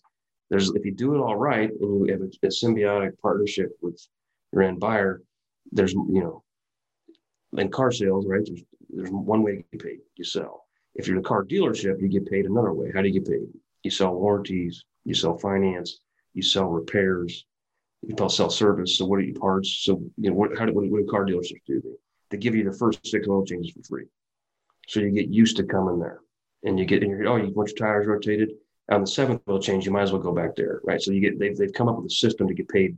there's 0.50 0.70
if 0.74 0.84
you 0.84 0.92
do 0.92 1.14
it 1.14 1.18
all 1.18 1.36
right 1.36 1.70
and 1.70 2.06
you 2.06 2.12
have 2.12 2.20
a, 2.20 2.46
a, 2.46 2.50
symbiotic 2.50 3.18
partnership 3.20 3.70
with 3.80 3.98
your 4.52 4.62
end 4.62 4.80
buyer, 4.80 5.22
there's 5.70 5.92
you 5.92 6.20
know, 6.20 6.42
in 7.56 7.70
car 7.70 7.90
sales, 7.90 8.26
right? 8.26 8.42
There's 8.44 8.62
there's 8.90 9.10
one 9.10 9.42
way 9.42 9.56
to 9.56 9.62
get 9.72 9.82
paid. 9.82 9.98
You 10.16 10.24
sell. 10.24 10.66
If 10.94 11.08
you're 11.08 11.18
a 11.18 11.22
car 11.22 11.44
dealership, 11.44 12.02
you 12.02 12.08
get 12.08 12.30
paid 12.30 12.44
another 12.44 12.74
way. 12.74 12.90
How 12.94 13.00
do 13.00 13.08
you 13.08 13.14
get 13.14 13.26
paid? 13.26 13.48
You 13.82 13.90
sell 13.90 14.14
warranties, 14.14 14.84
you 15.04 15.14
sell 15.14 15.38
finance, 15.38 16.00
you 16.34 16.42
sell 16.42 16.66
repairs, 16.66 17.46
you 18.06 18.14
call 18.14 18.28
self-service. 18.28 18.98
So 18.98 19.06
what 19.06 19.20
are 19.20 19.22
your 19.22 19.38
parts? 19.38 19.80
So 19.84 20.02
you 20.18 20.30
know 20.30 20.36
what? 20.36 20.58
How 20.58 20.66
do 20.66 20.72
what 20.74 20.84
do 20.84 21.06
car 21.10 21.24
dealerships 21.24 21.64
do? 21.66 21.80
They, 21.80 21.90
they 22.30 22.36
give 22.36 22.54
you 22.54 22.64
the 22.64 22.76
first 22.76 23.06
six 23.06 23.26
oil 23.28 23.44
changes 23.44 23.72
for 23.72 23.82
free, 23.84 24.06
so 24.88 25.00
you 25.00 25.10
get 25.10 25.28
used 25.28 25.56
to 25.56 25.64
coming 25.64 25.98
there, 25.98 26.20
and 26.64 26.78
you 26.78 26.84
get 26.84 27.02
and 27.02 27.10
you're 27.10 27.28
oh 27.28 27.36
you 27.36 27.52
want 27.52 27.70
your 27.70 27.76
tires 27.76 28.06
rotated 28.06 28.50
on 28.90 29.00
the 29.00 29.06
seventh 29.06 29.42
oil 29.48 29.60
change, 29.60 29.86
you 29.86 29.92
might 29.92 30.02
as 30.02 30.12
well 30.12 30.20
go 30.20 30.34
back 30.34 30.56
there, 30.56 30.80
right? 30.84 31.00
So 31.00 31.12
you 31.12 31.20
get 31.20 31.38
they've 31.38 31.56
they've 31.56 31.72
come 31.72 31.88
up 31.88 31.96
with 31.96 32.06
a 32.06 32.14
system 32.14 32.48
to 32.48 32.54
get 32.54 32.68
paid 32.68 32.96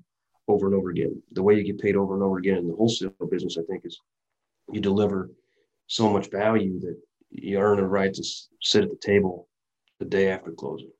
over 0.48 0.66
and 0.66 0.74
over 0.74 0.90
again. 0.90 1.22
The 1.32 1.42
way 1.42 1.54
you 1.54 1.64
get 1.64 1.80
paid 1.80 1.96
over 1.96 2.14
and 2.14 2.22
over 2.22 2.38
again 2.38 2.58
in 2.58 2.68
the 2.68 2.74
wholesale 2.74 3.12
business, 3.30 3.56
I 3.58 3.62
think, 3.62 3.84
is 3.84 3.98
you 4.72 4.80
deliver 4.80 5.30
so 5.86 6.10
much 6.10 6.30
value 6.30 6.80
that 6.80 6.96
you 7.30 7.58
earn 7.58 7.78
a 7.78 7.86
right 7.86 8.12
to 8.12 8.24
sit 8.62 8.84
at 8.84 8.90
the 8.90 8.96
table 8.96 9.48
the 9.98 10.04
day 10.04 10.30
after 10.30 10.52
closing, 10.52 10.90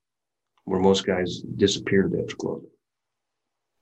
where 0.65 0.81
most 0.81 1.07
guys 1.07 1.41
disappear 1.57 2.09
the 2.09 2.17
day 2.17 2.23
after 2.23 2.37
closing. 2.37 2.71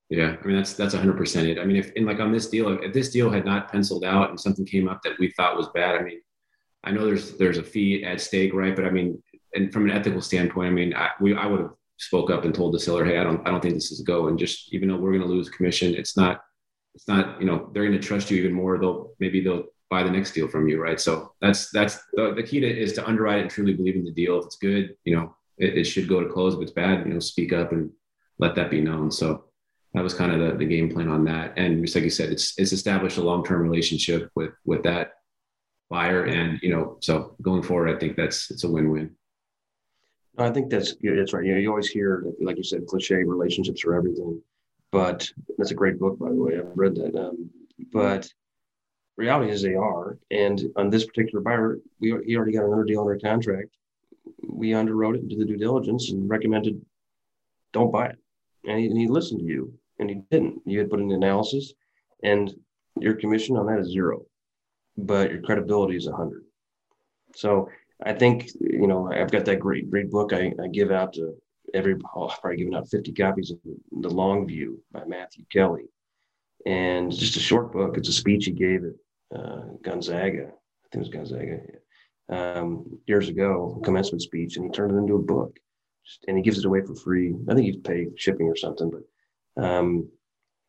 Yeah, 0.09 0.37
I 0.43 0.47
mean 0.47 0.57
that's 0.57 0.75
that's 0.75 0.95
100 0.95 1.17
percent 1.17 1.49
it. 1.49 1.59
I 1.59 1.65
mean, 1.65 1.77
if 1.77 1.93
in 1.93 2.07
like 2.07 2.21
on 2.21 2.33
this 2.33 2.49
deal, 2.49 2.69
if 2.83 2.93
this 2.93 3.11
deal 3.11 3.31
had 3.31 3.45
not 3.45 3.73
penciled 3.73 4.05
out 4.05 4.31
and 4.31 4.38
something 4.38 4.65
came 4.65 4.88
up 4.88 5.01
that 5.03 5.19
we 5.19 5.31
thought 5.33 5.57
was 5.57 5.69
bad, 5.75 5.97
I 5.97 6.03
mean, 6.03 6.21
I 6.85 6.90
know 6.90 7.05
there's 7.05 7.37
there's 7.37 7.59
a 7.59 7.62
fee 7.62 8.05
at 8.05 8.21
stake, 8.21 8.53
right? 8.55 8.75
But 8.75 8.85
I 8.85 8.90
mean, 8.90 9.23
and 9.55 9.73
from 9.73 9.85
an 9.85 9.97
ethical 9.97 10.21
standpoint, 10.21 10.68
I 10.68 10.73
mean, 10.73 10.95
I, 10.95 11.11
we 11.21 11.35
I 11.35 11.47
would 11.47 11.61
have 11.61 11.71
spoke 11.99 12.31
up 12.31 12.45
and 12.45 12.55
told 12.55 12.75
the 12.75 12.81
seller, 12.81 13.05
hey, 13.05 13.18
I 13.18 13.25
don't 13.25 13.47
I 13.47 13.51
don't 13.51 13.61
think 13.61 13.75
this 13.75 13.92
is 13.92 14.01
a 14.01 14.05
go, 14.05 14.29
and 14.29 14.38
just 14.38 14.73
even 14.75 14.88
though 14.88 14.97
we're 14.97 15.12
going 15.12 15.23
to 15.23 15.29
lose 15.29 15.49
commission, 15.49 15.95
it's 15.95 16.16
not 16.16 16.42
it's 16.95 17.09
not 17.09 17.40
you 17.40 17.47
know 17.47 17.71
they're 17.73 17.87
going 17.87 17.99
to 18.01 18.07
trust 18.07 18.31
you 18.31 18.38
even 18.38 18.53
more. 18.53 18.79
They'll 18.79 19.12
maybe 19.21 19.42
they'll 19.42 19.64
buy 19.90 20.03
the 20.03 20.11
next 20.11 20.33
deal 20.33 20.49
from 20.49 20.68
you, 20.68 20.83
right? 20.83 21.01
So 21.01 21.33
that's 21.40 21.71
that's 21.71 21.99
the, 22.14 22.35
the 22.35 22.42
key 22.42 22.61
to 22.61 22.66
is 22.66 22.95
to 22.95 23.07
underwrite 23.07 23.38
it 23.38 23.42
and 23.42 23.51
truly 23.51 23.75
believe 23.75 23.97
in 23.97 24.05
the 24.05 24.11
deal. 24.11 24.38
If 24.38 24.47
it's 24.47 24.57
good, 24.57 24.97
you 25.05 25.14
know, 25.14 25.37
it, 25.59 25.79
it 25.79 25.85
should 25.85 26.09
go 26.09 26.23
to 26.23 26.33
close. 26.33 26.55
If 26.55 26.62
it's 26.62 26.73
bad, 26.73 27.07
you 27.07 27.12
know, 27.12 27.21
speak 27.21 27.53
up 27.53 27.73
and 27.73 27.90
let 28.38 28.55
that 28.57 28.71
be 28.71 28.81
known. 28.81 29.11
So 29.11 29.45
that 29.95 30.03
was 30.03 30.14
kind 30.14 30.33
of 30.33 30.40
the, 30.40 30.57
the 30.57 30.64
game 30.64 30.90
plan 30.90 31.09
on 31.09 31.25
that. 31.25 31.53
And 31.57 31.85
just 31.85 31.95
like 31.95 32.05
you 32.05 32.11
said, 32.11 32.31
it's 32.31 32.59
it's 32.59 32.73
established 32.73 33.18
a 33.18 33.23
long 33.23 33.45
term 33.45 33.62
relationship 33.62 34.31
with 34.35 34.53
with 34.64 34.83
that 34.85 35.12
buyer, 35.93 36.25
and 36.25 36.59
you 36.63 36.71
know, 36.71 36.97
so 37.01 37.37
going 37.43 37.63
forward, 37.63 37.95
I 37.95 37.99
think 37.99 38.17
that's 38.17 38.51
it's 38.51 38.65
a 38.65 38.71
win 38.71 38.91
win. 38.91 39.15
I 40.39 40.51
think 40.51 40.71
that's 40.71 40.95
that's 41.03 41.33
right. 41.35 41.45
You 41.45 41.53
know, 41.53 41.61
you 41.61 41.69
always 41.69 41.91
hear, 41.91 42.25
like 42.41 42.57
you 42.57 42.65
said, 42.65 42.87
cliche 42.87 43.23
relationships 43.23 43.85
are 43.85 43.95
everything. 43.95 44.41
But 44.91 45.31
that's 45.59 45.71
a 45.71 45.81
great 45.83 45.99
book, 45.99 46.19
by 46.19 46.31
the 46.31 46.35
way. 46.35 46.59
I've 46.59 46.77
read 46.77 46.95
that. 46.97 47.15
Um, 47.15 47.51
but 47.93 48.29
reality 49.17 49.51
is 49.51 49.63
they 49.63 49.75
are. 49.75 50.19
And 50.31 50.63
on 50.77 50.91
this 50.91 51.05
particular 51.05 51.43
buyer, 51.43 51.79
we 52.01 52.09
he 52.27 52.37
already 52.37 52.53
got 52.53 52.65
another 52.65 52.85
deal 52.85 53.03
under 53.03 53.19
contract. 53.19 53.71
We 54.49 54.71
underwrote 54.71 55.17
it 55.17 55.23
into 55.23 55.37
the 55.37 55.45
due 55.45 55.57
diligence 55.57 56.11
and 56.11 56.29
recommended 56.29 56.81
don't 57.73 57.93
buy 57.93 58.07
it. 58.07 58.19
And 58.67 58.79
he, 58.79 58.87
and 58.87 58.99
he 58.99 59.09
listened 59.09 59.41
to 59.41 59.47
you 59.47 59.75
and 59.99 60.09
he 60.09 60.23
didn't. 60.31 60.63
You 60.65 60.79
had 60.79 60.91
put 60.91 61.01
in 61.01 61.09
the 61.09 61.15
analysis, 61.15 61.75
and 62.23 62.55
your 63.01 63.15
commission 63.15 63.57
on 63.57 63.67
that 63.67 63.81
is 63.81 63.89
zero, 63.89 64.25
but 64.97 65.31
your 65.31 65.43
credibility 65.43 65.97
is 65.97 66.07
a 66.07 66.13
hundred. 66.13 66.45
So 67.35 67.69
I 68.05 68.13
think 68.13 68.51
you 68.61 68.87
know 68.87 69.11
I've 69.13 69.31
got 69.31 69.45
that 69.47 69.61
great 69.61 69.91
great 69.91 70.11
book. 70.11 70.33
I, 70.33 70.53
I 70.63 70.69
give 70.69 70.91
out 70.91 71.15
to 71.15 71.35
every 71.75 71.95
oh, 72.15 72.33
probably 72.41 72.59
giving 72.59 72.75
out 72.75 72.89
50 72.89 73.13
copies 73.13 73.51
of 73.51 73.59
the 74.01 74.11
long 74.11 74.47
view 74.47 74.83
by 74.93 75.05
matthew 75.05 75.45
kelly. 75.51 75.85
And 76.67 77.11
just 77.11 77.37
a 77.37 77.41
short 77.41 77.73
book. 77.73 77.97
It's 77.97 78.09
a 78.09 78.13
speech 78.13 78.45
he 78.45 78.53
gave 78.53 78.83
at 78.85 79.39
uh, 79.39 79.63
gonzaga. 79.83 80.45
I 80.45 80.89
think 80.93 80.95
it 80.95 80.99
was 80.99 81.09
gonzaga 81.09 81.61
um, 82.29 82.99
years 83.07 83.29
ago 83.29 83.81
commencement 83.85 84.23
speech 84.23 84.57
and 84.57 84.67
he 84.67 84.71
turned 84.71 84.93
it 84.93 84.99
into 84.99 85.17
a 85.17 85.23
book. 85.23 85.57
And 86.27 86.37
he 86.37 86.43
gives 86.43 86.59
it 86.59 86.65
away 86.65 86.83
for 86.83 86.95
free. 86.97 87.35
I 87.49 87.55
think 87.55 87.67
he's 87.67 87.77
paid 87.77 88.09
shipping 88.17 88.49
or 88.49 88.57
something 88.57 88.91
but 88.91 89.03
um, 89.57 90.09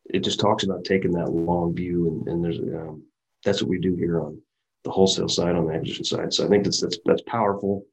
it 0.06 0.20
just 0.20 0.40
talks 0.40 0.64
about 0.64 0.84
taking 0.84 1.12
that 1.12 1.32
long 1.32 1.74
view, 1.74 2.08
and, 2.08 2.28
and 2.28 2.44
there's 2.44 2.60
um, 2.60 3.04
that's 3.43 3.62
what 3.62 3.69
we 3.69 3.79
do 3.79 3.95
here 3.95 4.21
on 4.21 4.41
the 4.84 4.91
wholesale 4.91 5.29
side, 5.29 5.56
on 5.56 5.65
the 5.67 5.73
acquisition 5.73 6.06
side. 6.06 6.34
So 6.34 6.45
I 6.45 6.49
think 6.49 6.63
that's 6.63 6.82
that's 6.82 6.97
that's 7.06 7.21
powerful. 7.23 7.86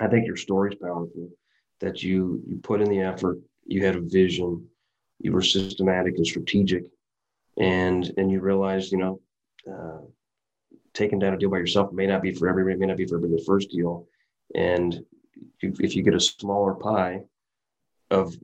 I 0.00 0.06
think 0.06 0.26
your 0.26 0.36
story 0.36 0.72
is 0.72 0.78
powerful. 0.80 1.28
That 1.80 2.02
you 2.02 2.42
you 2.46 2.58
put 2.58 2.80
in 2.80 2.90
the 2.90 3.00
effort, 3.00 3.38
you 3.64 3.84
had 3.84 3.96
a 3.96 4.00
vision, 4.00 4.66
you 5.18 5.32
were 5.32 5.42
systematic 5.42 6.16
and 6.16 6.26
strategic, 6.26 6.84
and 7.58 8.12
and 8.16 8.30
you 8.30 8.40
realized, 8.40 8.92
you 8.92 8.98
know, 8.98 9.20
uh, 9.70 10.04
taking 10.94 11.18
down 11.18 11.34
a 11.34 11.38
deal 11.38 11.50
by 11.50 11.58
yourself 11.58 11.92
may 11.92 12.06
not 12.06 12.22
be 12.22 12.32
for 12.32 12.48
everybody, 12.48 12.76
may 12.76 12.86
not 12.86 12.96
be 12.96 13.06
for 13.06 13.16
everybody 13.16 13.40
the 13.40 13.46
first 13.46 13.70
deal, 13.70 14.06
and 14.54 15.04
if 15.62 15.96
you 15.96 16.02
get 16.02 16.14
a 16.14 16.20
smaller 16.20 16.74
pie 16.74 17.22
of 18.10 18.34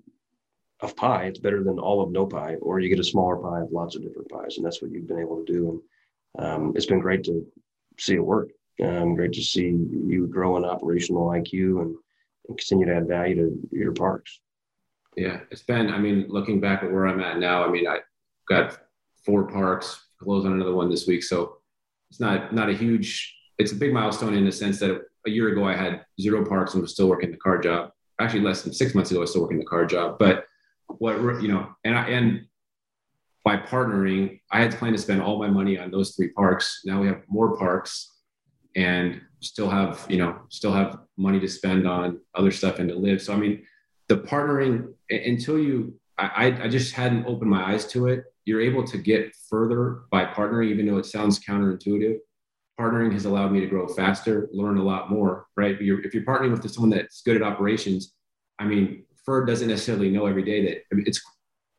of 0.81 0.95
pie, 0.95 1.25
it's 1.25 1.39
better 1.39 1.65
than 1.65 1.79
all 1.79 2.03
of 2.03 2.11
no 2.11 2.27
pie, 2.27 2.57
or 2.57 2.81
you 2.81 2.89
get 2.89 2.99
a 2.99 3.05
smaller 3.05 3.37
pie 3.37 3.61
of 3.61 3.73
lots 3.73 3.97
of 3.97 4.03
different 4.03 4.29
pies, 4.29 4.57
and 4.57 4.67
that's 4.67 4.83
what 4.83 4.91
you've 4.91 5.09
been 5.09 5.19
able 5.19 5.43
to 5.45 5.53
do. 5.53 5.71
And 5.71 5.81
um, 6.39 6.73
it's 6.75 6.87
been 6.87 7.01
great 7.01 7.25
to 7.25 7.47
see 7.99 8.15
it 8.15 8.25
work. 8.25 8.51
Um, 8.83 9.15
great 9.15 9.33
to 9.33 9.43
see 9.43 9.69
you 9.69 10.27
grow 10.31 10.57
in 10.57 10.65
operational 10.65 11.29
IQ 11.29 11.81
and, 11.81 11.97
and 12.49 12.59
continue 12.59 12.87
to 12.87 12.97
add 12.97 13.09
value 13.09 13.37
to 13.37 13.69
your 13.73 13.93
parks. 13.93 14.41
Yeah, 15.17 15.41
it's 15.51 15.63
been. 15.63 15.91
I 15.91 15.99
mean, 15.99 16.27
looking 16.29 16.61
back 16.61 16.83
at 16.83 16.93
where 16.93 17.07
I'm 17.07 17.21
at 17.21 17.39
now, 17.39 17.65
I 17.65 17.71
mean, 17.71 17.89
I 17.89 18.01
got 18.49 18.79
four 19.25 19.45
parks, 19.45 20.09
close 20.23 20.45
on 20.45 20.53
another 20.53 20.75
one 20.75 20.91
this 20.91 21.07
week, 21.07 21.23
so 21.23 21.57
it's 22.11 22.21
not 22.21 22.55
not 22.55 22.69
a 22.69 22.75
huge. 22.75 23.35
It's 23.59 23.73
a 23.73 23.77
big 23.77 23.95
milestone 23.95 24.35
in 24.35 24.45
the 24.45 24.53
sense 24.53 24.79
that 24.81 25.01
a 25.27 25.31
year 25.31 25.49
ago 25.49 25.65
I 25.65 25.75
had 25.75 26.05
zero 26.21 26.45
parks 26.45 26.75
and 26.75 26.83
was 26.83 26.93
still 26.93 27.09
working 27.09 27.31
the 27.31 27.39
car 27.39 27.59
job. 27.59 27.91
Actually, 28.21 28.43
less 28.43 28.63
than 28.63 28.75
six 28.75 28.95
months 28.95 29.11
ago, 29.11 29.21
I 29.21 29.23
was 29.23 29.31
still 29.31 29.43
working 29.43 29.59
the 29.59 29.65
car 29.65 29.87
job, 29.87 30.19
but 30.19 30.45
what 30.99 31.19
you 31.41 31.49
know, 31.49 31.69
and 31.85 31.97
I, 31.97 32.09
and 32.09 32.47
by 33.47 33.57
partnering, 33.57 34.41
I 34.51 34.61
had 34.61 34.77
planned 34.77 34.97
to 34.97 35.01
spend 35.01 35.23
all 35.23 35.39
my 35.39 35.47
money 35.47 35.79
on 35.79 35.93
those 35.93 36.17
three 36.17 36.31
parks. 36.31 36.83
Now 36.85 37.01
we 37.01 37.07
have 37.07 37.23
more 37.29 37.57
parks, 37.57 38.13
and 38.75 39.21
still 39.39 39.71
have 39.71 40.05
you 40.09 40.19
know 40.19 40.41
still 40.49 40.73
have 40.73 40.99
money 41.17 41.39
to 41.39 41.49
spend 41.49 41.87
on 41.87 42.19
other 42.35 42.51
stuff 42.51 42.81
and 42.81 42.89
to 42.89 42.97
live. 42.97 43.23
So 43.23 43.33
I 43.33 43.37
mean, 43.37 43.65
the 44.09 44.17
partnering 44.17 44.93
until 45.11 45.61
you, 45.61 45.95
I 46.19 46.59
I 46.65 46.69
just 46.69 46.93
hadn't 46.93 47.27
opened 47.27 47.49
my 47.49 47.73
eyes 47.73 47.87
to 47.93 48.09
it. 48.09 48.25
You're 48.47 48.61
able 48.61 48.85
to 48.85 48.99
get 48.99 49.33
further 49.49 50.03
by 50.11 50.25
partnering, 50.25 50.71
even 50.71 50.87
though 50.87 50.99
it 50.99 51.07
sounds 51.07 51.39
counterintuitive. 51.39 52.19
Partnering 52.81 53.13
has 53.13 53.27
allowed 53.27 53.53
me 53.53 53.61
to 53.61 53.67
grow 53.67 53.87
faster, 53.87 54.49
learn 54.53 54.77
a 54.77 54.83
lot 54.83 55.09
more. 55.09 55.47
Right? 55.57 55.81
You're, 55.81 56.05
if 56.05 56.13
you're 56.13 56.25
partnering 56.25 56.51
with 56.51 56.69
someone 56.69 56.91
that's 56.91 57.23
good 57.23 57.37
at 57.37 57.43
operations, 57.43 58.13
I 58.59 58.65
mean, 58.65 59.05
Ferd 59.25 59.47
doesn't 59.47 59.69
necessarily 59.69 60.11
know 60.11 60.27
every 60.27 60.43
day 60.43 60.65
that 60.67 60.79
I 60.93 60.97
mean, 60.97 61.05
it's 61.07 61.23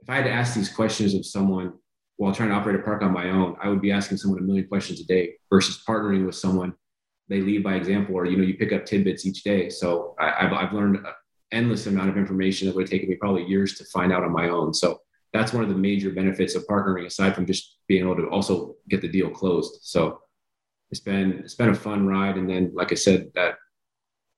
if 0.01 0.09
I 0.09 0.15
had 0.15 0.25
to 0.25 0.31
ask 0.31 0.55
these 0.55 0.69
questions 0.69 1.13
of 1.13 1.25
someone 1.25 1.73
while 2.17 2.33
trying 2.33 2.49
to 2.49 2.55
operate 2.55 2.79
a 2.79 2.83
park 2.83 3.03
on 3.03 3.13
my 3.13 3.29
own, 3.29 3.55
I 3.61 3.69
would 3.69 3.81
be 3.81 3.91
asking 3.91 4.17
someone 4.17 4.39
a 4.39 4.43
million 4.43 4.67
questions 4.67 4.99
a 5.01 5.05
day 5.05 5.33
versus 5.49 5.83
partnering 5.87 6.25
with 6.25 6.35
someone. 6.35 6.73
They 7.29 7.41
lead 7.41 7.63
by 7.63 7.75
example, 7.75 8.15
or 8.15 8.25
you 8.25 8.37
know, 8.37 8.43
you 8.43 8.55
pick 8.55 8.71
up 8.71 8.85
tidbits 8.85 9.25
each 9.25 9.43
day. 9.43 9.69
So 9.69 10.15
I, 10.19 10.43
have 10.43 10.53
I've 10.53 10.73
learned 10.73 10.97
an 10.97 11.05
endless 11.51 11.85
amount 11.85 12.09
of 12.09 12.17
information 12.17 12.67
that 12.67 12.75
would 12.75 12.83
have 12.83 12.89
taken 12.89 13.09
me 13.09 13.15
probably 13.15 13.43
years 13.43 13.77
to 13.77 13.85
find 13.85 14.11
out 14.11 14.23
on 14.23 14.31
my 14.31 14.49
own. 14.49 14.73
So 14.73 14.99
that's 15.33 15.53
one 15.53 15.63
of 15.63 15.69
the 15.69 15.75
major 15.75 16.09
benefits 16.09 16.55
of 16.55 16.65
partnering, 16.67 17.05
aside 17.05 17.35
from 17.35 17.45
just 17.45 17.77
being 17.87 18.03
able 18.03 18.15
to 18.15 18.27
also 18.29 18.75
get 18.89 19.01
the 19.01 19.09
deal 19.09 19.29
closed. 19.29 19.79
So 19.81 20.21
it's 20.89 21.01
been 21.01 21.33
it's 21.43 21.55
been 21.55 21.69
a 21.69 21.75
fun 21.75 22.07
ride. 22.07 22.37
And 22.37 22.49
then, 22.49 22.71
like 22.73 22.91
I 22.91 22.95
said, 22.95 23.29
that 23.35 23.55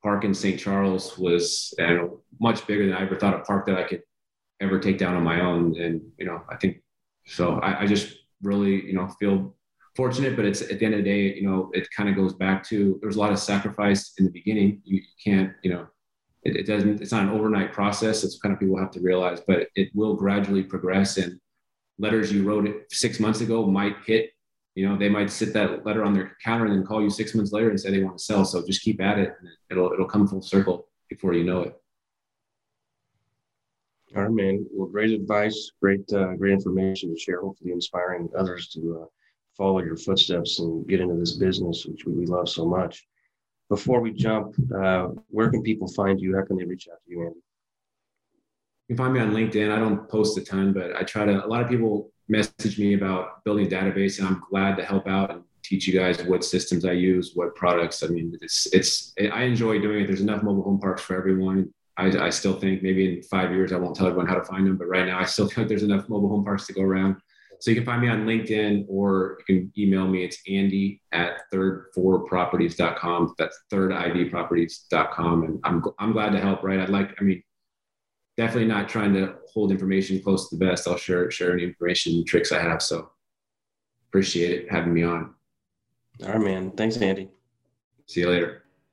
park 0.02 0.24
in 0.24 0.34
St. 0.34 0.60
Charles 0.60 1.18
was 1.18 1.74
know, 1.78 2.22
much 2.40 2.66
bigger 2.66 2.88
than 2.88 2.96
I 2.96 3.04
ever 3.04 3.16
thought 3.16 3.36
a 3.36 3.40
park 3.40 3.66
that 3.68 3.78
I 3.78 3.84
could 3.84 4.02
ever 4.62 4.80
take 4.80 4.98
down 4.98 5.16
on 5.16 5.24
my 5.24 5.42
own. 5.42 5.80
And 5.80 6.02
you 6.18 6.26
know, 6.26 6.42
I 6.50 6.56
think 6.56 6.82
so. 7.26 7.56
I, 7.60 7.82
I 7.82 7.86
just 7.86 8.16
really 8.42 8.86
you 8.86 8.94
know 8.94 9.08
feel 9.20 9.56
fortunate, 10.00 10.38
but 10.38 10.46
it's 10.46 10.62
at 10.62 10.80
the 10.80 10.86
end 10.86 10.94
of 10.94 11.04
the 11.04 11.10
day, 11.10 11.36
you 11.36 11.46
know, 11.46 11.70
it 11.74 11.86
kind 11.92 12.08
of 12.08 12.16
goes 12.16 12.34
back 12.34 12.64
to 12.64 12.98
there's 13.02 13.18
a 13.18 13.20
lot 13.20 13.34
of 13.34 13.38
sacrifice 13.40 14.14
in 14.18 14.24
the 14.24 14.32
beginning. 14.32 14.82
You, 14.86 15.02
can't, 15.22 15.52
you 15.62 15.74
know, 15.74 15.88
it, 16.44 16.56
it, 16.56 16.66
doesn't, 16.66 17.02
it's 17.02 17.12
not 17.12 17.24
an 17.24 17.32
overnight 17.32 17.74
process. 17.74 18.24
It's 18.24 18.40
kind 18.40 18.54
of 18.54 18.60
people 18.62 18.78
have 18.78 18.92
to 18.92 19.02
realize, 19.02 19.42
but 19.46 19.68
it 19.76 19.90
will 19.94 20.16
gradually 20.16 20.64
progress. 20.64 21.18
And 21.18 21.38
letters 21.98 22.32
you 22.32 22.48
wrote 22.48 22.66
it 22.66 22.86
six 22.90 23.20
months 23.20 23.42
ago 23.42 23.66
might 23.66 23.98
hit, 24.06 24.32
you 24.76 24.88
know, 24.88 24.98
they 24.98 25.10
might 25.10 25.30
sit 25.30 25.52
that 25.54 25.86
letter 25.86 26.06
on 26.06 26.14
their 26.14 26.38
counter 26.46 26.66
and 26.66 26.74
then 26.74 26.86
call 26.86 27.02
you 27.02 27.10
six 27.10 27.36
months 27.36 27.52
later 27.52 27.70
and 27.70 27.78
say 27.78 27.92
they 27.92 28.02
want 28.02 28.18
to 28.18 28.24
sell. 28.24 28.46
So 28.46 28.66
just 28.66 28.82
keep 28.82 29.02
at 29.02 29.20
it. 29.20 29.34
And 29.38 29.50
it'll, 29.70 29.92
it'll 29.92 30.08
come 30.08 30.30
full 30.30 30.42
circle 30.42 30.88
before 31.10 31.34
you 31.34 31.44
know 31.44 31.64
it. 31.64 31.76
All 34.16 34.24
right, 34.24 34.32
man. 34.32 34.66
Well, 34.72 34.88
great 34.88 35.12
advice, 35.12 35.72
great, 35.80 36.12
uh, 36.14 36.34
great 36.34 36.54
information 36.54 37.14
to 37.14 37.20
share. 37.20 37.42
Hopefully, 37.42 37.72
inspiring 37.72 38.28
others 38.36 38.68
to 38.70 39.02
uh, 39.04 39.06
follow 39.56 39.84
your 39.84 39.98
footsteps 39.98 40.60
and 40.60 40.88
get 40.88 41.00
into 41.00 41.16
this 41.16 41.34
business, 41.34 41.86
which 41.86 42.06
we, 42.06 42.26
love 42.26 42.50
so 42.50 42.66
much. 42.66 43.06
Before 43.70 44.02
we 44.02 44.12
jump, 44.12 44.56
uh, 44.76 45.10
where 45.30 45.52
can 45.52 45.62
people 45.62 45.88
find 45.88 46.20
you? 46.20 46.36
How 46.36 46.44
can 46.44 46.58
they 46.58 46.66
reach 46.66 46.88
out 46.92 46.98
to 47.06 47.12
you, 47.12 47.22
Andy? 47.22 47.40
You 48.88 48.96
can 48.96 48.98
find 48.98 49.14
me 49.14 49.20
on 49.20 49.32
LinkedIn. 49.32 49.72
I 49.72 49.78
don't 49.78 50.10
post 50.10 50.36
a 50.40 50.44
ton, 50.44 50.74
but 50.74 50.96
I 50.96 51.04
try 51.04 51.26
to. 51.26 51.46
A 51.46 51.48
lot 51.48 51.62
of 51.62 51.70
people 51.70 52.12
message 52.28 52.80
me 52.80 52.96
about 52.96 53.44
building 53.44 53.68
a 53.68 53.70
database, 53.70 54.18
and 54.18 54.28
I'm 54.28 54.42
glad 54.50 54.76
to 54.78 54.86
help 54.86 55.08
out 55.08 55.30
and 55.30 55.44
teach 55.62 55.88
you 55.88 55.94
guys 55.94 56.24
what 56.24 56.44
systems 56.44 56.84
I 56.84 56.94
use, 56.94 57.34
what 57.36 57.54
products. 57.54 58.02
I 58.02 58.08
mean, 58.08 58.36
it's 58.42 58.66
it's. 58.74 59.14
I 59.32 59.44
enjoy 59.44 59.80
doing 59.80 60.04
it. 60.04 60.08
There's 60.08 60.22
enough 60.22 60.42
mobile 60.42 60.64
home 60.64 60.80
parks 60.80 61.04
for 61.04 61.16
everyone. 61.16 61.72
I, 62.00 62.28
I 62.28 62.30
still 62.30 62.58
think 62.58 62.82
maybe 62.82 63.14
in 63.14 63.24
five 63.24 63.52
years 63.52 63.74
I 63.74 63.78
won't 63.78 63.96
tell 63.96 64.08
everyone 64.08 64.28
how 64.28 64.36
to 64.36 64.44
find 64.44 64.66
them, 64.66 64.78
but 64.78 64.88
right 64.88 65.06
now 65.06 65.20
I 65.20 65.26
still 65.26 65.48
think 65.50 65.68
there's 65.68 65.84
enough 65.84 66.08
mobile 66.08 66.30
home 66.30 66.46
parks 66.46 66.66
to 66.68 66.74
go 66.74 66.82
around. 66.82 67.18
So 67.60 67.72
you 67.72 67.76
can 67.76 67.86
find 67.86 68.02
me 68.02 68.08
on 68.08 68.26
LinkedIn 68.26 68.86
or 68.88 69.38
you 69.40 69.46
can 69.46 69.74
email 69.78 70.08
me. 70.08 70.24
It's 70.24 70.38
Andy 70.48 71.02
at 71.12 71.42
third4properties.com. 71.54 73.36
That's 73.38 73.60
thirdidproperties.com. 73.72 75.44
And 75.44 75.60
I'm, 75.66 75.84
I'm 76.00 76.14
glad 76.14 76.30
to 76.30 76.40
help, 76.40 76.64
right? 76.64 76.80
I'd 76.80 76.88
like, 76.88 77.14
I 77.20 77.24
mean, 77.24 77.44
definitely 78.38 78.70
not 78.70 78.88
trying 78.88 79.14
to 79.16 79.36
hold 79.54 79.72
information 79.72 80.24
close 80.24 80.50
to 80.50 80.56
the 80.56 80.66
best. 80.66 80.88
I'll 80.88 80.96
share, 80.96 81.30
share 81.30 81.52
any 81.52 81.64
information 81.64 82.14
and 82.14 82.26
tricks 82.26 82.54
I 82.54 82.62
have. 82.62 82.82
So 82.82 83.10
appreciate 84.08 84.52
it 84.52 84.72
having 84.72 84.94
me 84.94 85.04
on. 85.04 85.36
All 86.24 86.30
right, 86.30 86.40
man. 86.40 86.72
Thanks, 86.72 86.96
Andy. 86.96 87.30
See 88.08 88.22
you 88.22 88.30
later. 88.30 88.69